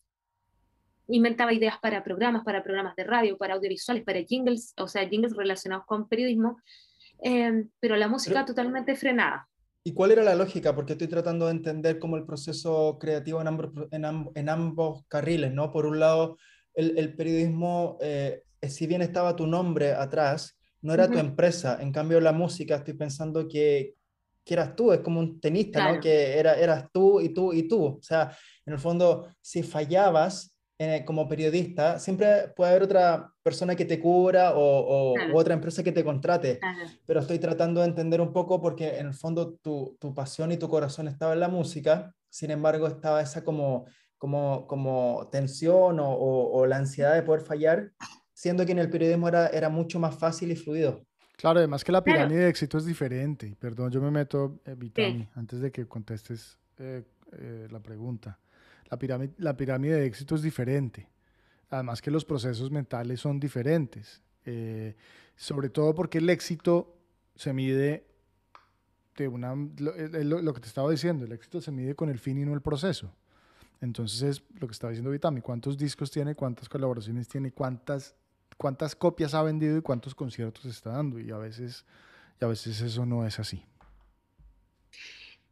inventaba 1.08 1.52
ideas 1.52 1.78
para 1.80 2.04
programas, 2.04 2.44
para 2.44 2.62
programas 2.62 2.94
de 2.96 3.04
radio, 3.04 3.38
para 3.38 3.54
audiovisuales, 3.54 4.04
para 4.04 4.22
jingles, 4.22 4.74
o 4.78 4.88
sea, 4.88 5.08
jingles 5.08 5.34
relacionados 5.36 5.84
con 5.86 6.08
periodismo, 6.08 6.58
eh, 7.22 7.64
pero 7.80 7.96
la 7.96 8.08
música 8.08 8.44
totalmente 8.44 8.94
frenada. 8.96 9.48
¿Y 9.84 9.94
cuál 9.94 10.12
era 10.12 10.22
la 10.22 10.34
lógica? 10.34 10.74
Porque 10.74 10.92
estoy 10.92 11.08
tratando 11.08 11.46
de 11.46 11.52
entender 11.52 11.98
cómo 11.98 12.16
el 12.16 12.26
proceso 12.26 12.98
creativo 13.00 13.40
en 13.40 13.48
ambos, 13.48 13.70
en, 13.90 14.48
ambos 14.48 15.04
carriles, 15.08 15.52
¿no? 15.54 15.72
Por 15.72 15.86
un 15.86 15.98
lado, 15.98 16.36
el, 16.74 17.16
periodismo, 17.16 17.96
eh, 18.02 18.42
si 18.68 18.86
bien 18.86 19.00
estaba 19.00 19.34
tu 19.34 19.46
nombre 19.46 19.92
atrás, 19.92 20.57
no 20.82 20.94
era 20.94 21.08
tu 21.08 21.18
empresa. 21.18 21.78
En 21.80 21.92
cambio, 21.92 22.20
la 22.20 22.32
música, 22.32 22.76
estoy 22.76 22.94
pensando 22.94 23.48
que, 23.48 23.94
que 24.44 24.54
eras 24.54 24.74
tú, 24.76 24.92
es 24.92 25.00
como 25.00 25.20
un 25.20 25.40
tenista, 25.40 25.92
¿no? 25.92 26.00
Que 26.00 26.38
era, 26.38 26.54
eras 26.54 26.86
tú 26.92 27.20
y 27.20 27.30
tú 27.30 27.52
y 27.52 27.68
tú. 27.68 27.84
O 27.84 28.02
sea, 28.02 28.36
en 28.64 28.72
el 28.72 28.78
fondo, 28.78 29.28
si 29.40 29.62
fallabas, 29.62 30.58
como 31.04 31.26
periodista, 31.26 31.98
siempre 31.98 32.52
puede 32.54 32.70
haber 32.70 32.84
otra 32.84 33.32
persona 33.42 33.74
que 33.74 33.84
te 33.84 33.98
cubra 33.98 34.52
o, 34.54 35.14
otra 35.34 35.54
empresa 35.54 35.82
que 35.82 35.90
te 35.90 36.04
contrate, 36.04 36.60
pero 37.04 37.20
estoy 37.20 37.40
tratando 37.40 37.80
de 37.80 37.88
entender 37.88 38.20
un 38.20 38.32
poco 38.32 38.60
porque 38.60 38.98
en 38.98 39.08
el 39.08 39.14
fondo 39.14 39.54
tu, 39.54 39.96
tu, 39.98 40.14
pasión 40.14 40.52
y 40.52 40.56
tu 40.56 40.68
corazón 40.68 41.08
estaba 41.08 41.32
en 41.32 41.40
la 41.40 41.48
música, 41.48 42.14
sin 42.30 42.52
embargo 42.52 42.86
estaba 42.86 43.20
esa 43.20 43.42
como, 43.42 43.86
como, 44.18 44.68
como 44.68 45.28
tensión 45.32 45.98
o, 45.98 46.10
o, 46.10 46.64
la 46.66 46.76
ansiedad 46.76 47.14
de 47.14 47.24
poder 47.24 47.40
fallar, 47.40 47.90
siendo 48.38 48.64
que 48.64 48.70
en 48.70 48.78
el 48.78 48.88
periodismo 48.88 49.26
era, 49.26 49.48
era 49.48 49.68
mucho 49.68 49.98
más 49.98 50.16
fácil 50.16 50.52
y 50.52 50.54
fluido. 50.54 51.04
Claro, 51.36 51.58
además 51.58 51.82
que 51.82 51.90
la 51.90 52.04
pirámide 52.04 52.44
de 52.44 52.48
éxito 52.48 52.78
es 52.78 52.84
diferente. 52.84 53.56
Perdón, 53.58 53.90
yo 53.90 54.00
me 54.00 54.12
meto, 54.12 54.60
eh, 54.64 55.26
antes 55.34 55.58
de 55.58 55.72
que 55.72 55.88
contestes 55.88 56.56
eh, 56.78 57.02
eh, 57.32 57.66
la 57.68 57.80
pregunta. 57.80 58.38
La 58.90 58.96
pirámide, 58.96 59.34
la 59.38 59.56
pirámide 59.56 59.96
de 59.96 60.06
éxito 60.06 60.36
es 60.36 60.42
diferente. 60.42 61.08
Además 61.70 62.00
que 62.00 62.12
los 62.12 62.24
procesos 62.24 62.70
mentales 62.70 63.20
son 63.20 63.40
diferentes. 63.40 64.22
Eh, 64.44 64.94
sobre 65.34 65.68
todo 65.68 65.92
porque 65.92 66.18
el 66.18 66.30
éxito 66.30 66.96
se 67.34 67.52
mide 67.52 68.06
de 69.16 69.26
una... 69.26 69.52
Lo, 69.78 70.54
que 70.54 70.60
te 70.60 70.68
estaba 70.68 70.88
diciendo, 70.92 71.24
el 71.24 71.32
éxito 71.32 71.60
se 71.60 71.72
mide 71.72 71.96
con 71.96 72.08
el 72.08 72.20
fin 72.20 72.38
y 72.38 72.44
no 72.44 72.54
el 72.54 72.62
proceso. 72.62 73.12
Entonces 73.80 74.22
es 74.22 74.42
lo 74.60 74.68
que 74.68 74.72
estaba 74.72 74.92
diciendo 74.92 75.10
Vitami, 75.10 75.40
cuántos 75.40 75.76
discos 75.76 76.08
tiene, 76.12 76.36
cuántas 76.36 76.68
colaboraciones 76.68 77.26
tiene, 77.26 77.50
cuántas, 77.50 78.14
cuántas 78.58 78.94
copias 78.94 79.32
ha 79.32 79.42
vendido 79.42 79.78
y 79.78 79.82
cuántos 79.82 80.14
conciertos 80.14 80.66
está 80.66 80.90
dando. 80.90 81.18
Y 81.18 81.30
a 81.30 81.38
veces, 81.38 81.86
y 82.38 82.44
a 82.44 82.48
veces 82.48 82.78
eso 82.82 83.06
no 83.06 83.26
es 83.26 83.38
así. 83.38 83.64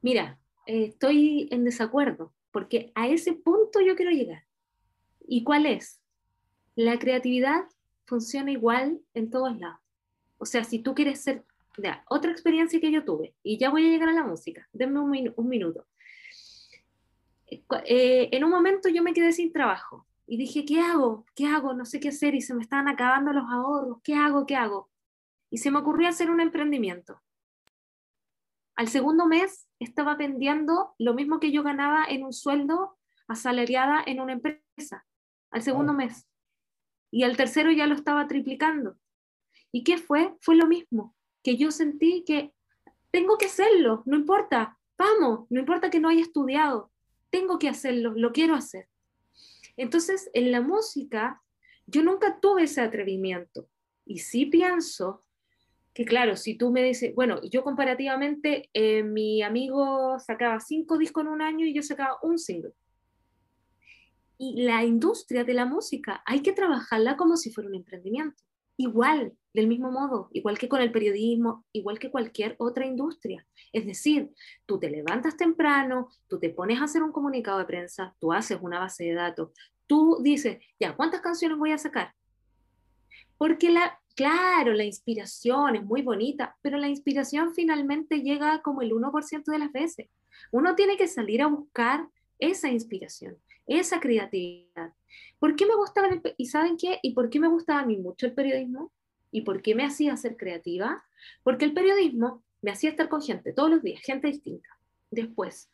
Mira, 0.03 0.39
eh, 0.67 0.85
estoy 0.85 1.49
en 1.51 1.65
desacuerdo 1.65 2.35
porque 2.51 2.93
a 2.95 3.09
ese 3.09 3.33
punto 3.33 3.81
yo 3.81 3.97
quiero 3.97 4.11
llegar. 4.11 4.45
¿Y 5.27 5.43
cuál 5.45 5.67
es? 5.67 6.01
La 6.75 6.99
creatividad 6.99 7.65
funciona 8.05 8.51
igual 8.51 9.01
en 9.15 9.31
todos 9.31 9.59
lados. 9.59 9.81
O 10.39 10.45
sea, 10.45 10.65
si 10.65 10.81
tú 10.81 10.95
quieres 10.95 11.23
ser, 11.23 11.45
otra 12.09 12.31
experiencia 12.31 12.81
que 12.81 12.93
yo 12.93 13.05
tuve, 13.05 13.35
y 13.43 13.59
ya 13.59 13.71
voy 13.71 13.87
a 13.87 13.91
llegar 13.91 14.09
a 14.09 14.15
la 14.15 14.25
música, 14.25 14.67
denme 14.73 15.01
un, 15.01 15.49
minuto. 15.49 15.87
Eh, 17.51 18.29
en 18.33 18.45
un 18.45 18.51
momento 18.51 18.89
yo 18.89 19.03
me 19.03 19.13
quedé 19.13 19.33
sin 19.33 19.53
trabajo 19.53 20.07
y 20.27 20.37
dije, 20.37 20.65
¿qué 20.65 20.81
hago? 20.81 21.25
¿Qué 21.35 21.47
hago? 21.47 21.73
No 21.73 21.85
sé 21.85 22.01
qué 22.01 22.09
hacer 22.09 22.35
y 22.35 22.41
se 22.41 22.55
me 22.55 22.63
estaban 22.63 22.89
acabando 22.89 23.33
los 23.33 23.49
ahorros. 23.49 23.99
¿Qué 24.03 24.15
hago? 24.15 24.45
¿Qué 24.45 24.57
hago? 24.57 24.91
Y 25.51 25.59
se 25.59 25.71
me 25.71 25.79
ocurrió 25.79 26.09
hacer 26.09 26.31
un 26.31 26.41
emprendimiento. 26.41 27.23
Al 28.75 28.89
segundo 28.89 29.27
mes 29.27 29.69
estaba 29.79 30.17
vendiendo 30.17 30.95
lo 30.99 31.15
mismo 31.15 31.39
que 31.39 31.53
yo 31.53 31.63
ganaba 31.63 32.05
en 32.09 32.25
un 32.25 32.33
sueldo 32.33 32.99
asalariada 33.29 34.03
en 34.05 34.21
una 34.21 34.33
empresa, 34.33 35.07
al 35.51 35.63
segundo 35.63 35.93
mes. 35.93 36.27
Y 37.11 37.23
al 37.23 37.37
tercero 37.37 37.71
ya 37.71 37.87
lo 37.87 37.95
estaba 37.95 38.27
triplicando. 38.27 38.99
¿Y 39.73 39.85
qué 39.85 39.97
fue? 39.97 40.35
Fue 40.41 40.57
lo 40.57 40.67
mismo, 40.67 41.15
que 41.43 41.57
yo 41.57 41.71
sentí 41.71 42.25
que 42.27 42.53
tengo 43.11 43.39
que 43.39 43.47
hacerlo, 43.47 44.03
no 44.05 44.17
importa, 44.17 44.79
vamos, 44.99 45.47
no 45.51 45.61
importa 45.61 45.89
que 45.89 46.01
no 46.01 46.09
haya 46.09 46.23
estudiado, 46.23 46.91
tengo 47.31 47.59
que 47.59 47.69
hacerlo, 47.69 48.13
lo 48.15 48.33
quiero 48.33 48.55
hacer. 48.55 48.89
Entonces, 49.77 50.31
en 50.33 50.53
la 50.53 50.61
música, 50.61 51.43
yo 51.87 52.03
nunca 52.03 52.39
tuve 52.41 52.65
ese 52.65 52.81
atrevimiento. 52.81 53.69
Y 54.05 54.19
sí 54.19 54.47
pienso 54.47 55.25
que 55.97 56.05
claro, 56.05 56.37
si 56.37 56.59
tú 56.59 56.71
me 56.71 56.83
dices, 56.83 57.15
bueno, 57.15 57.41
yo 57.51 57.65
comparativamente, 57.65 58.69
eh, 58.75 59.03
mi 59.03 59.43
amigo 59.43 60.19
sacaba 60.19 60.61
cinco 60.61 60.99
discos 60.99 61.25
en 61.25 61.29
un 61.31 61.41
año 61.41 61.65
y 61.65 61.73
yo 61.73 61.83
sacaba 61.83 62.19
un 62.23 62.39
single. 62.39 62.75
Y 64.37 64.63
la 64.65 64.85
industria 64.85 65.43
de 65.45 65.55
la 65.55 65.65
música 65.65 66.23
hay 66.27 66.43
que 66.43 66.53
trabajarla 66.53 67.17
como 67.17 67.39
si 67.39 67.51
fuera 67.51 67.71
un 67.71 67.77
emprendimiento. 67.77 68.43
igual, 68.77 69.33
del 69.57 69.69
mismo 69.69 69.91
modo, 69.91 70.29
igual 70.33 70.59
que 70.59 70.69
con 70.69 70.83
el 70.83 70.93
periodismo, 70.93 71.65
igual 71.73 71.99
que 71.99 72.11
cualquier 72.11 72.57
otra 72.59 72.85
industria. 72.85 73.47
Es 73.73 73.87
decir, 73.87 74.31
tú 74.67 74.79
te 74.79 74.91
levantas 74.91 75.39
temprano, 75.39 76.11
tú 76.29 76.39
te 76.39 76.51
pones 76.51 76.79
a 76.79 76.85
hacer 76.85 77.03
un 77.03 77.11
comunicado 77.11 77.59
de 77.59 77.65
prensa, 77.65 78.15
tú 78.21 78.35
haces 78.35 78.59
una 78.61 78.81
base 78.81 79.05
de 79.05 79.15
datos, 79.15 79.53
tú 79.87 80.19
dices, 80.23 80.59
ya, 80.79 80.95
¿cuántas 80.95 81.23
canciones 81.23 81.57
voy 81.57 81.73
a 81.73 81.79
sacar? 81.79 82.13
Porque 83.39 83.71
la, 83.71 83.99
claro, 84.15 84.75
la 84.75 84.85
inspiración 84.85 85.77
es 85.77 85.85
muy 85.85 86.03
bonita, 86.03 86.55
pero 86.61 86.77
la 86.77 86.89
inspiración 86.89 87.55
finalmente 87.55 88.21
llega 88.21 88.61
como 88.61 88.83
el 88.83 88.93
1% 88.93 89.45
de 89.51 89.59
las 89.59 89.73
veces. 89.73 90.11
Uno 90.53 90.75
tiene 90.75 90.99
que 90.99 91.09
salir 91.09 91.41
a 91.41 91.47
buscar 91.47 92.07
esa 92.39 92.69
inspiración, 92.69 93.39
esa 93.67 94.01
creatividad. 94.01 94.93
¿Por 95.39 95.57
qué 95.57 95.65
me 95.65 95.77
gustaba 95.77 96.09
el, 96.09 96.21
y 96.37 96.45
saben 96.45 96.77
qué? 96.77 96.99
¿Y 97.01 97.15
por 97.15 97.31
qué 97.31 97.41
me 97.41 97.49
gustaba 97.49 97.81
a 97.81 97.87
mí 97.87 97.97
mucho 97.97 98.27
el 98.27 98.35
periodismo? 98.35 98.93
¿Y 99.37 99.43
por 99.43 99.61
qué 99.61 99.75
me 99.75 99.85
hacía 99.85 100.17
ser 100.17 100.39
creativa? 100.39 101.05
Porque 101.43 101.67
el 101.67 101.75
periodismo 101.75 102.43
me 102.63 102.71
hacía 102.71 102.89
estar 102.89 103.11
con 103.11 103.21
gente 103.21 103.53
todos 103.53 103.69
los 103.69 103.83
días, 103.83 104.01
gente 104.01 104.29
distinta. 104.29 104.67
Después, 105.11 105.71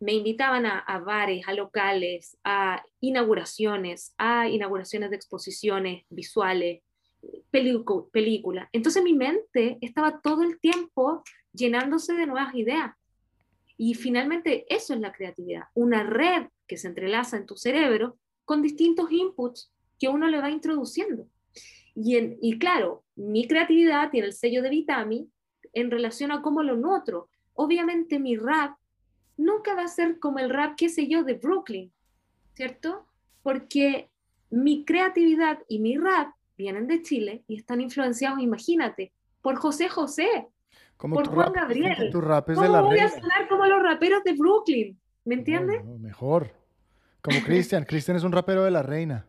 me 0.00 0.12
invitaban 0.12 0.66
a, 0.66 0.98
bares, 0.98 1.48
a 1.48 1.54
locales, 1.54 2.36
a 2.44 2.84
inauguraciones, 3.00 4.12
a 4.18 4.50
inauguraciones 4.50 5.08
de 5.08 5.16
exposiciones 5.16 6.04
visuales, 6.10 6.82
películas. 7.50 8.68
Entonces 8.70 9.02
mi 9.02 9.14
mente 9.14 9.78
estaba 9.80 10.20
todo 10.20 10.42
el 10.42 10.60
tiempo 10.60 11.22
llenándose 11.54 12.12
de 12.12 12.26
nuevas 12.26 12.54
ideas. 12.54 12.94
Y 13.78 13.94
finalmente 13.94 14.66
eso 14.68 14.92
es 14.92 15.00
la 15.00 15.12
creatividad, 15.12 15.62
una 15.72 16.02
red 16.02 16.48
que 16.66 16.76
se 16.76 16.88
entrelaza 16.88 17.38
en 17.38 17.46
tu 17.46 17.56
cerebro 17.56 18.18
con 18.44 18.60
distintos 18.60 19.10
inputs 19.10 19.72
que 19.98 20.08
uno 20.08 20.28
le 20.28 20.38
va 20.42 20.50
introduciendo. 20.50 21.26
Y, 21.94 22.16
y 22.40 22.58
claro, 22.58 23.04
mi 23.16 23.46
creatividad 23.46 24.10
tiene 24.10 24.28
el 24.28 24.32
sello 24.32 24.62
de 24.62 24.70
Vitami 24.70 25.28
en 25.72 25.90
relación 25.90 26.32
a 26.32 26.42
cómo 26.42 26.62
lo 26.62 26.76
nutro. 26.76 27.28
Obviamente 27.54 28.18
mi 28.18 28.36
rap 28.36 28.76
nunca 29.36 29.74
va 29.74 29.82
a 29.84 29.88
ser 29.88 30.18
como 30.18 30.38
el 30.38 30.50
rap, 30.50 30.74
qué 30.76 30.88
sé 30.88 31.08
yo, 31.08 31.24
de 31.24 31.34
Brooklyn, 31.34 31.92
¿cierto? 32.54 33.06
Porque 33.42 34.10
mi 34.50 34.84
creatividad 34.84 35.58
y 35.68 35.78
mi 35.78 35.96
rap 35.96 36.34
vienen 36.56 36.86
de 36.86 37.02
Chile 37.02 37.44
y 37.46 37.56
están 37.56 37.80
influenciados, 37.80 38.40
imagínate, 38.40 39.12
por 39.42 39.56
José 39.56 39.88
José, 39.88 40.48
por 40.98 41.26
Juan 41.28 41.52
Gabriel. 41.52 42.10
Tu 42.10 42.20
rap 42.20 42.48
de 42.48 42.68
la 42.68 42.82
voy 42.82 42.98
a 42.98 43.08
sonar 43.08 43.48
como 43.48 43.66
los 43.66 43.82
raperos 43.82 44.22
de 44.24 44.34
Brooklyn? 44.34 44.98
¿Me 45.24 45.34
entiendes? 45.34 45.84
mejor. 45.84 46.50
Como 47.22 47.38
Christian. 47.42 47.84
Christian 47.84 48.16
es 48.16 48.24
un 48.24 48.32
rapero 48.32 48.64
de 48.64 48.70
la 48.70 48.82
reina. 48.82 49.26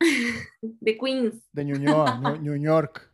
de 0.60 0.98
Queens. 0.98 1.34
De 1.52 1.64
New 1.64 2.56
York. 2.56 3.10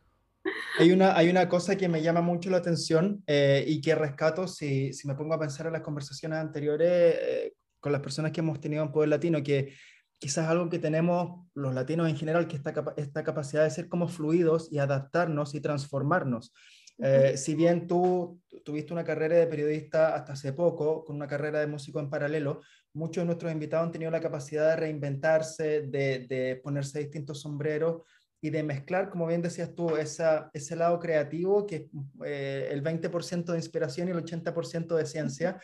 Hay 0.79 0.91
una, 0.91 1.15
hay 1.15 1.29
una 1.29 1.47
cosa 1.47 1.75
que 1.75 1.87
me 1.87 2.01
llama 2.01 2.21
mucho 2.21 2.49
la 2.49 2.57
atención 2.57 3.23
eh, 3.27 3.63
y 3.67 3.79
que 3.81 3.93
rescato 3.93 4.47
si, 4.47 4.91
si, 4.93 5.07
me 5.07 5.15
pongo 5.15 5.35
a 5.35 5.39
pensar 5.39 5.67
en 5.67 5.73
las 5.73 5.83
conversaciones 5.83 6.39
anteriores 6.39 6.89
eh, 6.89 7.53
con 7.79 7.91
las 7.91 8.01
personas 8.01 8.31
que 8.31 8.41
hemos 8.41 8.59
tenido 8.59 8.83
en 8.83 8.91
Poder 8.91 9.09
Latino, 9.09 9.43
que 9.43 9.73
quizás 10.17 10.47
algo 10.47 10.69
que 10.69 10.79
tenemos 10.79 11.47
los 11.53 11.73
latinos 11.73 12.09
en 12.09 12.15
general, 12.15 12.47
que 12.47 12.55
esta, 12.55 12.73
esta 12.97 13.23
capacidad 13.23 13.63
de 13.63 13.71
ser 13.71 13.89
como 13.89 14.07
fluidos 14.07 14.71
y 14.71 14.77
adaptarnos 14.79 15.53
y 15.55 15.61
transformarnos. 15.61 16.53
Eh, 16.97 17.35
si 17.37 17.55
bien 17.55 17.87
tú 17.87 18.39
tuviste 18.63 18.93
una 18.93 19.03
carrera 19.03 19.37
de 19.37 19.47
periodista 19.47 20.15
hasta 20.15 20.33
hace 20.33 20.53
poco, 20.53 21.03
con 21.03 21.15
una 21.15 21.27
carrera 21.27 21.59
de 21.59 21.67
músico 21.67 21.99
en 21.99 22.09
paralelo, 22.09 22.61
muchos 22.93 23.21
de 23.21 23.25
nuestros 23.25 23.51
invitados 23.51 23.87
han 23.87 23.91
tenido 23.91 24.11
la 24.11 24.21
capacidad 24.21 24.69
de 24.69 24.75
reinventarse, 24.75 25.81
de, 25.81 26.59
ponerse 26.63 26.99
distintos 26.99 27.41
sombreros 27.41 28.03
y 28.41 28.49
de 28.49 28.63
mezclar, 28.63 29.09
como 29.09 29.27
bien 29.27 29.41
decías 29.41 29.73
tú, 29.75 29.95
esa, 29.95 30.49
ese 30.53 30.75
lado 30.75 30.99
creativo, 30.99 31.65
que 31.65 31.75
es 31.75 31.83
eh, 32.25 32.69
el 32.71 32.83
20% 32.83 33.45
de 33.45 33.57
inspiración 33.57 34.07
y 34.07 34.11
el 34.11 34.23
80% 34.23 34.95
de 34.95 35.05
ciencia, 35.05 35.59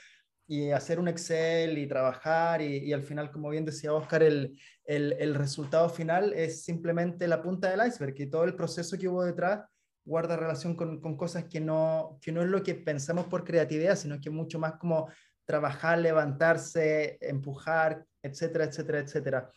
y 0.49 0.71
hacer 0.71 0.99
un 0.99 1.09
Excel 1.09 1.77
y 1.77 1.87
trabajar 1.87 2.61
y, 2.61 2.77
y 2.77 2.93
al 2.93 3.03
final, 3.03 3.31
como 3.31 3.49
bien 3.49 3.65
decía 3.65 3.93
Oscar, 3.93 4.23
el, 4.23 4.57
el, 4.85 5.13
el, 5.19 5.35
resultado 5.35 5.89
final 5.89 6.33
es 6.33 6.63
simplemente 6.63 7.27
la 7.27 7.41
punta 7.41 7.69
del 7.69 7.85
iceberg 7.85 8.15
y 8.17 8.29
todo 8.29 8.45
el 8.45 8.55
proceso 8.55 8.97
que 8.97 9.09
hubo 9.09 9.25
detrás 9.25 9.65
guarda 10.07 10.37
relación 10.37 10.75
con, 10.75 11.17
cosas 11.17 11.45
que 11.45 11.59
no, 11.59 12.17
que 12.21 12.31
no 12.31 12.41
es 12.41 12.47
lo 12.47 12.63
que 12.63 12.75
pensamos 12.75 13.25
por 13.25 13.43
creatividad, 13.43 13.97
sino 13.97 14.21
que 14.21 14.29
mucho 14.29 14.57
más 14.57 14.75
como 14.77 15.09
trabajar, 15.45 15.99
levantarse, 15.99 17.17
empujar, 17.21 18.05
etcétera, 18.21 18.65
etcétera, 18.65 18.99
etcétera. 18.99 19.51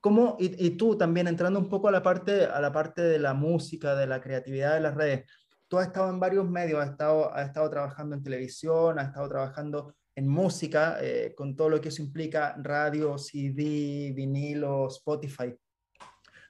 ¿Cómo, 0.00 0.36
y, 0.38 0.66
y, 0.66 0.70
tú 0.76 0.96
también 0.96 1.28
entrando 1.28 1.58
un 1.58 1.68
poco 1.68 1.88
a 1.88 1.92
la, 1.92 2.02
parte, 2.02 2.44
a 2.44 2.60
la 2.60 2.72
parte 2.72 3.02
de 3.02 3.18
la 3.18 3.34
música, 3.34 3.94
de 3.94 4.06
la 4.06 4.20
creatividad 4.20 4.74
de 4.74 4.80
las 4.80 4.94
redes, 4.94 5.30
tú 5.66 5.78
has 5.78 5.86
estado 5.86 6.10
en 6.10 6.20
varios 6.20 6.48
medios, 6.48 6.80
has 6.80 6.90
estado, 6.90 7.32
has 7.34 7.48
estado 7.48 7.70
trabajando 7.70 8.16
en 8.16 8.22
televisión, 8.22 8.98
has 8.98 9.08
estado 9.08 9.28
trabajando 9.28 9.94
en 10.14 10.28
música, 10.28 10.98
eh, 11.00 11.34
con 11.34 11.56
todo 11.56 11.70
lo 11.70 11.80
que 11.80 11.88
eso 11.88 12.02
implica, 12.02 12.54
radio, 12.58 13.16
CD, 13.16 14.12
vinilo, 14.14 14.88
Spotify. 14.88 15.54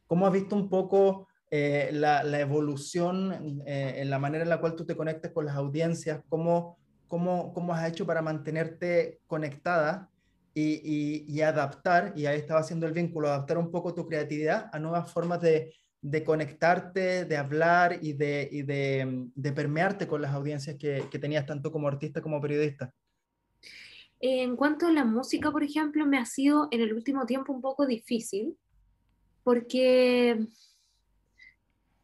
¿Cómo 0.06 0.26
has 0.26 0.32
visto 0.32 0.56
un 0.56 0.68
poco 0.68 1.28
eh, 1.52 1.90
la, 1.92 2.40
evolución 2.40 3.62
eh, 3.66 3.94
en 3.96 4.08
la 4.08 4.20
manera 4.20 4.44
en 4.44 4.50
la 4.50 4.60
cual 4.60 4.76
tú 4.76 4.86
te 4.86 4.96
conectas 4.96 5.32
con 5.32 5.46
las 5.46 5.56
audiencias, 5.56 6.22
cómo, 6.28 6.78
cómo, 7.08 7.52
cómo 7.52 7.74
has 7.74 7.88
hecho 7.88 8.06
para 8.06 8.22
mantenerte 8.22 9.18
conectada 9.26 10.08
y, 10.54 11.24
y, 11.26 11.40
adaptar, 11.40 12.12
y 12.16 12.26
ahí 12.26 12.38
estaba 12.38 12.60
haciendo 12.60 12.86
el 12.86 12.92
vínculo, 12.92 13.28
adaptar 13.28 13.58
un 13.58 13.70
poco 13.70 13.94
tu 13.94 14.06
creatividad 14.06 14.70
a 14.72 14.78
nuevas 14.78 15.12
formas 15.12 15.40
de, 15.40 15.74
de 16.02 16.22
conectarte, 16.22 17.24
de 17.24 17.36
hablar 17.36 17.98
y, 18.00 18.12
de, 18.12 18.48
y 18.50 18.62
de, 18.62 19.26
de, 19.34 19.52
permearte 19.52 20.06
con 20.06 20.22
las 20.22 20.32
audiencias 20.32 20.76
que, 20.76 21.04
que 21.10 21.18
tenías 21.18 21.46
tanto 21.46 21.72
como 21.72 21.88
artista 21.88 22.20
como 22.20 22.40
periodista. 22.40 22.92
En 24.20 24.54
cuanto 24.54 24.86
a 24.86 24.92
la 24.92 25.04
música, 25.04 25.50
por 25.50 25.64
ejemplo, 25.64 26.06
me 26.06 26.18
ha 26.18 26.26
sido 26.26 26.68
en 26.70 26.80
el 26.80 26.92
último 26.92 27.26
tiempo 27.26 27.52
un 27.52 27.60
poco 27.60 27.86
difícil 27.86 28.56
porque 29.42 30.46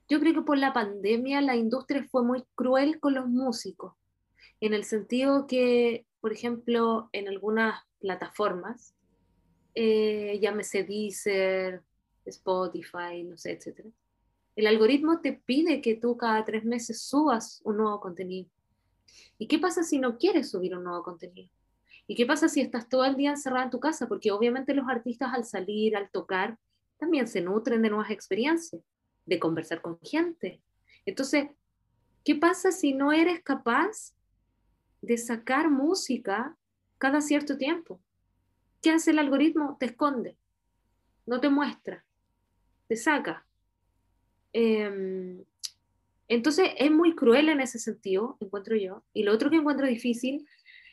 yo 0.09 0.21
creo 0.21 0.35
que 0.35 0.43
por 0.43 0.59
la 0.59 0.73
pandemia 0.73 1.41
la 1.41 1.57
industria 1.57 2.07
fue 2.11 2.23
muy 2.23 2.45
cruel 2.55 3.01
con 3.01 3.15
los 3.15 3.27
músicos, 3.27 3.95
en 4.61 4.73
el 4.73 4.85
sentido 4.85 5.47
que, 5.47 6.07
por 6.21 6.33
ejemplo, 6.33 7.09
en 7.13 7.29
algunas 7.29 7.83
plataformas, 8.01 8.95
eh, 9.75 10.39
llámese 10.41 10.85
Deezer, 10.85 11.83
Spotify, 12.25 13.25
no 13.25 13.37
sé, 13.37 13.53
etc. 13.53 13.87
El 14.55 14.67
algoritmo 14.67 15.21
te 15.21 15.33
pide 15.33 15.81
que 15.81 15.97
tú 15.97 16.17
cada 16.17 16.45
tres 16.45 16.65
meses 16.65 17.03
subas 17.03 17.61
un 17.65 17.77
nuevo 17.79 18.01
contenido. 18.01 18.49
¿Y 19.39 19.49
qué 19.49 19.59
pasa 19.59 19.83
si 19.83 19.99
no 19.99 20.17
quieres 20.17 20.51
subir 20.51 20.75
un 20.77 20.85
nuevo 20.85 21.03
contenido? 21.03 21.51
¿Y 22.07 22.15
qué 22.15 22.25
pasa 22.25 22.49
si 22.49 22.61
estás 22.61 22.89
todo 22.89 23.05
el 23.05 23.17
día 23.17 23.31
encerrada 23.31 23.65
en 23.65 23.71
tu 23.71 23.81
casa? 23.81 24.09
Porque 24.09 24.31
obviamente 24.31 24.73
los 24.73 24.89
artistas 24.89 25.35
al 25.35 25.45
salir, 25.45 25.97
al 25.97 26.11
tocar, 26.11 26.59
también 26.97 27.27
se 27.27 27.43
nutren 27.43 27.83
de 27.83 27.91
nuevas 27.91 28.11
experiencias 28.11 28.81
de 29.27 29.39
conversar 29.39 29.83
con 29.83 29.99
gente. 30.01 30.61
Entonces, 31.05 31.49
¿qué 32.25 32.35
pasa 32.35 32.73
si 32.73 32.93
no 32.93 33.13
eres 33.13 33.43
capaz 33.43 34.15
de 35.03 35.19
sacar 35.19 35.71
música 35.71 36.57
cada 36.99 37.21
cierto 37.21 37.59
tiempo? 37.59 38.01
¿Qué 38.81 38.91
hace 38.91 39.11
el 39.11 39.19
algoritmo? 39.19 39.77
Te 39.79 39.87
esconde, 39.87 40.37
no 41.27 41.41
te 41.41 41.51
muestra, 41.51 42.05
te 42.89 42.97
saca. 42.97 43.45
Em, 44.53 45.45
entonces 46.29 46.71
es 46.79 46.91
muy 46.91 47.15
cruel 47.15 47.49
en 47.49 47.61
ese 47.61 47.79
sentido, 47.79 48.37
encuentro 48.41 48.77
yo. 48.77 49.03
Y 49.13 49.25
lo 49.25 49.33
otro 49.33 49.51
que 49.51 49.57
encuentro 49.57 49.87
difícil 49.87 50.47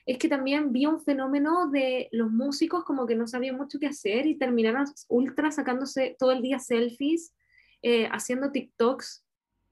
es 0.06 0.18
que 0.18 0.28
también 0.28 0.74
vi 0.74 0.86
un 0.86 1.02
fenómeno 1.02 1.70
de 1.70 2.10
los 2.12 2.30
músicos 2.30 2.84
como 2.84 3.08
que 3.08 3.16
no 3.16 3.28
sabían 3.28 3.58
mucho 3.58 3.80
qué 3.80 3.88
hacer 3.88 4.28
y 4.28 4.38
terminaron 4.38 4.86
ultra 5.08 5.52
sacándose 5.52 6.16
todo 6.20 6.32
el 6.32 6.42
día 6.42 6.60
selfies 6.60 7.34
eh, 7.84 8.08
haciendo 8.12 8.52
TikToks 8.52 9.26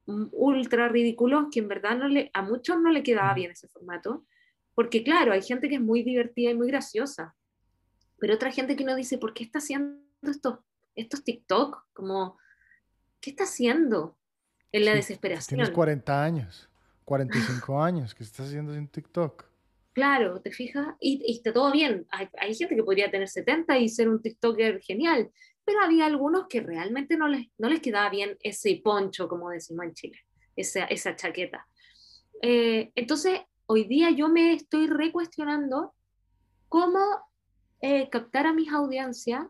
ultra 0.05 0.89
ridículos 0.89 1.45
que 1.51 1.59
en 1.59 1.69
verdad 1.69 1.97
no 1.97 2.09
le, 2.09 2.29
a 2.33 2.41
muchos 2.41 2.79
no 2.81 2.91
le 2.91 3.03
quedaba 3.03 3.33
bien 3.33 3.51
ese 3.51 3.69
formato, 3.69 4.25
porque 4.75 5.03
claro, 5.03 5.31
hay 5.31 5.41
gente 5.41 5.69
que 5.69 5.75
es 5.75 5.81
muy 5.81 6.03
divertida 6.03 6.51
y 6.51 6.55
muy 6.55 6.67
graciosa, 6.67 7.35
pero 8.19 8.35
otra 8.35 8.51
gente 8.51 8.75
que 8.75 8.83
no 8.83 8.95
dice, 8.95 9.17
¿por 9.17 9.33
qué 9.33 9.45
está 9.45 9.59
haciendo 9.59 10.03
estos, 10.23 10.59
estos 10.95 11.23
TikTok? 11.23 11.85
Como, 11.93 12.37
¿qué 13.21 13.29
está 13.29 13.45
haciendo? 13.45 14.17
En 14.73 14.85
la 14.85 14.93
desesperación. 14.93 15.57
Tienes 15.57 15.71
40 15.71 16.23
años, 16.23 16.69
45 17.05 17.81
años, 17.83 18.13
¿qué 18.13 18.23
estás 18.23 18.47
haciendo 18.47 18.73
sin 18.73 18.87
TikTok? 18.87 19.45
Claro, 19.93 20.41
te 20.41 20.51
fijas, 20.51 20.95
y, 20.99 21.21
y, 21.25 21.37
está 21.37 21.51
todo 21.51 21.71
bien. 21.71 22.05
Hay, 22.09 22.27
hay, 22.39 22.55
gente 22.55 22.75
que 22.75 22.83
podría 22.83 23.11
tener 23.11 23.27
70 23.27 23.77
y 23.79 23.89
ser 23.89 24.07
un 24.07 24.21
TikToker 24.21 24.81
genial, 24.81 25.29
pero 25.65 25.81
había 25.81 26.05
algunos 26.05 26.47
que 26.47 26.61
realmente 26.61 27.17
no 27.17 27.27
les, 27.27 27.47
no 27.57 27.69
les 27.69 27.81
quedaba 27.81 28.09
bien 28.09 28.37
ese 28.41 28.81
poncho, 28.83 29.27
como 29.27 29.49
decimos 29.49 29.85
en 29.85 29.93
Chile, 29.93 30.19
esa, 30.55 30.85
esa 30.85 31.15
chaqueta. 31.15 31.67
Eh, 32.41 32.91
entonces, 32.95 33.41
hoy 33.65 33.85
día 33.85 34.09
yo 34.11 34.27
me 34.29 34.53
estoy 34.53 34.87
recuestionando 34.87 35.93
cómo 36.67 36.99
eh, 37.81 38.09
captar 38.09 38.47
a 38.47 38.53
mis 38.53 38.71
audiencias 38.71 39.45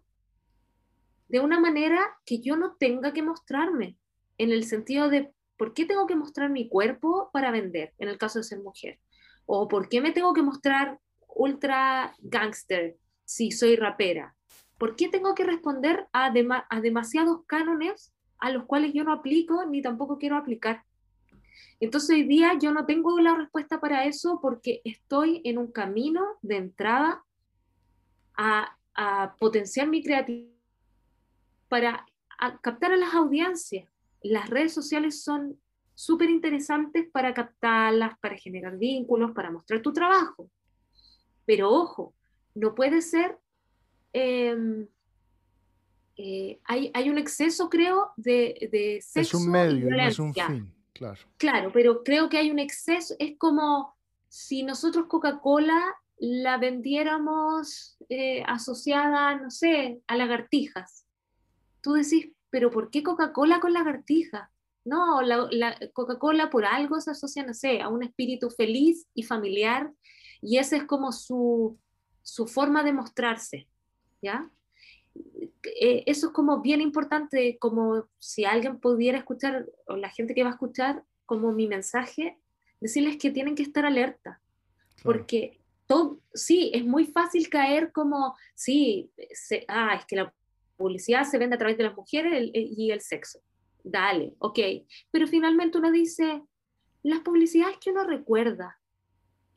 de 1.27 1.39
una 1.39 1.59
manera 1.59 2.01
que 2.25 2.41
yo 2.41 2.57
no 2.57 2.75
tenga 2.75 3.13
que 3.13 3.23
mostrarme. 3.23 3.97
en 4.37 4.51
el 4.51 4.63
sentido 4.63 5.07
de 5.07 5.31
por 5.55 5.75
qué 5.75 5.85
tengo 5.85 6.07
que 6.07 6.15
mostrar 6.15 6.49
mi 6.49 6.67
cuerpo 6.67 7.29
para 7.31 7.51
vender, 7.51 7.93
en 7.99 8.09
el 8.09 8.17
caso 8.17 8.39
de 8.39 8.43
ser 8.43 8.59
mujer, 8.59 8.99
o 9.45 9.67
por 9.67 9.87
qué 9.87 10.01
me 10.01 10.11
tengo 10.11 10.33
que 10.33 10.41
mostrar 10.41 10.99
ultra 11.27 12.15
gangster 12.19 12.97
si 13.23 13.51
soy 13.51 13.75
rapera, 13.75 14.35
por 14.81 14.95
qué 14.95 15.09
tengo 15.09 15.35
que 15.35 15.43
responder 15.43 16.07
a, 16.11 16.31
demasiados 16.31 17.45
cánones 17.45 18.11
a 18.39 18.49
los 18.49 18.65
cuales 18.65 18.93
yo 18.95 19.03
no 19.03 19.13
aplico 19.13 19.63
ni 19.65 19.79
tampoco 19.79 20.17
quiero 20.17 20.37
aplicar. 20.37 20.83
Entonces 21.79 22.09
hoy 22.09 22.23
día 22.23 22.57
yo 22.59 22.71
no 22.71 22.87
tengo 22.87 23.19
la 23.19 23.35
respuesta 23.35 23.79
para 23.79 24.05
eso 24.05 24.39
porque 24.41 24.81
estoy 24.83 25.39
en 25.43 25.59
un 25.59 25.71
camino 25.71 26.25
de 26.41 26.57
entrada 26.57 27.23
a, 28.35 28.75
a 28.95 29.35
potenciar 29.39 29.87
mi 29.87 30.01
creatividad 30.01 30.49
para 31.67 32.03
captar 32.63 32.93
a 32.93 32.97
las 32.97 33.13
audiencias. 33.13 33.87
Las 34.23 34.49
redes 34.49 34.73
sociales 34.73 35.23
son 35.23 35.61
súper 35.93 36.31
interesantes 36.31 37.07
para 37.11 37.35
captarlas, 37.35 38.17
para 38.17 38.35
generar 38.35 38.79
vínculos, 38.79 39.31
para 39.33 39.51
mostrar 39.51 39.79
tu 39.83 39.93
trabajo. 39.93 40.49
Pero 41.45 41.69
ojo, 41.69 42.15
no 42.55 42.73
puede 42.73 43.03
ser... 43.03 43.37
Em, 44.13 44.87
eh, 46.17 46.59
hay, 46.65 46.91
hay, 46.93 47.09
un 47.09 47.17
exceso, 47.17 47.69
creo, 47.69 48.11
de, 48.17 48.69
de 48.71 49.01
sexo. 49.01 49.37
Es 49.37 49.43
un 49.43 49.51
medio, 49.51 49.89
no 49.89 50.01
es 50.01 50.19
un 50.19 50.33
fin, 50.33 50.73
claro. 50.93 51.19
Claro, 51.37 51.71
pero 51.71 52.03
creo 52.03 52.29
que 52.29 52.37
hay 52.37 52.51
un 52.51 52.59
exceso. 52.59 53.15
Es 53.19 53.37
como 53.37 53.95
si 54.27 54.63
nosotros 54.63 55.07
Coca-Cola 55.07 55.81
la 56.17 56.57
vendiéramos 56.57 57.97
eh, 58.09 58.43
asociada, 58.45 59.35
no 59.35 59.49
sé, 59.49 60.01
a 60.07 60.15
lagartijas. 60.15 61.05
Tú 61.81 61.93
decís, 61.93 62.31
pero 62.51 62.69
¿por 62.69 62.91
qué 62.91 63.01
Coca-Cola 63.01 63.59
con 63.59 63.73
lagartijas? 63.73 64.49
No, 64.83 65.21
la, 65.21 65.47
la 65.51 65.77
Coca-Cola 65.93 66.49
por 66.49 66.65
algo 66.65 67.01
se 67.01 67.11
asocia, 67.11 67.43
no 67.43 67.53
sé, 67.53 67.81
a 67.81 67.87
un 67.87 68.03
espíritu 68.03 68.49
feliz 68.51 69.07
y 69.15 69.23
familiar, 69.23 69.91
y 70.41 70.57
esa 70.57 70.75
es 70.75 70.83
como 70.83 71.11
su, 71.11 71.79
su 72.21 72.47
forma 72.47 72.83
de 72.83 72.93
mostrarse, 72.93 73.67
¿ya? 74.21 74.49
Eh, 75.79 76.03
eso 76.05 76.27
es 76.27 76.33
como 76.33 76.61
bien 76.61 76.81
importante, 76.81 77.57
como 77.59 78.07
si 78.17 78.45
alguien 78.45 78.79
pudiera 78.79 79.17
escuchar, 79.17 79.67
o 79.87 79.95
la 79.95 80.09
gente 80.09 80.33
que 80.33 80.43
va 80.43 80.49
a 80.49 80.53
escuchar, 80.53 81.03
como 81.25 81.51
mi 81.51 81.67
mensaje, 81.67 82.37
decirles 82.79 83.17
que 83.17 83.31
tienen 83.31 83.55
que 83.55 83.63
estar 83.63 83.85
alerta, 83.85 84.41
porque 85.03 85.61
sí, 86.33 86.71
es 86.73 86.85
muy 86.85 87.05
fácil 87.05 87.49
caer 87.49 87.91
como, 87.91 88.35
sí, 88.55 89.11
ah, 89.67 89.95
es 89.99 90.05
que 90.05 90.15
la 90.15 90.33
publicidad 90.77 91.23
se 91.23 91.37
vende 91.37 91.55
a 91.55 91.59
través 91.59 91.77
de 91.77 91.83
las 91.83 91.95
mujeres 91.95 92.49
y 92.53 92.91
el 92.91 93.01
sexo. 93.01 93.39
Dale, 93.83 94.35
ok. 94.39 94.59
Pero 95.11 95.27
finalmente 95.27 95.77
uno 95.77 95.91
dice, 95.91 96.43
las 97.03 97.19
publicidades 97.19 97.77
que 97.79 97.91
uno 97.91 98.03
recuerda. 98.03 98.79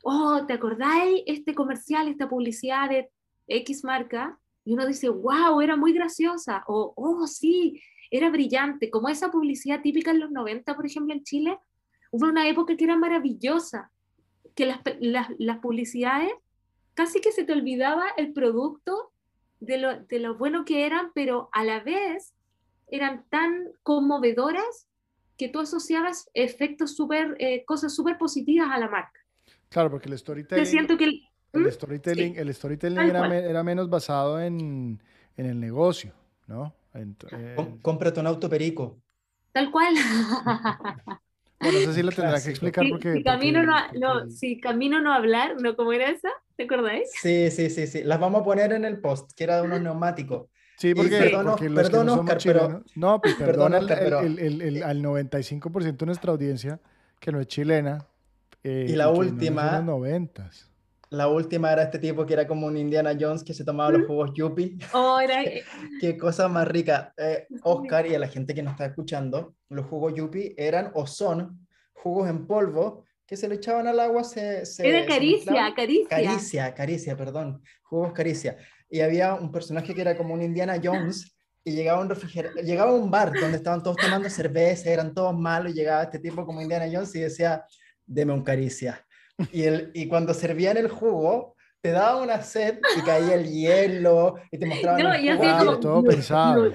Oh, 0.03 0.45
¿te 0.45 0.53
acordáis 0.53 1.23
este 1.25 1.55
comercial, 1.55 2.07
esta 2.07 2.29
publicidad 2.29 2.89
de 2.89 3.11
X 3.47 3.83
marca? 3.83 4.39
Y 4.65 4.73
uno 4.73 4.85
dice, 4.85 5.09
wow, 5.09 5.61
era 5.61 5.77
muy 5.77 5.93
graciosa. 5.93 6.63
O, 6.67 6.93
oh, 6.95 7.27
sí, 7.27 7.81
era 8.11 8.29
brillante. 8.29 8.89
Como 8.89 9.07
esa 9.09 9.31
publicidad 9.31 9.81
típica 9.81 10.11
en 10.11 10.19
los 10.19 10.31
90, 10.31 10.75
por 10.75 10.85
ejemplo, 10.85 11.13
en 11.13 11.23
Chile. 11.23 11.57
Hubo 12.11 12.27
una 12.27 12.49
época 12.49 12.75
que 12.75 12.83
era 12.83 12.97
maravillosa 12.97 13.91
que 14.55 14.65
las, 14.65 14.79
las, 14.99 15.27
las, 15.37 15.59
publicidades 15.59 16.31
casi 16.93 17.19
que 17.21 17.31
se 17.31 17.43
te 17.43 17.53
olvidaba 17.53 18.05
el 18.17 18.33
producto 18.33 19.11
de 19.59 19.77
lo, 19.77 19.99
de 19.99 20.19
lo 20.19 20.35
bueno 20.35 20.65
que 20.65 20.85
eran, 20.85 21.11
pero 21.13 21.49
a 21.51 21.63
la 21.63 21.81
vez 21.81 22.33
eran 22.87 23.25
tan 23.29 23.67
conmovedoras 23.83 24.87
que 25.37 25.49
tú 25.49 25.59
asociabas 25.59 26.29
efectos 26.33 26.95
súper, 26.95 27.35
eh, 27.39 27.65
cosas 27.65 27.93
súper 27.93 28.17
positivas 28.17 28.69
a 28.71 28.79
la 28.79 28.89
marca. 28.89 29.19
Claro, 29.69 29.91
porque 29.91 30.09
el 30.09 30.17
storytelling... 30.17 30.65
siento 30.65 30.97
que 30.97 31.05
el, 31.05 31.21
el 31.55 31.71
storytelling, 31.71 32.35
el 32.37 32.53
storytelling 32.53 32.99
era, 32.99 33.37
era, 33.37 33.63
menos 33.63 33.89
basado 33.89 34.41
en, 34.41 35.01
en, 35.37 35.45
el 35.45 35.59
negocio, 35.59 36.13
¿no? 36.47 36.73
En, 36.93 37.15
Cómprate 37.81 38.19
un 38.19 38.27
auto 38.27 38.49
perico. 38.49 38.97
Tal 39.51 39.71
cual. 39.71 39.93
Bueno, 41.57 41.79
eso 41.79 41.93
sí 41.93 42.03
lo 42.03 42.11
tendrá 42.11 42.41
que 42.41 42.49
explicar 42.49 42.85
porque... 42.89 43.13
Si, 43.13 43.23
camino, 43.23 43.63
no, 43.63 43.73
no, 43.93 44.29
si 44.29 44.59
camino 44.59 45.01
no 45.01 45.13
hablar, 45.13 45.55
¿no? 45.59 45.75
¿Cómo 45.75 45.93
era 45.93 46.09
esa? 46.09 46.29
¿Te 46.57 46.63
acordáis? 46.63 47.09
Sí, 47.21 47.49
sí, 47.49 47.69
sí, 47.69 47.87
sí. 47.87 48.03
Las 48.03 48.19
vamos 48.19 48.41
a 48.41 48.43
poner 48.43 48.73
en 48.73 48.85
el 48.85 48.99
post, 48.99 49.31
que 49.35 49.45
era 49.45 49.57
de 49.57 49.61
unos 49.63 49.81
neumáticos. 49.81 50.47
Sí, 50.77 50.93
porque, 50.93 51.17
perdón, 51.17 51.55
perdón 51.73 52.05
no 52.07 52.13
Oscar, 52.15 52.37
pero... 52.43 52.83
No, 52.95 53.21
pues 53.21 53.35
perdón, 53.39 53.73
el, 53.73 54.39
el, 54.39 54.61
el, 54.61 54.83
al 54.83 55.01
95% 55.01 55.97
de 55.97 56.05
nuestra 56.05 56.31
audiencia 56.31 56.79
que 57.19 57.31
no 57.31 57.39
es 57.39 57.47
chilena. 57.47 58.05
Eh, 58.63 58.87
y 58.89 58.95
la 58.95 59.09
última... 59.09 59.81
No 59.81 59.97
90 59.97 60.51
la 61.09 61.27
última 61.27 61.71
era 61.71 61.83
este 61.83 61.99
tipo 61.99 62.25
que 62.25 62.33
era 62.33 62.47
como 62.47 62.67
un 62.67 62.77
Indiana 62.77 63.15
Jones 63.19 63.43
que 63.43 63.53
se 63.53 63.63
tomaba 63.63 63.91
los 63.91 64.07
jugos 64.07 64.31
Yuppie. 64.33 64.77
Oh, 64.93 65.19
era... 65.19 65.43
Qué 66.01 66.17
cosa 66.17 66.47
más 66.47 66.67
rica. 66.67 67.13
Eh, 67.17 67.47
Oscar 67.63 68.07
y 68.07 68.15
a 68.15 68.19
la 68.19 68.27
gente 68.27 68.53
que 68.53 68.63
nos 68.63 68.73
está 68.73 68.85
escuchando, 68.85 69.55
los 69.69 69.85
jugos 69.85 70.13
Yuppie 70.15 70.53
eran 70.57 70.91
o 70.93 71.05
son 71.07 71.67
jugos 71.93 72.29
en 72.29 72.47
polvo 72.47 73.05
que 73.25 73.37
se 73.37 73.47
le 73.47 73.55
echaban 73.55 73.87
al 73.87 73.99
agua. 73.99 74.23
Se, 74.23 74.65
se 74.65 74.87
era 74.87 75.05
caricia, 75.05 75.73
caricia. 75.75 76.07
Caricia, 76.09 76.73
caricia, 76.73 77.17
perdón. 77.17 77.61
Jugos 77.83 78.13
caricia. 78.13 78.57
Y 78.89 79.01
había 79.01 79.33
un 79.33 79.51
personaje 79.51 79.93
que 79.93 80.01
era 80.01 80.15
como 80.15 80.33
un 80.33 80.41
Indiana 80.41 80.79
Jones 80.83 81.35
y 81.63 81.71
llegaba 81.71 81.99
un 81.99 82.09
llegaba 82.63 82.91
a 82.91 82.93
un 82.93 83.09
bar 83.09 83.33
donde 83.33 83.57
estaban 83.57 83.81
todos 83.81 83.97
tomando 83.97 84.29
cerveza, 84.29 84.91
eran 84.91 85.15
todos 85.15 85.35
malos, 85.35 85.71
y 85.71 85.75
llegaba 85.75 86.03
este 86.03 86.19
tipo 86.19 86.45
como 86.45 86.61
Indiana 86.61 86.85
Jones 86.91 87.13
y 87.15 87.21
decía, 87.21 87.65
deme 88.05 88.33
un 88.33 88.43
caricia. 88.43 89.04
Y, 89.51 89.63
el, 89.63 89.91
y 89.93 90.07
cuando 90.07 90.33
servían 90.33 90.77
el 90.77 90.89
jugo, 90.89 91.55
te 91.85 91.91
daba 91.91 92.19
una 92.19 92.41
sed 92.41 92.79
y 92.97 93.01
caía 93.01 93.35
el 93.35 93.45
hielo 93.45 94.37
y 94.51 94.57
te 94.57 94.65
mostraban 94.65 95.03
no, 95.03 95.15
y 95.19 95.29
hacía 95.29 95.57
como, 95.59 95.79
todo 95.79 96.03
pensado. 96.03 96.71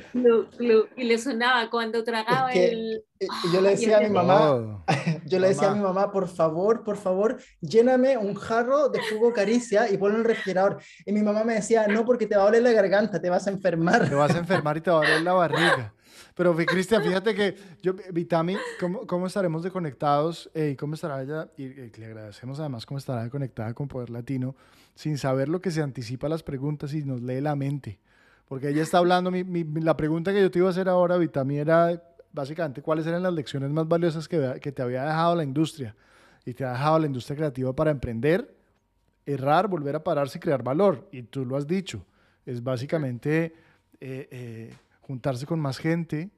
y 0.96 1.03
le 1.03 1.18
sonaba 1.18 1.68
cuando 1.68 2.05
tragaba 2.05 2.53
el... 2.53 3.03
Y 3.18 3.27
yo 3.53 3.61
le 3.61 3.70
decía 3.70 3.99
a 3.99 4.01
mi 4.03 4.09
mamá, 4.09 4.85
yo 5.27 5.40
le 5.40 5.49
decía 5.49 5.73
a 5.73 5.75
mi 5.75 5.81
mamá, 5.81 6.12
por 6.12 6.29
favor, 6.29 6.85
por 6.85 6.96
favor, 6.96 7.42
lléname 7.61 8.16
un 8.18 8.37
jarro 8.37 8.88
de 8.88 9.01
jugo 9.11 9.33
caricia 9.33 9.90
y 9.90 9.99
ponlo 9.99 10.14
en 10.14 10.20
el 10.20 10.29
refrigerador. 10.29 10.81
Y 11.05 11.11
mi 11.11 11.23
mamá 11.23 11.42
me 11.42 11.55
decía, 11.55 11.88
no, 11.88 12.05
porque 12.05 12.29
te 12.29 12.37
va 12.37 12.42
a 12.42 12.44
doler 12.44 12.62
la 12.62 12.70
garganta, 12.70 13.20
te 13.20 13.31
vas 13.31 13.49
a 13.49 13.51
enfermar. 13.51 14.09
Te 14.09 14.14
vas 14.14 14.33
a 14.33 14.38
enfermar 14.38 14.77
y 14.77 14.81
te 14.81 14.92
va 14.92 14.99
a 14.99 15.01
doler 15.01 15.23
la 15.23 15.33
barriga. 15.33 15.92
Pero 16.40 16.57
Cristian, 16.57 17.03
fíjate 17.03 17.35
que 17.35 17.55
yo, 17.83 17.92
Vitami, 18.14 18.57
¿cómo, 18.81 19.07
cómo 19.07 19.26
estaremos 19.26 19.62
desconectados 19.62 20.50
eh, 20.55 20.70
y 20.72 20.74
cómo 20.76 20.94
estará 20.94 21.22
ella? 21.22 21.50
Y, 21.59 21.68
le 21.68 22.07
agradecemos 22.07 22.59
además 22.61 22.87
cómo 22.87 22.96
estará 22.96 23.29
conectada 23.29 23.74
con 23.74 23.88
Poder 23.88 24.09
Latino, 24.09 24.57
sin 24.94 25.18
saber 25.18 25.50
lo 25.50 25.61
que 25.61 25.70
se 25.70 25.83
anticipa 25.83 26.29
a 26.29 26.31
las 26.31 26.42
preguntas 26.42 26.94
y 26.94 27.05
nos 27.05 27.20
lee 27.20 27.42
la 27.42 27.57
mente. 27.57 27.98
Porque 28.48 28.70
ella 28.70 28.81
está 28.81 28.96
hablando, 28.96 29.31
mi, 29.31 29.64
la 29.83 29.98
pregunta 29.98 30.33
que 30.33 30.40
yo 30.40 30.50
te 30.50 30.61
iba 30.61 30.68
a 30.68 30.70
hacer 30.70 30.88
ahora, 30.88 31.18
Vitami, 31.18 31.59
era 31.59 32.03
básicamente 32.33 32.81
cuáles 32.81 33.07
eran 33.07 33.22
las 33.22 33.35
lecciones 33.35 33.68
más 33.70 33.87
valiosas 33.87 34.26
que, 34.26 34.59
que 34.62 34.72
te 34.72 34.81
había 34.81 35.05
dejado 35.05 35.37
la 35.37 35.44
industria 35.44 35.94
y 36.46 36.55
te 36.55 36.64
ha 36.64 36.72
dejado 36.72 37.00
la 37.00 37.07
industria 37.07 37.37
creativa 37.37 37.74
para 37.74 37.90
emprender, 37.90 38.57
errar, 39.26 39.68
volver 39.68 39.94
a 39.94 40.03
pararse 40.03 40.38
y 40.38 40.40
crear 40.40 40.62
valor. 40.62 41.07
Y 41.12 41.22
tú 41.24 41.44
lo 41.44 41.59
has 41.59 41.66
dicho, 41.66 42.07
es 42.46 42.62
básicamente... 42.62 43.53
Eh, 44.00 44.26
eh, 44.31 44.74
juntarse 45.11 45.44
con 45.44 45.59
más 45.59 45.79
gente, 45.79 46.31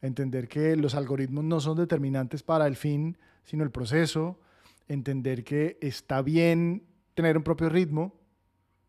entender 0.00 0.46
que 0.46 0.76
los 0.76 0.94
algoritmos 0.94 1.42
no 1.42 1.58
son 1.58 1.76
determinantes 1.76 2.44
para 2.44 2.68
el 2.68 2.76
fin, 2.76 3.18
sino 3.42 3.64
el 3.64 3.72
proceso, 3.72 4.38
entender 4.86 5.42
que 5.42 5.76
está 5.80 6.22
bien 6.22 6.84
tener 7.14 7.36
un 7.36 7.42
propio 7.42 7.68
ritmo, 7.68 8.14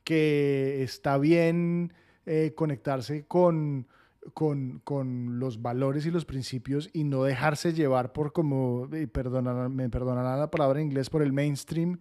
que 0.03 0.83
está 0.83 1.17
bien 1.17 1.93
eh, 2.27 2.53
conectarse 2.55 3.25
con, 3.25 3.87
con, 4.35 5.39
los 5.39 5.63
valores 5.63 6.05
y 6.05 6.11
los 6.11 6.25
principios 6.25 6.91
y 6.93 7.03
no 7.03 7.23
dejarse 7.23 7.73
llevar 7.73 8.13
por 8.13 8.33
como, 8.33 8.87
me 8.87 9.07
perdonarán 9.07 10.39
la 10.39 10.51
palabra 10.51 10.79
en 10.79 10.85
inglés, 10.85 11.09
por 11.09 11.23
el 11.23 11.33
mainstream, 11.33 11.97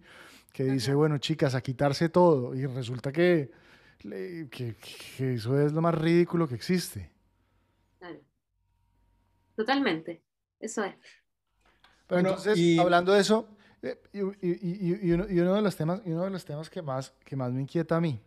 que 0.51 0.65
dice, 0.65 0.93
bueno, 0.93 1.17
chicas, 1.17 1.55
a 1.55 1.61
quitarse 1.61 2.09
todo. 2.09 2.53
Y 2.53 2.67
resulta 2.67 3.11
que, 3.11 3.49
que 3.97 5.33
eso 5.33 5.59
es 5.59 5.73
lo 5.73 5.81
más 5.81 5.95
ridículo 5.95 6.47
que 6.47 6.53
existe. 6.53 7.12
Totalmente, 9.55 10.21
eso 10.59 10.83
es. 10.83 10.95
Pero 12.07 12.19
entonces, 12.19 12.79
hablando 12.79 13.13
de 13.13 13.21
eso, 13.21 13.47
eh, 13.81 13.99
y, 14.13 15.11
uno, 15.11 15.25
de 15.55 15.61
los 15.61 15.75
temas, 15.75 16.01
y 16.05 16.11
uno 16.11 16.23
de 16.23 16.29
los 16.29 16.45
temas 16.45 16.69
que 16.69 16.81
más, 16.81 17.13
que 17.23 17.35
más 17.35 17.51
me 17.51 17.61
inquieta 17.61 17.97
a 17.97 18.01
mí, 18.01 18.19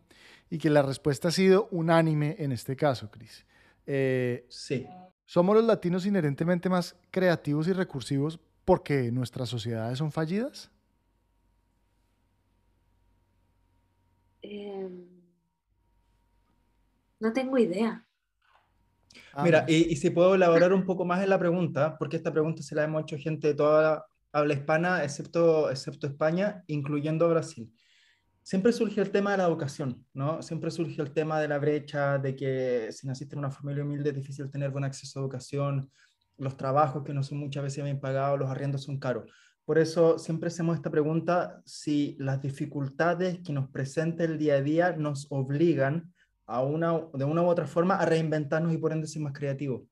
y 0.50 0.58
que 0.58 0.70
la 0.70 0.82
respuesta 0.82 1.28
ha 1.28 1.32
sido 1.32 1.68
unánime 1.70 2.36
en 2.38 2.52
este 2.52 2.76
caso, 2.76 3.10
Cris. 3.10 3.44
Eh, 3.86 4.46
sí. 4.48 4.86
¿Somos 5.24 5.56
los 5.56 5.64
latinos 5.64 6.06
inherentemente 6.06 6.68
más 6.68 6.94
creativos 7.10 7.66
y 7.66 7.72
recursivos 7.72 8.38
porque 8.64 9.10
nuestras 9.10 9.48
sociedades 9.48 9.98
son 9.98 10.12
fallidas? 10.12 10.70
Em, 14.42 15.04
no 17.18 17.32
tengo 17.32 17.58
idea. 17.58 18.05
Mira, 19.42 19.64
y, 19.68 19.92
y, 19.92 19.96
si 19.96 20.10
puedo 20.10 20.34
elaborar 20.34 20.72
un 20.72 20.84
poco 20.84 21.04
más 21.04 21.22
en 21.22 21.30
la 21.30 21.38
pregunta, 21.38 21.96
porque 21.98 22.16
esta 22.16 22.32
pregunta 22.32 22.62
se 22.62 22.74
la 22.74 22.84
hemos 22.84 23.02
hecho 23.02 23.16
gente 23.18 23.48
de 23.48 23.54
toda 23.54 24.06
habla 24.32 24.54
hispana, 24.54 25.02
excepto, 25.02 25.70
excepto 25.70 26.06
España, 26.06 26.62
incluyendo 26.66 27.28
Brasil. 27.28 27.72
Siempre 28.42 28.72
surge 28.72 29.00
el 29.00 29.10
tema 29.10 29.32
de 29.32 29.38
la 29.38 29.44
educación, 29.44 30.06
¿no? 30.14 30.42
Siempre 30.42 30.70
surge 30.70 31.00
el 31.00 31.12
tema 31.12 31.40
de 31.40 31.48
la 31.48 31.58
brecha, 31.58 32.18
de 32.18 32.36
que 32.36 32.88
si 32.92 33.06
naciste 33.06 33.34
en 33.34 33.40
una 33.40 33.50
familia 33.50 33.82
humilde 33.82 34.10
es 34.10 34.16
difícil 34.16 34.50
tener 34.50 34.70
buen 34.70 34.84
acceso 34.84 35.18
a 35.18 35.22
educación, 35.22 35.90
los 36.38 36.56
trabajos 36.56 37.02
que 37.02 37.14
no 37.14 37.22
son 37.22 37.38
muchas 37.38 37.62
veces 37.62 37.82
bien 37.82 37.98
pagados, 37.98 38.38
los 38.38 38.50
arriendos 38.50 38.84
son 38.84 38.98
caros. 38.98 39.24
Por 39.64 39.78
eso 39.78 40.18
siempre 40.18 40.48
hacemos 40.48 40.76
esta 40.76 40.90
pregunta, 40.90 41.60
si 41.64 42.16
las 42.20 42.40
dificultades 42.40 43.40
que 43.40 43.52
nos 43.52 43.68
presenta 43.70 44.22
el 44.22 44.38
día 44.38 44.54
a 44.54 44.62
día 44.62 44.92
nos 44.92 45.26
obligan 45.30 46.12
a 46.46 46.62
una, 46.62 47.00
de 47.12 47.24
una 47.24 47.42
u 47.42 47.46
otra 47.46 47.66
forma 47.66 47.96
a 47.96 48.06
reinventarnos 48.06 48.72
y 48.72 48.78
por 48.78 48.92
ende 48.92 49.06
ser 49.06 49.22
más 49.22 49.32
creativos. 49.32 49.82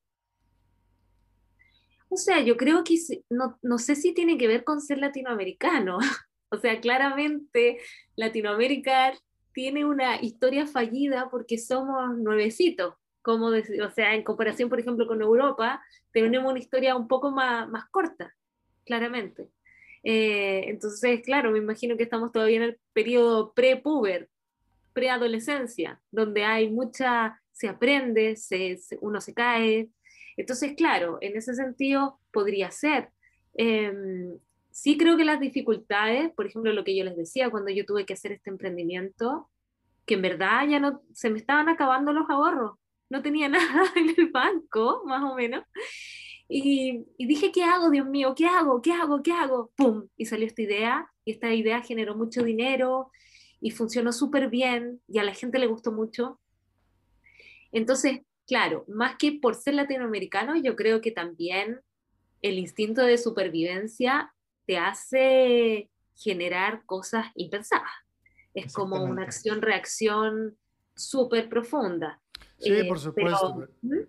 O 2.09 2.17
sea, 2.17 2.41
yo 2.41 2.55
creo 2.55 2.83
que 2.83 2.95
no, 3.29 3.59
no 3.61 3.77
sé 3.77 3.95
si 3.95 4.13
tiene 4.13 4.37
que 4.37 4.47
ver 4.47 4.63
con 4.63 4.79
ser 4.79 4.99
latinoamericano. 4.99 5.97
o 6.49 6.57
sea, 6.57 6.79
claramente 6.79 7.79
Latinoamérica 8.15 9.13
tiene 9.53 9.85
una 9.85 10.21
historia 10.21 10.67
fallida 10.67 11.29
porque 11.29 11.57
somos 11.57 12.17
nuevecitos. 12.17 12.95
Como 13.21 13.49
decir, 13.49 13.81
o 13.81 13.89
sea, 13.89 14.13
en 14.13 14.23
comparación, 14.23 14.69
por 14.69 14.79
ejemplo, 14.79 15.07
con 15.07 15.21
Europa, 15.21 15.83
tenemos 16.11 16.51
una 16.51 16.59
historia 16.59 16.95
un 16.95 17.07
poco 17.07 17.31
más, 17.31 17.67
más 17.69 17.85
corta, 17.89 18.35
claramente. 18.85 19.49
Eh, 20.03 20.65
entonces, 20.67 21.21
claro, 21.23 21.51
me 21.51 21.57
imagino 21.57 21.97
que 21.97 22.03
estamos 22.03 22.31
todavía 22.31 22.57
en 22.57 22.63
el 22.63 22.79
periodo 22.93 23.53
pre-puber, 23.53 24.29
preadolescencia, 24.95 26.01
donde 26.09 26.45
hay 26.45 26.71
mucha, 26.71 27.39
se 27.51 27.67
aprende, 27.67 28.37
se, 28.37 28.79
uno 29.01 29.19
se 29.19 29.33
cae, 29.33 29.89
entonces, 30.37 30.73
claro, 30.75 31.17
en 31.21 31.37
ese 31.37 31.53
sentido 31.53 32.19
podría 32.31 32.71
ser. 32.71 33.09
Em, 33.53 34.37
sí 34.71 34.97
creo 34.97 35.17
que 35.17 35.25
las 35.25 35.39
dificultades, 35.39 36.31
por 36.33 36.47
ejemplo, 36.47 36.73
lo 36.73 36.83
que 36.83 36.95
yo 36.95 37.03
les 37.03 37.15
decía 37.15 37.49
cuando 37.49 37.71
yo 37.71 37.85
tuve 37.85 38.05
que 38.05 38.13
hacer 38.13 38.31
este 38.31 38.49
emprendimiento, 38.49 39.49
que 40.05 40.15
en 40.15 40.21
verdad 40.21 40.67
ya 40.67 40.79
no, 40.79 41.01
se 41.13 41.29
me 41.29 41.39
estaban 41.39 41.69
acabando 41.69 42.13
los 42.13 42.29
ahorros, 42.29 42.77
no 43.09 43.21
tenía 43.21 43.49
nada 43.49 43.85
en 43.95 44.09
el 44.17 44.29
banco, 44.31 45.03
más 45.05 45.23
o 45.23 45.35
menos. 45.35 45.63
Y, 46.47 47.05
y, 47.17 47.25
dije, 47.25 47.51
¿qué 47.51 47.63
hago, 47.63 47.89
Dios 47.89 48.05
mío? 48.07 48.35
¿Qué 48.35 48.45
hago? 48.45 48.81
¿Qué 48.81 48.91
hago? 48.91 49.23
¿Qué 49.23 49.31
hago? 49.31 49.71
¡Pum! 49.75 50.07
Y 50.15 50.25
salió 50.25 50.45
esta 50.45 50.61
idea, 50.61 51.11
y 51.23 51.31
esta 51.31 51.53
idea 51.53 51.81
generó 51.81 52.15
mucho 52.15 52.43
dinero 52.43 53.09
y 53.61 53.71
funcionó 53.71 54.11
súper 54.11 54.49
bien, 54.49 55.01
y 55.07 55.19
a 55.19 55.23
la 55.23 55.33
gente 55.33 55.59
le 55.59 55.67
gustó 55.67 55.91
mucho. 55.91 56.39
Entonces, 57.71 58.21
claro, 58.47 58.85
más 58.87 59.15
que 59.17 59.33
por 59.33 59.55
ser 59.55 59.73
latinoamericano, 59.73 60.55
yo 60.55 60.75
creo 60.75 61.01
que 61.01 61.11
también 61.11 61.81
el 62.41 62.59
instinto 62.59 63.01
de 63.01 63.17
supervivencia 63.17 64.33
te 64.65 64.77
hace 64.77 65.89
generar 66.15 66.83
cosas 66.85 67.27
impensadas. 67.35 67.89
Es 68.53 68.71
como 68.73 69.03
una 69.03 69.23
acción-reacción 69.23 70.57
súper 70.95 71.49
profunda. 71.49 72.21
Sí, 72.57 72.71
eh, 72.71 72.85
por 72.87 72.99
supuesto. 72.99 73.67
Pero, 73.81 74.05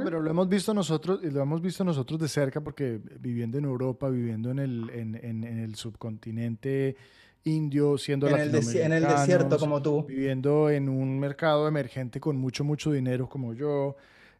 ¿Mm? 0.00 0.04
pero 0.04 0.20
lo 0.20 0.30
hemos 0.30 0.48
visto 0.48 0.72
nosotros, 0.72 1.20
y 1.22 1.30
lo 1.30 1.42
hemos 1.42 1.60
visto 1.60 1.84
nosotros 1.84 2.18
de 2.20 2.28
cerca, 2.28 2.62
porque 2.62 3.00
viviendo 3.18 3.58
en 3.58 3.64
Europa, 3.64 4.08
viviendo 4.08 4.50
en 4.50 4.60
el, 4.60 4.90
en, 4.90 5.14
en, 5.16 5.44
en 5.44 5.58
el 5.58 5.74
subcontinente, 5.74 6.96
indio, 7.44 7.98
siendo 7.98 8.28
en 8.28 8.36
el, 8.36 8.54
en 8.54 8.92
el 8.92 9.04
desierto 9.04 9.58
como 9.58 9.82
tú. 9.82 10.04
Viviendo 10.04 10.70
en 10.70 10.88
un 10.88 11.18
mercado 11.18 11.66
emergente 11.66 12.20
con 12.20 12.36
mucho, 12.36 12.64
mucho 12.64 12.92
dinero 12.92 13.28
como 13.28 13.54
yo. 13.54 13.96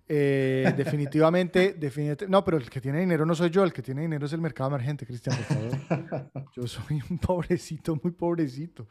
Eh, 0.08 0.72
definitivamente, 0.76 1.74
definitivamente, 1.78 2.28
no, 2.28 2.44
pero 2.44 2.56
el 2.58 2.68
que 2.68 2.80
tiene 2.80 3.00
dinero 3.00 3.24
no 3.24 3.34
soy 3.34 3.50
yo, 3.50 3.64
el 3.64 3.72
que 3.72 3.82
tiene 3.82 4.02
dinero 4.02 4.26
es 4.26 4.32
el 4.32 4.40
mercado 4.40 4.70
emergente, 4.70 5.06
Cristian, 5.06 5.36
por 5.36 5.44
favor. 5.46 6.30
Yo 6.54 6.66
soy 6.66 7.02
un 7.08 7.18
pobrecito, 7.18 7.98
muy 8.02 8.12
pobrecito. 8.12 8.86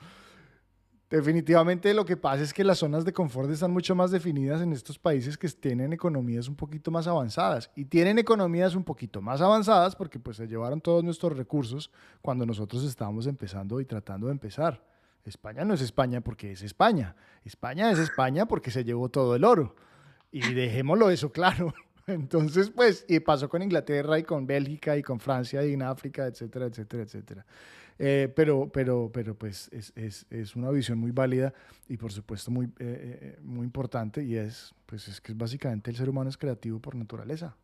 Definitivamente 1.11 1.93
lo 1.93 2.05
que 2.05 2.15
pasa 2.15 2.41
es 2.41 2.53
que 2.53 2.63
las 2.63 2.77
zonas 2.77 3.03
de 3.03 3.11
confort 3.11 3.51
están 3.51 3.71
mucho 3.71 3.93
más 3.93 4.11
definidas 4.11 4.61
en 4.61 4.71
estos 4.71 4.97
países 4.97 5.37
que 5.37 5.49
tienen 5.49 5.91
economías 5.91 6.47
un 6.47 6.55
poquito 6.55 6.89
más 6.89 7.05
avanzadas. 7.05 7.69
Y 7.75 7.83
tienen 7.83 8.17
economías 8.17 8.75
un 8.75 8.85
poquito 8.85 9.21
más 9.21 9.41
avanzadas 9.41 9.93
porque 9.93 10.19
pues 10.19 10.37
se 10.37 10.47
llevaron 10.47 10.79
todos 10.79 11.03
nuestros 11.03 11.35
recursos 11.35 11.91
cuando 12.21 12.45
nosotros 12.45 12.85
estábamos 12.85 13.27
empezando 13.27 13.81
y 13.81 13.85
tratando 13.85 14.27
de 14.27 14.31
empezar. 14.31 14.81
España 15.25 15.65
no 15.65 15.73
es 15.73 15.81
España 15.81 16.21
porque 16.21 16.53
es 16.53 16.61
España. 16.61 17.13
España 17.43 17.91
es 17.91 17.99
España 17.99 18.45
porque 18.45 18.71
se 18.71 18.85
llevó 18.85 19.09
todo 19.09 19.35
el 19.35 19.43
oro. 19.43 19.75
Y 20.31 20.53
dejémoslo 20.53 21.09
eso 21.09 21.29
claro. 21.29 21.73
Entonces, 22.07 22.69
pues, 22.69 23.05
y 23.09 23.19
pasó 23.19 23.49
con 23.49 23.61
Inglaterra 23.61 24.17
y 24.17 24.23
con 24.23 24.47
Bélgica 24.47 24.95
y 24.95 25.03
con 25.03 25.19
Francia 25.19 25.65
y 25.65 25.73
en 25.73 25.81
África, 25.81 26.25
etcétera, 26.25 26.67
etcétera, 26.67 27.03
etcétera. 27.03 27.45
Eh, 28.03 28.33
pero, 28.35 28.67
pero, 28.73 29.11
pero 29.13 29.35
pues 29.35 29.69
es, 29.71 29.93
es, 29.95 30.25
es, 30.31 30.55
una 30.55 30.71
visión 30.71 30.97
muy 30.97 31.11
válida 31.11 31.53
y 31.87 31.97
por 31.97 32.11
supuesto 32.11 32.49
muy, 32.49 32.65
eh, 32.65 32.71
eh, 32.79 33.39
muy 33.43 33.63
importante 33.63 34.23
y 34.23 34.37
es, 34.37 34.73
pues 34.87 35.07
es 35.07 35.21
que 35.21 35.35
básicamente 35.35 35.91
el 35.91 35.97
ser 35.97 36.09
humano 36.09 36.27
es 36.27 36.35
creativo 36.35 36.79
por 36.79 36.95
naturaleza. 36.95 37.55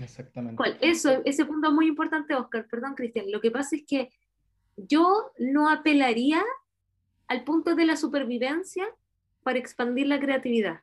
Exactamente. 0.00 0.62
Eso, 0.80 1.20
ese 1.24 1.44
punto 1.46 1.66
es 1.66 1.74
muy 1.74 1.88
importante, 1.88 2.32
Oscar. 2.32 2.68
Perdón, 2.70 2.94
Cristian. 2.94 3.28
Lo 3.32 3.40
que 3.40 3.50
pasa 3.50 3.74
es 3.74 3.82
que 3.84 4.10
yo 4.76 5.32
no 5.40 5.68
apelaría 5.68 6.44
al 7.26 7.42
punto 7.42 7.74
de 7.74 7.86
la 7.86 7.96
supervivencia 7.96 8.86
para 9.42 9.58
expandir 9.58 10.06
la 10.06 10.20
creatividad. 10.20 10.82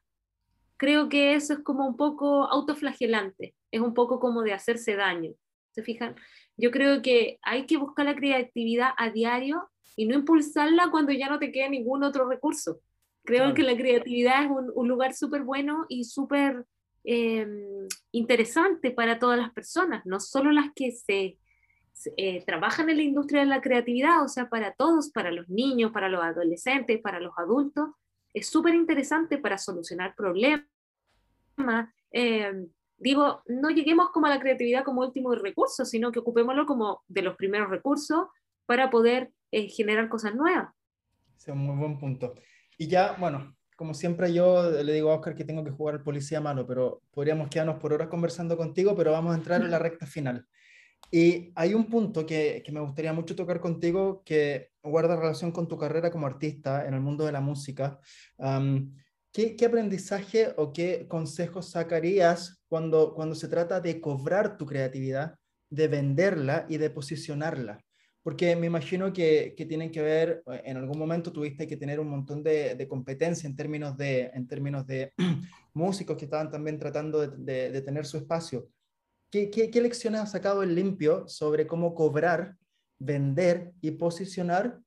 Creo 0.76 1.08
que 1.08 1.36
eso 1.36 1.54
es 1.54 1.60
como 1.60 1.88
un 1.88 1.96
poco 1.96 2.44
autoflagelante, 2.52 3.56
es 3.72 3.80
un 3.80 3.94
poco 3.94 4.20
como 4.20 4.42
de 4.42 4.52
hacerse 4.52 4.98
daño. 4.98 5.32
¿Se 5.78 5.84
fijan? 5.84 6.16
Yo 6.58 6.72
creo 6.72 7.04
que 7.04 7.38
hay 7.44 7.68
que 7.68 7.78
buscar 7.78 8.08
la 8.08 8.16
creatividad 8.16 8.94
a 8.98 9.12
diario 9.12 9.70
y 9.96 10.08
no 10.08 10.16
impulsarla 10.16 10.90
cuando 10.90 11.12
ya 11.12 11.30
no 11.30 11.38
te 11.38 11.52
queda 11.52 11.70
ningún 11.70 12.02
otro 12.04 12.28
recurso. 12.28 12.80
Creo 13.24 13.54
que 13.54 13.62
la 13.62 13.78
creatividad 13.78 14.46
es 14.46 14.50
un, 14.50 14.88
lugar 14.88 15.14
súper 15.14 15.44
bueno 15.44 15.86
y 15.88 16.06
súper 16.06 16.66
em, 17.04 17.88
interesante 18.12 18.90
para 18.90 19.20
todas 19.20 19.38
las 19.38 19.54
personas, 19.54 20.04
no 20.04 20.20
solo 20.20 20.50
las 20.52 20.74
que 20.74 20.92
se, 20.92 21.38
eh, 22.16 22.44
trabajan 22.44 22.90
en 22.90 22.98
la 22.98 23.04
industria 23.04 23.42
de 23.42 23.48
la 23.48 23.62
creatividad, 23.62 24.24
o 24.24 24.28
sea, 24.28 24.50
para 24.50 24.72
todos, 24.72 25.12
para 25.12 25.32
los 25.32 25.48
niños, 25.48 25.92
para 25.92 26.10
los 26.10 26.24
adolescentes, 26.24 27.00
para 27.02 27.20
los 27.20 27.34
adultos. 27.38 27.90
Es 28.34 28.50
súper 28.50 28.74
interesante 28.74 29.38
para 29.38 29.60
solucionar 29.60 30.16
problemas, 30.16 30.66
eh, 32.12 32.68
digo, 32.98 33.42
no 33.48 33.70
lleguemos 33.70 34.10
como 34.12 34.28
a 34.28 34.30
la 34.30 34.40
creatividad 34.40 34.84
como 34.84 35.02
último 35.02 35.34
recurso, 35.36 35.86
sino 35.86 36.12
que 36.12 36.20
ocupémoslo 36.20 36.66
como 36.66 37.04
de 37.08 37.22
los 37.22 37.36
primeros 37.36 37.70
recursos 37.70 38.28
para 38.66 38.90
poder 38.90 39.32
eh, 39.52 39.70
generar 39.70 40.10
cosas 40.10 40.36
nuevas. 40.36 40.70
es 41.38 41.48
un 41.48 41.60
muy 41.60 41.76
buen 41.76 41.98
punto. 41.98 42.34
Y 42.78 42.88
ya, 42.88 43.16
bueno, 43.20 43.56
como 43.76 43.94
siempre 43.94 44.34
yo 44.34 44.70
le 44.70 44.94
digo 44.94 45.12
a 45.12 45.16
Oscar 45.16 45.36
que 45.36 45.46
tengo 45.46 45.64
que 45.64 45.72
jugar 45.72 45.96
al 45.96 46.04
policía 46.04 46.42
malo, 46.42 46.66
pero 46.68 47.02
podríamos 47.12 47.50
quedarnos 47.50 47.80
por 47.80 47.94
horas 47.94 48.08
conversando 48.08 48.58
contigo, 48.58 48.96
pero 48.96 49.12
vamos 49.12 49.34
a 49.34 49.38
entrar 49.38 49.62
en 49.62 49.72
la 49.72 49.80
recta 49.80 50.06
final. 50.06 50.46
Y 51.12 51.54
hay 51.56 51.74
un 51.74 51.86
punto 51.86 52.26
que, 52.26 52.62
que 52.66 52.72
me 52.72 52.82
gustaría 52.82 53.14
mucho 53.14 53.36
tocar 53.36 53.62
contigo 53.62 54.24
que 54.26 54.72
guarda 54.84 55.16
relación 55.16 55.52
con 55.52 55.68
tu 55.68 55.78
carrera 55.78 56.12
como 56.12 56.26
artista 56.26 56.86
en 56.86 56.94
el 56.94 57.02
mundo 57.02 57.26
de 57.26 57.32
la 57.32 57.42
música. 57.42 58.00
¿Qué, 59.32 59.56
aprendizaje 59.66 60.54
o 60.58 60.74
qué 60.74 61.06
consejos 61.08 61.70
sacarías 61.70 62.57
cuando, 62.68 63.14
cuando 63.14 63.36
se 63.36 63.48
trata 63.48 63.80
de 63.80 64.00
cobrar 64.02 64.58
tu 64.58 64.66
creatividad, 64.66 65.36
de 65.70 65.88
venderla 65.88 66.66
y 66.70 66.78
de 66.78 66.90
posicionarla? 66.90 67.84
Porque 68.24 68.56
me 68.56 68.68
imagino 68.68 69.14
que, 69.14 69.54
que 69.56 69.66
tienen 69.66 69.90
que 69.90 70.02
ver, 70.02 70.44
en 70.46 70.78
algún 70.78 71.00
momento 71.00 71.32
tuviste 71.32 71.66
que 71.66 71.78
tener 71.78 72.00
un 72.00 72.10
montón 72.10 72.44
de, 72.44 72.76
de 72.76 72.88
competencia 72.88 73.48
en 73.48 73.56
términos 73.56 73.96
de, 73.96 74.32
en 74.34 74.48
términos 74.48 74.86
de 74.86 75.14
músicos 75.74 76.18
que 76.18 76.26
estaban 76.26 76.52
también 76.52 76.78
tratando 76.78 77.26
de, 77.26 77.72
de, 77.72 77.82
tener 77.82 78.06
su 78.06 78.18
espacio. 78.18 78.68
¿Qué, 79.32 79.50
¿Qué, 79.50 79.72
qué, 79.72 79.82
lecciones 79.82 80.22
has 80.22 80.32
sacado 80.32 80.62
en 80.62 80.76
limpio 80.76 81.28
sobre 81.28 81.68
cómo 81.68 81.96
cobrar, 81.96 82.58
vender 83.00 83.72
y 83.82 83.92
posicionar 83.92 84.80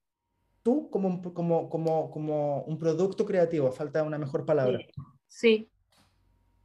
tú 0.62 0.90
como 0.90 1.22
como, 1.32 1.68
como, 1.68 2.10
como 2.10 2.62
un 2.64 2.78
producto 2.78 3.24
creativo, 3.24 3.70
falta 3.72 4.02
una 4.02 4.18
mejor 4.18 4.44
palabra. 4.44 4.78
Sí, 5.26 5.70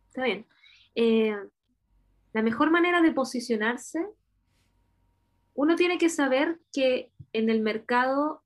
está 0.07 0.23
bien. 0.23 0.45
Eh, 0.95 1.35
la 2.33 2.41
mejor 2.41 2.71
manera 2.71 3.01
de 3.01 3.11
posicionarse, 3.11 4.05
uno 5.53 5.75
tiene 5.75 5.97
que 5.97 6.09
saber 6.09 6.59
que 6.73 7.11
en 7.33 7.49
el 7.49 7.61
mercado 7.61 8.41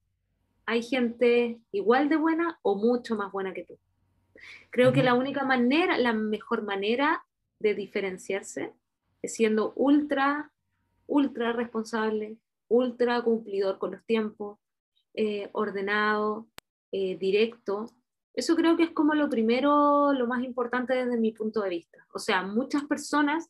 hay 0.66 0.84
gente 0.84 1.60
igual 1.72 2.10
de 2.10 2.18
buena 2.18 2.60
o 2.62 2.76
mucho 2.76 3.16
más 3.16 3.32
buena 3.32 3.54
que 3.54 3.64
tú. 3.64 3.78
Creo 4.70 4.93
que 4.93 5.04
la 5.04 5.16
única 5.16 5.43
manera, 5.43 5.97
la 5.97 6.14
mejor 6.14 6.62
manera 6.62 7.26
de 7.60 7.74
diferenciarse 7.74 8.74
es 9.22 9.34
siendo 9.34 9.74
ultra, 9.76 10.52
ultra 11.08 11.52
responsable, 11.54 12.38
ultra 12.68 13.22
cumplidor 13.24 13.80
con 13.80 13.91
los 13.91 14.04
tiempos, 14.06 14.60
eh, 15.16 15.50
ordenado, 15.54 16.47
eh, 16.91 17.18
directo 17.18 17.91
Eso 18.34 18.56
creo 18.56 18.78
que 18.78 18.84
es 18.84 18.92
como 18.92 19.14
lo 19.14 19.30
primero, 19.30 20.14
lo 20.14 20.28
más 20.28 20.44
importante 20.44 20.94
desde 20.94 21.18
mi 21.18 21.32
punto 21.32 21.62
de 21.62 21.70
vista. 21.70 22.06
O 22.14 22.20
sea, 22.20 22.44
muchas 22.44 22.86
personas 22.86 23.50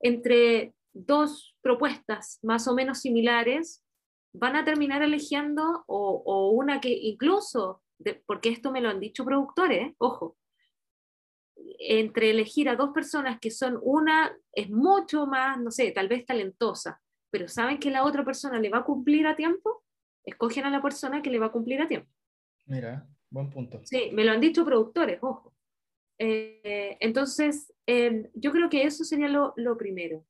entre 0.00 0.74
dos 0.92 1.56
propuestas 1.60 2.38
más 2.42 2.66
o 2.66 2.74
menos 2.74 3.00
similares 3.00 3.84
van 4.32 4.56
a 4.56 4.64
terminar 4.64 5.02
eligiendo 5.02 5.84
o, 5.86 6.50
una 6.50 6.80
que 6.80 6.90
incluso, 6.90 7.82
porque 8.26 8.50
esto 8.50 8.70
me 8.70 8.80
lo 8.80 8.88
han 8.88 9.00
dicho 9.00 9.24
productores, 9.24 9.94
ojo, 9.98 10.36
entre 11.78 12.30
elegir 12.30 12.68
a 12.68 12.76
dos 12.76 12.90
personas 12.90 13.38
que 13.40 13.50
son 13.50 13.78
una 13.82 14.36
es 14.52 14.70
mucho 14.70 15.26
más, 15.26 15.58
no 15.58 15.70
sé, 15.70 15.90
tal 15.90 16.08
vez 16.08 16.24
talentosa, 16.24 17.00
pero 17.30 17.48
saben 17.48 17.78
que 17.78 17.90
la 17.90 18.04
otra 18.04 18.24
persona 18.24 18.58
le 18.58 18.70
va 18.70 18.78
a 18.78 18.84
cumplir 18.84 19.26
a 19.26 19.36
tiempo, 19.36 19.84
escogen 20.24 20.64
a 20.64 20.70
la 20.70 20.82
persona 20.82 21.22
que 21.22 21.30
le 21.30 21.38
va 21.38 21.46
a 21.46 21.52
cumplir 21.52 21.82
a 21.82 21.88
tiempo. 21.88 22.10
Mira, 22.66 23.06
buen 23.30 23.50
punto. 23.50 23.80
Sí, 23.84 24.10
me 24.12 24.24
lo 24.24 24.32
han 24.32 24.40
dicho 24.40 24.64
productores, 24.64 25.18
ojo. 25.22 25.54
Eh, 26.18 26.98
entonces, 27.00 27.72
em, 27.86 28.28
yo 28.34 28.52
creo 28.52 28.68
que 28.68 28.82
eso 28.82 29.04
sería 29.04 29.28
lo, 29.28 29.54
primero. 29.78 30.26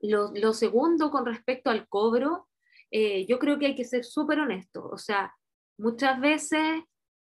Lo, 0.00 0.52
segundo, 0.54 1.10
con 1.10 1.26
respecto 1.26 1.68
al 1.68 1.86
cobro, 1.88 2.48
eh, 2.90 3.26
yo 3.26 3.38
creo 3.38 3.58
que 3.58 3.66
hay 3.66 3.74
que 3.74 3.84
ser 3.84 4.04
súper 4.04 4.40
honesto. 4.40 4.88
O 4.88 4.96
sea, 4.96 5.34
muchas 5.76 6.18
veces, 6.20 6.82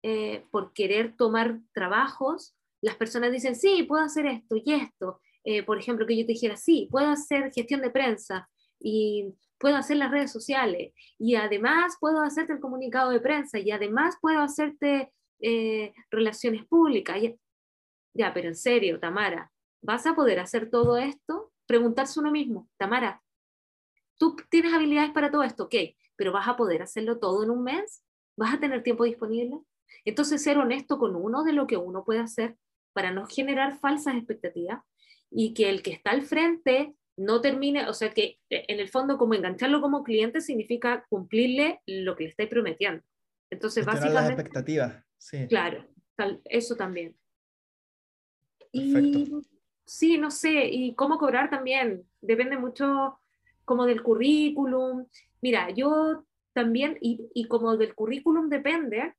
eh, 0.02 0.44
por 0.50 0.74
querer 0.74 1.16
tomar 1.16 1.60
trabajos, 1.72 2.54
las 2.82 2.96
personas 2.96 3.32
dicen, 3.32 3.56
sí, 3.56 3.84
puedo 3.84 4.04
hacer 4.04 4.26
esto 4.26 4.56
y 4.56 4.72
esto. 4.72 5.20
por 5.64 5.78
ejemplo, 5.78 6.06
que 6.06 6.16
yo 6.16 6.26
te 6.26 6.32
dijera, 6.32 6.56
sí, 6.56 6.88
puedo 6.90 7.06
hacer 7.06 7.52
gestión 7.52 7.80
de 7.80 7.90
prensa 7.90 8.48
y 8.80 9.32
puedo 9.58 9.76
hacer 9.76 9.96
las 9.96 10.10
redes 10.10 10.32
sociales 10.32 10.92
y 11.18 11.34
además 11.36 11.96
puedo 12.00 12.20
hacerte 12.20 12.52
el 12.52 12.60
comunicado 12.60 13.10
de 13.10 13.20
prensa 13.20 13.58
y 13.58 13.70
además 13.70 14.16
puedo 14.20 14.40
hacerte 14.40 15.12
relaciones 16.10 16.66
públicas. 16.66 17.16
Ya, 18.14 18.32
pero 18.32 18.48
en 18.48 18.56
serio, 18.56 18.98
Tamara, 18.98 19.52
¿vas 19.82 20.06
a 20.06 20.14
poder 20.14 20.40
hacer 20.40 20.70
todo 20.70 20.96
esto? 20.96 21.52
Preguntarse 21.66 22.20
uno 22.20 22.30
mismo, 22.30 22.68
Tamara, 22.78 23.22
tú 24.18 24.36
tienes 24.50 24.72
habilidades 24.72 25.10
para 25.10 25.30
todo 25.30 25.42
esto, 25.42 25.64
ok, 25.64 25.74
pero 26.16 26.32
¿vas 26.32 26.48
a 26.48 26.56
poder 26.56 26.80
hacerlo 26.80 27.18
todo 27.18 27.44
en 27.44 27.50
un 27.50 27.62
mes? 27.62 28.02
¿Vas 28.36 28.54
a 28.54 28.60
tener 28.60 28.82
tiempo 28.82 29.04
disponible? 29.04 29.58
Entonces, 30.04 30.42
ser 30.42 30.58
honesto 30.58 30.98
con 30.98 31.16
uno 31.16 31.44
de 31.44 31.52
lo 31.52 31.66
que 31.66 31.76
uno 31.76 32.04
puede 32.04 32.20
hacer 32.20 32.56
para 32.92 33.10
no 33.10 33.26
generar 33.26 33.78
falsas 33.78 34.16
expectativas 34.16 34.82
y 35.30 35.52
que 35.52 35.68
el 35.68 35.82
que 35.82 35.92
está 35.92 36.10
al 36.12 36.22
frente 36.22 36.94
no 37.16 37.40
termine, 37.40 37.88
o 37.88 37.94
sea, 37.94 38.10
que 38.10 38.38
eh, 38.50 38.64
en 38.68 38.80
el 38.80 38.88
fondo 38.88 39.16
como 39.16 39.34
engancharlo 39.34 39.80
como 39.80 40.04
cliente 40.04 40.40
significa 40.40 41.06
cumplirle 41.08 41.80
lo 41.86 42.14
que 42.16 42.24
le 42.24 42.30
estáis 42.30 42.48
prometiendo. 42.48 43.02
Entonces, 43.50 43.84
básicamente... 43.86 44.20
las 44.20 44.30
expectativas, 44.30 45.04
sí. 45.18 45.46
Claro, 45.48 45.86
eso 46.44 46.76
también. 46.76 47.16
Y 48.72 49.32
sí, 49.86 50.18
no 50.18 50.30
sé, 50.30 50.68
y 50.68 50.94
cómo 50.94 51.18
cobrar 51.18 51.48
también, 51.48 52.04
depende 52.20 52.58
mucho 52.58 53.18
como 53.64 53.86
del 53.86 54.02
currículum. 54.02 55.06
Mira, 55.40 55.70
yo 55.70 56.26
también, 56.52 56.98
y, 57.00 57.28
y 57.34 57.46
como 57.46 57.76
del 57.76 57.94
currículum 57.94 58.48
depende, 58.48 59.14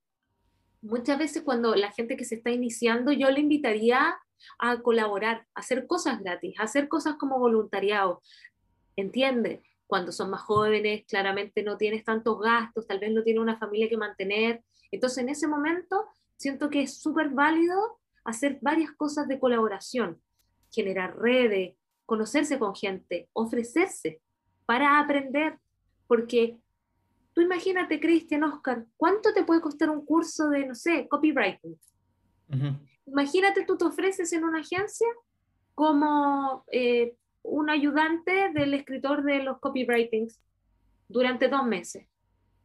muchas 0.82 1.18
veces 1.18 1.44
cuando 1.44 1.76
la 1.76 1.92
gente 1.92 2.18
que 2.18 2.26
se 2.26 2.36
está 2.36 2.52
iniciando, 2.52 3.12
yo 3.12 3.30
le 3.32 3.40
invitaría 3.40 4.18
a 4.60 4.82
colaborar, 4.82 5.46
hacer 5.54 5.88
cosas 5.88 6.20
gratis, 6.20 6.56
hacer 6.60 6.88
cosas 6.88 7.16
como 7.16 7.40
voluntariado. 7.40 8.22
¿Entiende? 8.96 9.64
Cuando 9.86 10.12
son 10.12 10.30
más 10.30 10.42
jóvenes, 10.42 11.06
claramente 11.08 11.64
no 11.64 11.78
tienes 11.78 12.04
tantos 12.04 12.40
gastos, 12.40 12.88
tal 12.88 13.00
vez 13.00 13.12
no 13.12 13.24
tiene 13.24 13.40
una 13.40 13.58
familia 13.58 13.90
que 13.90 13.98
mantener. 13.98 14.64
Entonces, 14.92 15.20
en 15.20 15.30
ese 15.30 15.48
momento, 15.48 16.06
siento 16.36 16.70
que 16.70 16.82
es 16.82 17.02
súper 17.02 17.30
válido 17.30 18.00
hacer 18.24 18.60
varias 18.62 18.92
cosas 18.92 19.28
de 19.28 19.40
colaboración, 19.40 20.22
generar 20.72 21.18
redes, 21.18 21.76
conocerse 22.06 22.60
con 22.60 22.76
gente, 22.76 23.30
ofrecerse 23.34 24.22
para 24.66 25.00
aprender, 25.00 25.60
porque 26.08 26.58
tú 27.34 27.42
imagínate, 27.42 28.00
Cristian, 28.00 28.44
Oscar, 28.44 28.86
¿cuánto 28.98 29.34
te 29.34 29.44
puede 29.44 29.62
costar 29.62 29.90
un 29.90 30.06
curso 30.06 30.50
de, 30.50 30.66
no 30.66 30.76
sé, 30.76 31.08
copywriting? 31.08 31.80
Imagínate, 33.08 33.66
tú 33.66 33.78
te 33.78 33.86
ofreces 33.86 34.32
en 34.34 34.44
una 34.44 34.60
agencia 34.60 35.08
como 35.74 36.66
eh, 36.72 37.16
un 37.44 37.70
ayudante 37.70 38.52
del 38.54 38.74
escritor 38.74 39.24
de 39.24 39.44
los 39.44 39.60
copywritings 39.60 40.42
durante 41.08 41.48
dos 41.48 41.66
meses 41.66 42.08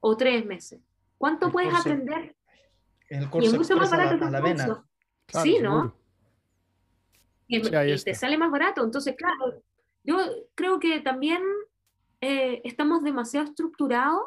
o 0.00 0.16
tres 0.16 0.44
meses. 0.44 0.80
¿Cuánto 1.18 1.50
puedes 1.50 1.72
aprender? 1.72 2.34
El 3.08 3.30
curso 3.30 3.50
y 3.50 3.52
es 3.52 3.58
mucho 3.58 3.76
más 3.76 3.90
barato 3.90 4.16
la, 4.16 4.40
la 4.40 4.84
sí, 5.42 5.58
¿no? 5.60 5.94
Y, 7.46 7.60
te 7.60 8.14
sale 8.14 8.38
más 8.38 8.50
barato. 8.50 8.82
Entonces, 8.82 9.14
claro, 9.16 9.62
yo 10.04 10.16
creo 10.54 10.80
que 10.80 11.00
también 11.00 11.42
eh, 12.20 12.62
estamos 12.64 13.02
demasiado 13.02 13.46
estructurados. 13.46 14.22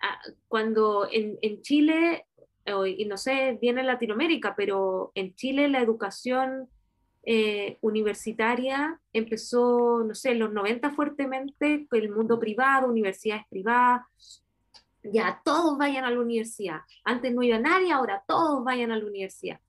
Ah, 0.00 0.20
cuando 0.48 1.08
en, 1.10 1.38
en 1.42 1.60
Chile, 1.62 2.26
y 2.86 3.04
no 3.04 3.16
sé, 3.16 3.58
viene 3.60 3.82
en 3.82 3.86
Latinoamérica, 3.86 4.54
pero 4.56 5.12
en 5.14 5.34
Chile 5.34 5.68
la 5.68 5.80
educación 5.80 6.68
eh, 7.22 7.78
universitaria 7.80 9.00
empezó, 9.12 10.04
no 10.04 10.14
sé, 10.14 10.32
en 10.32 10.40
los 10.40 10.52
90 10.52 10.90
fuertemente, 10.90 11.86
el 11.90 12.10
mundo 12.10 12.38
privado, 12.38 12.88
universidades 12.88 13.44
privadas, 13.48 14.02
ya 15.02 15.40
todos 15.44 15.78
vayan 15.78 16.04
a 16.04 16.10
la 16.10 16.20
universidad. 16.20 16.80
Antes 17.04 17.34
no 17.34 17.42
iba 17.42 17.58
nadie, 17.58 17.92
ahora 17.92 18.24
todos 18.26 18.64
vayan 18.64 18.90
a 18.92 18.96
la 18.96 19.04
universidad. 19.04 19.60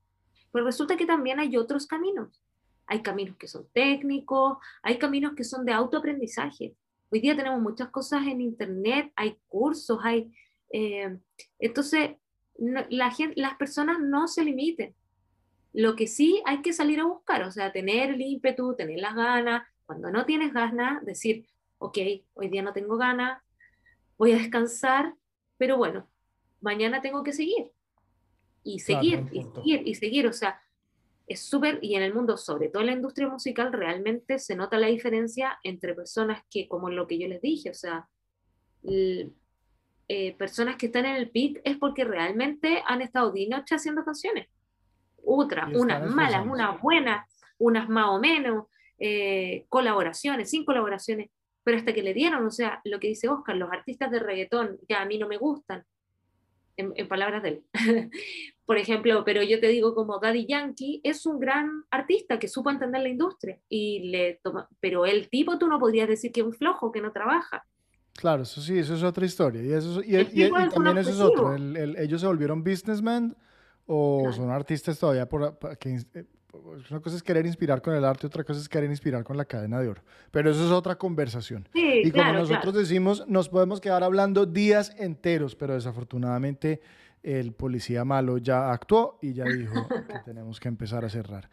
Pero 0.51 0.65
resulta 0.65 0.95
que 0.95 1.05
también 1.05 1.39
hay 1.39 1.55
otros 1.57 1.87
caminos. 1.87 2.41
Hay 2.87 3.01
caminos 3.01 3.35
que 3.37 3.47
son 3.47 3.67
técnicos, 3.73 4.57
hay 4.83 4.97
caminos 4.97 5.33
que 5.33 5.43
son 5.43 5.65
de 5.65 5.73
autoaprendizaje. 5.73 6.75
Hoy 7.09 7.19
día 7.19 7.35
tenemos 7.35 7.61
muchas 7.61 7.89
cosas 7.89 8.25
en 8.27 8.41
Internet, 8.41 9.11
hay 9.15 9.37
cursos, 9.47 9.99
hay... 10.03 10.31
Eh, 10.71 11.17
entonces, 11.59 12.11
la 12.57 13.11
gente, 13.11 13.39
las 13.39 13.55
personas 13.55 13.99
no 13.99 14.27
se 14.27 14.43
limiten. 14.43 14.95
Lo 15.73 15.95
que 15.95 16.07
sí 16.07 16.41
hay 16.45 16.61
que 16.61 16.73
salir 16.73 16.99
a 16.99 17.05
buscar, 17.05 17.43
o 17.43 17.51
sea, 17.51 17.71
tener 17.71 18.11
el 18.11 18.21
ímpetu, 18.21 18.75
tener 18.75 18.99
las 18.99 19.15
ganas. 19.15 19.67
Cuando 19.85 20.09
no 20.09 20.25
tienes 20.25 20.53
ganas, 20.53 21.05
decir, 21.05 21.45
ok, 21.79 21.97
hoy 22.33 22.49
día 22.49 22.61
no 22.61 22.73
tengo 22.73 22.97
ganas, 22.97 23.41
voy 24.17 24.31
a 24.31 24.37
descansar, 24.37 25.13
pero 25.57 25.77
bueno, 25.77 26.07
mañana 26.61 27.01
tengo 27.01 27.23
que 27.23 27.33
seguir 27.33 27.71
y 28.63 28.79
seguir, 28.79 29.25
y 29.31 29.43
seguir, 29.43 29.81
y 29.85 29.95
seguir. 29.95 30.27
O 30.27 30.33
sea, 30.33 30.59
es 31.27 31.41
súper, 31.41 31.79
y 31.81 31.95
en 31.95 32.03
el 32.03 32.13
mundo, 32.13 32.37
sobre 32.37 32.69
todo 32.69 32.81
en 32.81 32.87
la 32.87 32.93
industria 32.93 33.27
musical, 33.27 33.73
realmente 33.73 34.39
se 34.39 34.55
nota 34.55 34.77
la 34.77 34.87
diferencia 34.87 35.59
entre 35.63 35.93
personas 35.93 36.43
que, 36.49 36.67
como 36.67 36.89
lo 36.89 37.07
que 37.07 37.19
yo 37.19 37.27
les 37.27 37.41
dije, 37.41 37.69
o 37.69 37.73
sea, 37.73 38.07
eh, 40.07 40.35
personas 40.37 40.75
que 40.75 40.87
están 40.87 41.05
en 41.05 41.15
el 41.15 41.29
pic 41.29 41.61
es 41.63 41.77
porque 41.77 42.03
realmente 42.03 42.83
han 42.85 43.01
estado 43.01 43.31
día 43.31 43.45
y 43.45 43.49
noche 43.49 43.75
haciendo 43.75 44.03
canciones. 44.03 44.47
Otras, 45.23 45.73
unas 45.73 46.07
malas, 46.09 46.45
unas 46.45 46.79
buenas, 46.79 47.27
unas 47.57 47.89
más 47.89 48.09
o 48.09 48.19
menos, 48.19 48.65
eh, 48.99 49.65
colaboraciones, 49.69 50.49
sin 50.49 50.63
colaboraciones, 50.63 51.29
pero 51.63 51.77
hasta 51.77 51.93
que 51.93 52.03
le 52.03 52.13
dieron, 52.13 52.45
o 52.45 52.51
sea, 52.51 52.81
lo 52.83 52.99
que 52.99 53.07
dice 53.07 53.27
Oscar, 53.27 53.55
los 53.55 53.71
artistas 53.71 54.11
de 54.11 54.19
reggaetón 54.19 54.77
que 54.87 54.93
a 54.93 55.05
mí 55.05 55.17
no 55.17 55.27
me 55.27 55.37
gustan, 55.37 55.83
en, 56.77 57.07
palabras 57.07 57.43
de 57.43 57.49
él. 57.49 57.63
Por 58.65 58.77
ejemplo, 58.77 59.23
pero 59.25 59.43
yo 59.43 59.59
te 59.59 59.67
digo 59.67 59.95
como 59.95 60.19
Daddy 60.19 60.45
Yankee 60.47 61.01
es 61.03 61.25
un 61.25 61.39
gran 61.39 61.83
artista 61.91 62.39
que 62.39 62.47
supo 62.47 62.69
entender 62.69 63.01
la 63.01 63.09
industria 63.09 63.59
y 63.69 64.09
le 64.09 64.39
toma, 64.43 64.67
pero 64.79 65.05
el 65.05 65.29
tipo 65.29 65.57
tú 65.57 65.67
no 65.67 65.79
podrías 65.79 66.07
decir 66.07 66.31
que 66.31 66.41
es 66.41 66.47
un 66.47 66.53
flojo, 66.53 66.91
que 66.91 67.01
no 67.01 67.11
trabaja. 67.11 67.65
Claro, 68.15 68.43
eso 68.43 68.61
sí, 68.61 68.79
eso 68.79 68.95
es 68.95 69.03
otra 69.03 69.25
historia. 69.25 69.61
Y, 69.61 69.73
eso, 69.73 70.01
y, 70.01 70.49
también 70.71 70.97
eso 70.97 71.09
es 71.09 71.19
otro. 71.19 71.55
ellos 71.55 72.21
se 72.21 72.27
volvieron 72.27 72.63
businessmen 72.63 73.35
o 73.85 74.31
son 74.33 74.49
artistas 74.49 74.97
todavía 74.97 75.27
por, 75.27 75.57
que, 75.77 75.95
eh, 76.13 76.25
una 76.89 76.99
cosa 77.01 77.17
es 77.17 77.23
querer 77.23 77.45
inspirar 77.45 77.81
con 77.81 77.93
el 77.93 78.05
arte, 78.05 78.27
otra 78.27 78.43
cosa 78.43 78.59
es 78.59 78.69
querer 78.69 78.89
inspirar 78.89 79.23
con 79.23 79.37
la 79.37 79.45
cadena 79.45 79.79
de 79.79 79.89
oro. 79.89 80.01
Pero 80.31 80.49
eso 80.49 80.65
es 80.65 80.71
otra 80.71 80.95
conversación. 80.95 81.67
y 81.73 82.09
como 82.11 82.31
nosotros 82.33 82.73
decimos, 82.73 83.25
nos 83.27 83.49
podemos 83.49 83.81
quedar 83.81 84.03
hablando 84.03 84.45
días 84.45 84.95
enteros, 84.97 85.55
pero 85.55 85.73
desafortunadamente 85.73 86.81
el 87.21 87.53
policía 87.53 88.05
malo 88.05 88.37
ya 88.37 88.71
actuó 88.71 89.17
y 89.21 89.33
ya 89.33 89.45
dijo 89.45 89.87
que 90.07 90.19
tenemos 90.25 90.59
que 90.59 90.67
empezar 90.67 91.03
a 91.03 91.09
cerrar. 91.09 91.49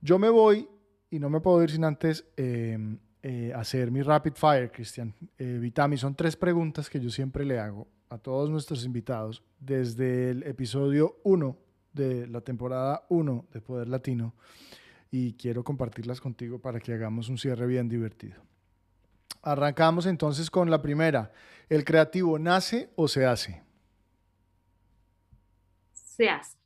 Yo 0.00 0.18
me 0.18 0.30
voy 0.30 0.68
y 1.10 1.18
no 1.18 1.28
me 1.28 1.40
puedo 1.40 1.62
ir 1.62 1.70
sin 1.70 1.84
antes 1.84 2.24
em, 2.36 2.98
eh, 3.22 3.52
hacer 3.54 3.90
mi 3.90 4.02
rapid 4.02 4.32
fire, 4.34 4.70
Cristian. 4.70 5.14
Eh, 5.38 5.58
Vitami, 5.60 5.96
son 5.96 6.14
tres 6.14 6.36
preguntas 6.36 6.88
que 6.88 7.00
yo 7.00 7.10
siempre 7.10 7.44
le 7.44 7.58
hago 7.58 7.86
a 8.08 8.18
todos 8.18 8.50
nuestros 8.50 8.84
invitados 8.84 9.42
desde 9.58 10.30
el 10.30 10.42
episodio 10.44 11.18
1 11.24 11.56
de 11.92 12.26
la 12.26 12.40
temporada 12.40 13.04
1 13.08 13.46
de 13.52 13.60
Poder 13.60 13.88
Latino 13.88 14.34
y 15.10 15.34
quiero 15.34 15.64
compartirlas 15.64 16.20
contigo 16.20 16.58
para 16.60 16.80
que 16.80 16.92
hagamos 16.92 17.28
un 17.28 17.38
cierre 17.38 17.66
bien 17.66 17.88
divertido. 17.88 18.40
Arrancamos 19.42 20.06
entonces 20.06 20.50
con 20.50 20.70
la 20.70 20.82
primera. 20.82 21.32
¿El 21.68 21.84
creativo 21.84 22.38
nace 22.38 22.90
o 22.96 23.08
se 23.08 23.26
hace? 23.26 23.62
se 26.20 26.28
hace. 26.28 26.58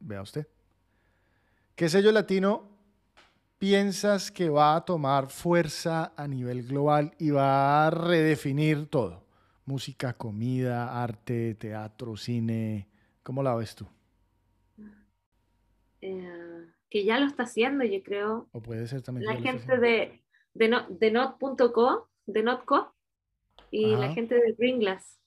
Vea 0.00 0.22
usted. 0.22 0.48
¿Qué 1.76 1.88
sello 1.88 2.10
latino 2.10 2.73
piensas 3.64 4.30
que 4.30 4.50
va 4.50 4.76
a 4.76 4.84
tomar 4.84 5.30
fuerza 5.30 6.12
a 6.18 6.28
nivel 6.28 6.66
global 6.66 7.14
y 7.18 7.30
va 7.30 7.86
a 7.86 7.90
redefinir 7.90 8.88
todo? 8.88 9.24
Música, 9.64 10.12
comida, 10.12 11.02
arte, 11.02 11.54
teatro, 11.54 12.14
cine. 12.14 12.90
¿Cómo 13.22 13.42
la 13.42 13.54
ves 13.54 13.74
tú? 13.74 13.86
Eh, 16.02 16.66
que 16.90 17.04
ya 17.06 17.18
lo 17.18 17.24
está 17.24 17.44
haciendo, 17.44 17.84
yo 17.84 18.02
creo. 18.02 18.48
O 18.52 18.60
puede 18.60 18.86
ser 18.86 19.00
también. 19.00 19.24
La 19.24 19.40
gente 19.40 19.78
de, 19.78 20.20
de, 20.52 20.80
de 20.90 21.10
not.co, 21.10 22.10
de 22.26 22.42
Notco, 22.42 22.94
y 23.70 23.96
la 23.96 24.12
gente 24.12 24.34
de 24.34 24.72
Glass. 24.78 25.18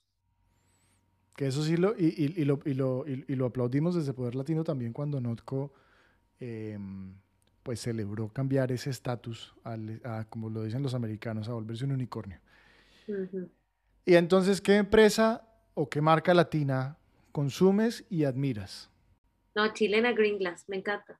Que 1.35 1.47
eso 1.47 1.63
sí 1.63 1.75
lo 1.75 1.95
y, 1.97 2.33
y, 2.37 2.45
lo, 2.45 2.59
y, 2.65 2.75
lo, 2.75 3.03
y, 3.07 3.35
lo, 3.35 3.47
aplaudimos 3.47 3.95
desde 3.95 4.13
Poder 4.13 4.35
Latino 4.35 4.63
también 4.63 4.93
cuando 4.93 5.19
Notco 5.19 5.73
em, 6.39 7.15
pues 7.67 7.81
celebró 7.81 8.29
cambiar 8.29 8.71
ese 8.71 8.89
estatus, 8.89 9.53
como 10.29 10.49
lo 10.49 10.63
dicen 10.63 10.81
los 10.81 10.93
americanos, 10.93 11.49
a 11.49 11.53
volverse 11.53 11.83
un 11.83 11.91
unicornio. 11.91 12.39
Y 14.05 14.15
entonces, 14.15 14.61
¿qué 14.61 14.77
empresa 14.77 15.45
o 15.73 15.89
qué 15.89 15.99
marca 15.99 16.33
latina 16.33 16.95
consumes 17.33 18.05
y 18.09 18.23
admiras? 18.23 18.89
No, 19.53 19.73
chilena 19.73 20.13
Green 20.13 20.37
Glass, 20.37 20.63
me 20.69 20.77
encanta. 20.77 21.19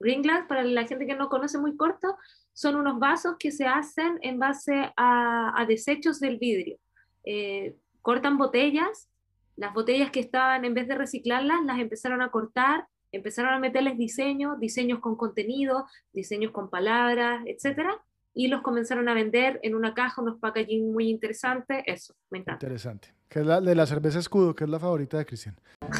Green 0.00 0.22
Glass, 0.22 0.46
para 0.48 0.64
la 0.64 0.86
gente 0.86 1.04
que 1.04 1.14
no 1.14 1.28
conoce 1.28 1.58
muy 1.58 1.76
corto, 1.76 2.16
son 2.54 2.76
unos 2.76 2.98
vasos 2.98 3.36
que 3.38 3.52
se 3.52 3.66
hacen 3.66 4.18
en 4.22 4.38
base 4.38 4.94
a, 4.96 5.62
desechos 5.68 6.20
del 6.20 6.38
vidrio. 6.38 6.78
Eh, 7.22 7.76
cortan 8.00 8.38
botellas, 8.38 9.10
las 9.56 9.74
botellas 9.74 10.10
que 10.10 10.20
estaban, 10.20 10.64
en 10.64 10.72
vez 10.72 10.88
de 10.88 10.94
reciclarlas, 10.94 11.62
las 11.66 11.78
empezaron 11.78 12.22
a 12.22 12.30
cortar, 12.30 12.86
empezaron 13.12 13.52
a 13.52 13.58
meterles 13.58 13.96
diseños, 13.96 14.58
diseños 14.58 14.98
con 15.00 15.16
contenido, 15.16 15.86
diseños 16.12 16.50
con 16.50 16.70
palabras, 16.70 17.42
etcétera, 17.46 18.00
y 18.34 18.48
los 18.48 18.62
comenzaron 18.62 19.08
a 19.08 19.14
vender 19.14 19.60
en 19.62 19.74
una 19.74 19.94
caja, 19.94 20.22
unos 20.22 20.38
packaging 20.38 20.92
muy 20.92 21.08
interesantes. 21.10 21.82
Eso, 21.86 22.14
me 22.30 22.38
encanta. 22.38 22.64
Interesante. 22.64 23.14
Que 23.28 23.40
es 23.40 23.46
la 23.46 23.60
de 23.60 23.74
la 23.74 23.86
cerveza 23.86 24.18
escudo, 24.18 24.54
que 24.54 24.64
es 24.64 24.70
la 24.70 24.78
favorita 24.78 25.18
de 25.18 25.26
Cristian. 25.26 25.56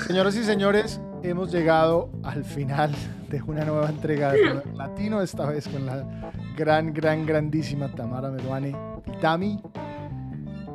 Señoras 0.06 0.36
y 0.36 0.44
señores, 0.44 1.00
hemos 1.22 1.52
llegado 1.52 2.10
al 2.24 2.44
final 2.44 2.92
de 3.28 3.42
una 3.42 3.64
nueva 3.64 3.88
entrega 3.88 4.32
de 4.32 4.62
Latino, 4.74 5.22
esta 5.22 5.46
vez 5.46 5.68
con 5.68 5.86
la 5.86 6.30
gran, 6.56 6.92
gran, 6.92 7.24
grandísima 7.24 7.90
Tamara 7.94 8.30
Meruane. 8.30 8.74
Vitami, 9.06 9.60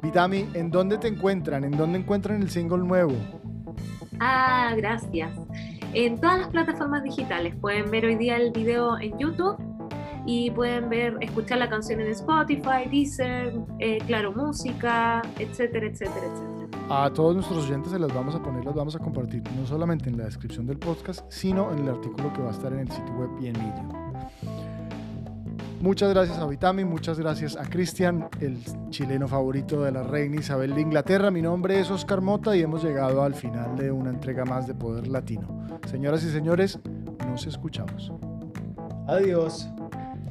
Vitami, 0.01 0.49
¿en 0.53 0.71
dónde 0.71 0.97
te 0.97 1.07
encuentran? 1.07 1.63
¿En 1.63 1.71
dónde 1.71 1.99
encuentran 1.99 2.41
el 2.41 2.49
single 2.49 2.79
nuevo? 2.79 3.13
Ah, 4.19 4.73
gracias. 4.75 5.31
En 5.93 6.19
todas 6.19 6.39
las 6.39 6.49
plataformas 6.49 7.03
digitales. 7.03 7.55
Pueden 7.55 7.89
ver 7.89 8.05
hoy 8.05 8.15
día 8.15 8.37
el 8.37 8.51
video 8.51 8.99
en 8.99 9.17
YouTube 9.17 9.57
y 10.25 10.51
pueden 10.51 10.89
ver, 10.89 11.17
escuchar 11.21 11.57
la 11.57 11.69
canción 11.69 12.01
en 12.01 12.07
Spotify, 12.07 12.87
Deezer, 12.91 13.53
eh, 13.79 13.99
Claro 14.05 14.33
Música, 14.33 15.21
etcétera, 15.39 15.87
etcétera, 15.87 16.25
etcétera. 16.25 16.57
A 16.89 17.09
todos 17.11 17.35
nuestros 17.35 17.65
oyentes 17.65 17.91
se 17.91 17.99
las 17.99 18.13
vamos 18.13 18.35
a 18.35 18.41
poner, 18.41 18.65
las 18.65 18.75
vamos 18.75 18.95
a 18.95 18.99
compartir, 18.99 19.41
no 19.57 19.65
solamente 19.65 20.09
en 20.09 20.17
la 20.17 20.25
descripción 20.25 20.65
del 20.65 20.77
podcast, 20.77 21.25
sino 21.29 21.71
en 21.71 21.79
el 21.79 21.89
artículo 21.89 22.31
que 22.33 22.41
va 22.41 22.49
a 22.49 22.51
estar 22.51 22.71
en 22.73 22.79
el 22.79 22.91
sitio 22.91 23.13
web 23.15 23.29
y 23.41 23.47
en 23.47 23.53
Medium. 23.53 23.89
Muchas 25.79 26.09
gracias 26.09 26.39
a 26.39 26.47
Vitami, 26.47 26.85
muchas 26.85 27.19
gracias 27.19 27.55
a 27.55 27.63
Cristian, 27.69 28.27
el 28.41 28.57
chileno 28.89 29.27
favorito 29.27 29.83
de 29.83 29.91
la 29.91 30.03
reina 30.03 30.37
Isabel 30.37 30.73
de 30.73 30.81
Inglaterra. 30.81 31.29
Mi 31.29 31.41
nombre 31.41 31.79
es 31.79 31.91
Oscar 31.91 32.19
Mota 32.19 32.55
y 32.55 32.61
hemos 32.61 32.83
llegado 32.83 33.21
al 33.21 33.35
final 33.35 33.75
de 33.77 33.91
una 33.91 34.09
entrega 34.09 34.43
más 34.43 34.67
de 34.67 34.73
Poder 34.73 35.07
Latino. 35.07 35.67
Señoras 35.85 36.23
y 36.23 36.31
señores, 36.31 36.79
nos 37.27 37.45
escuchamos. 37.45 38.11
Adiós. 39.07 39.69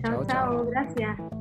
Chao, 0.03 0.24
chao, 0.26 0.66
gracias. 0.66 1.36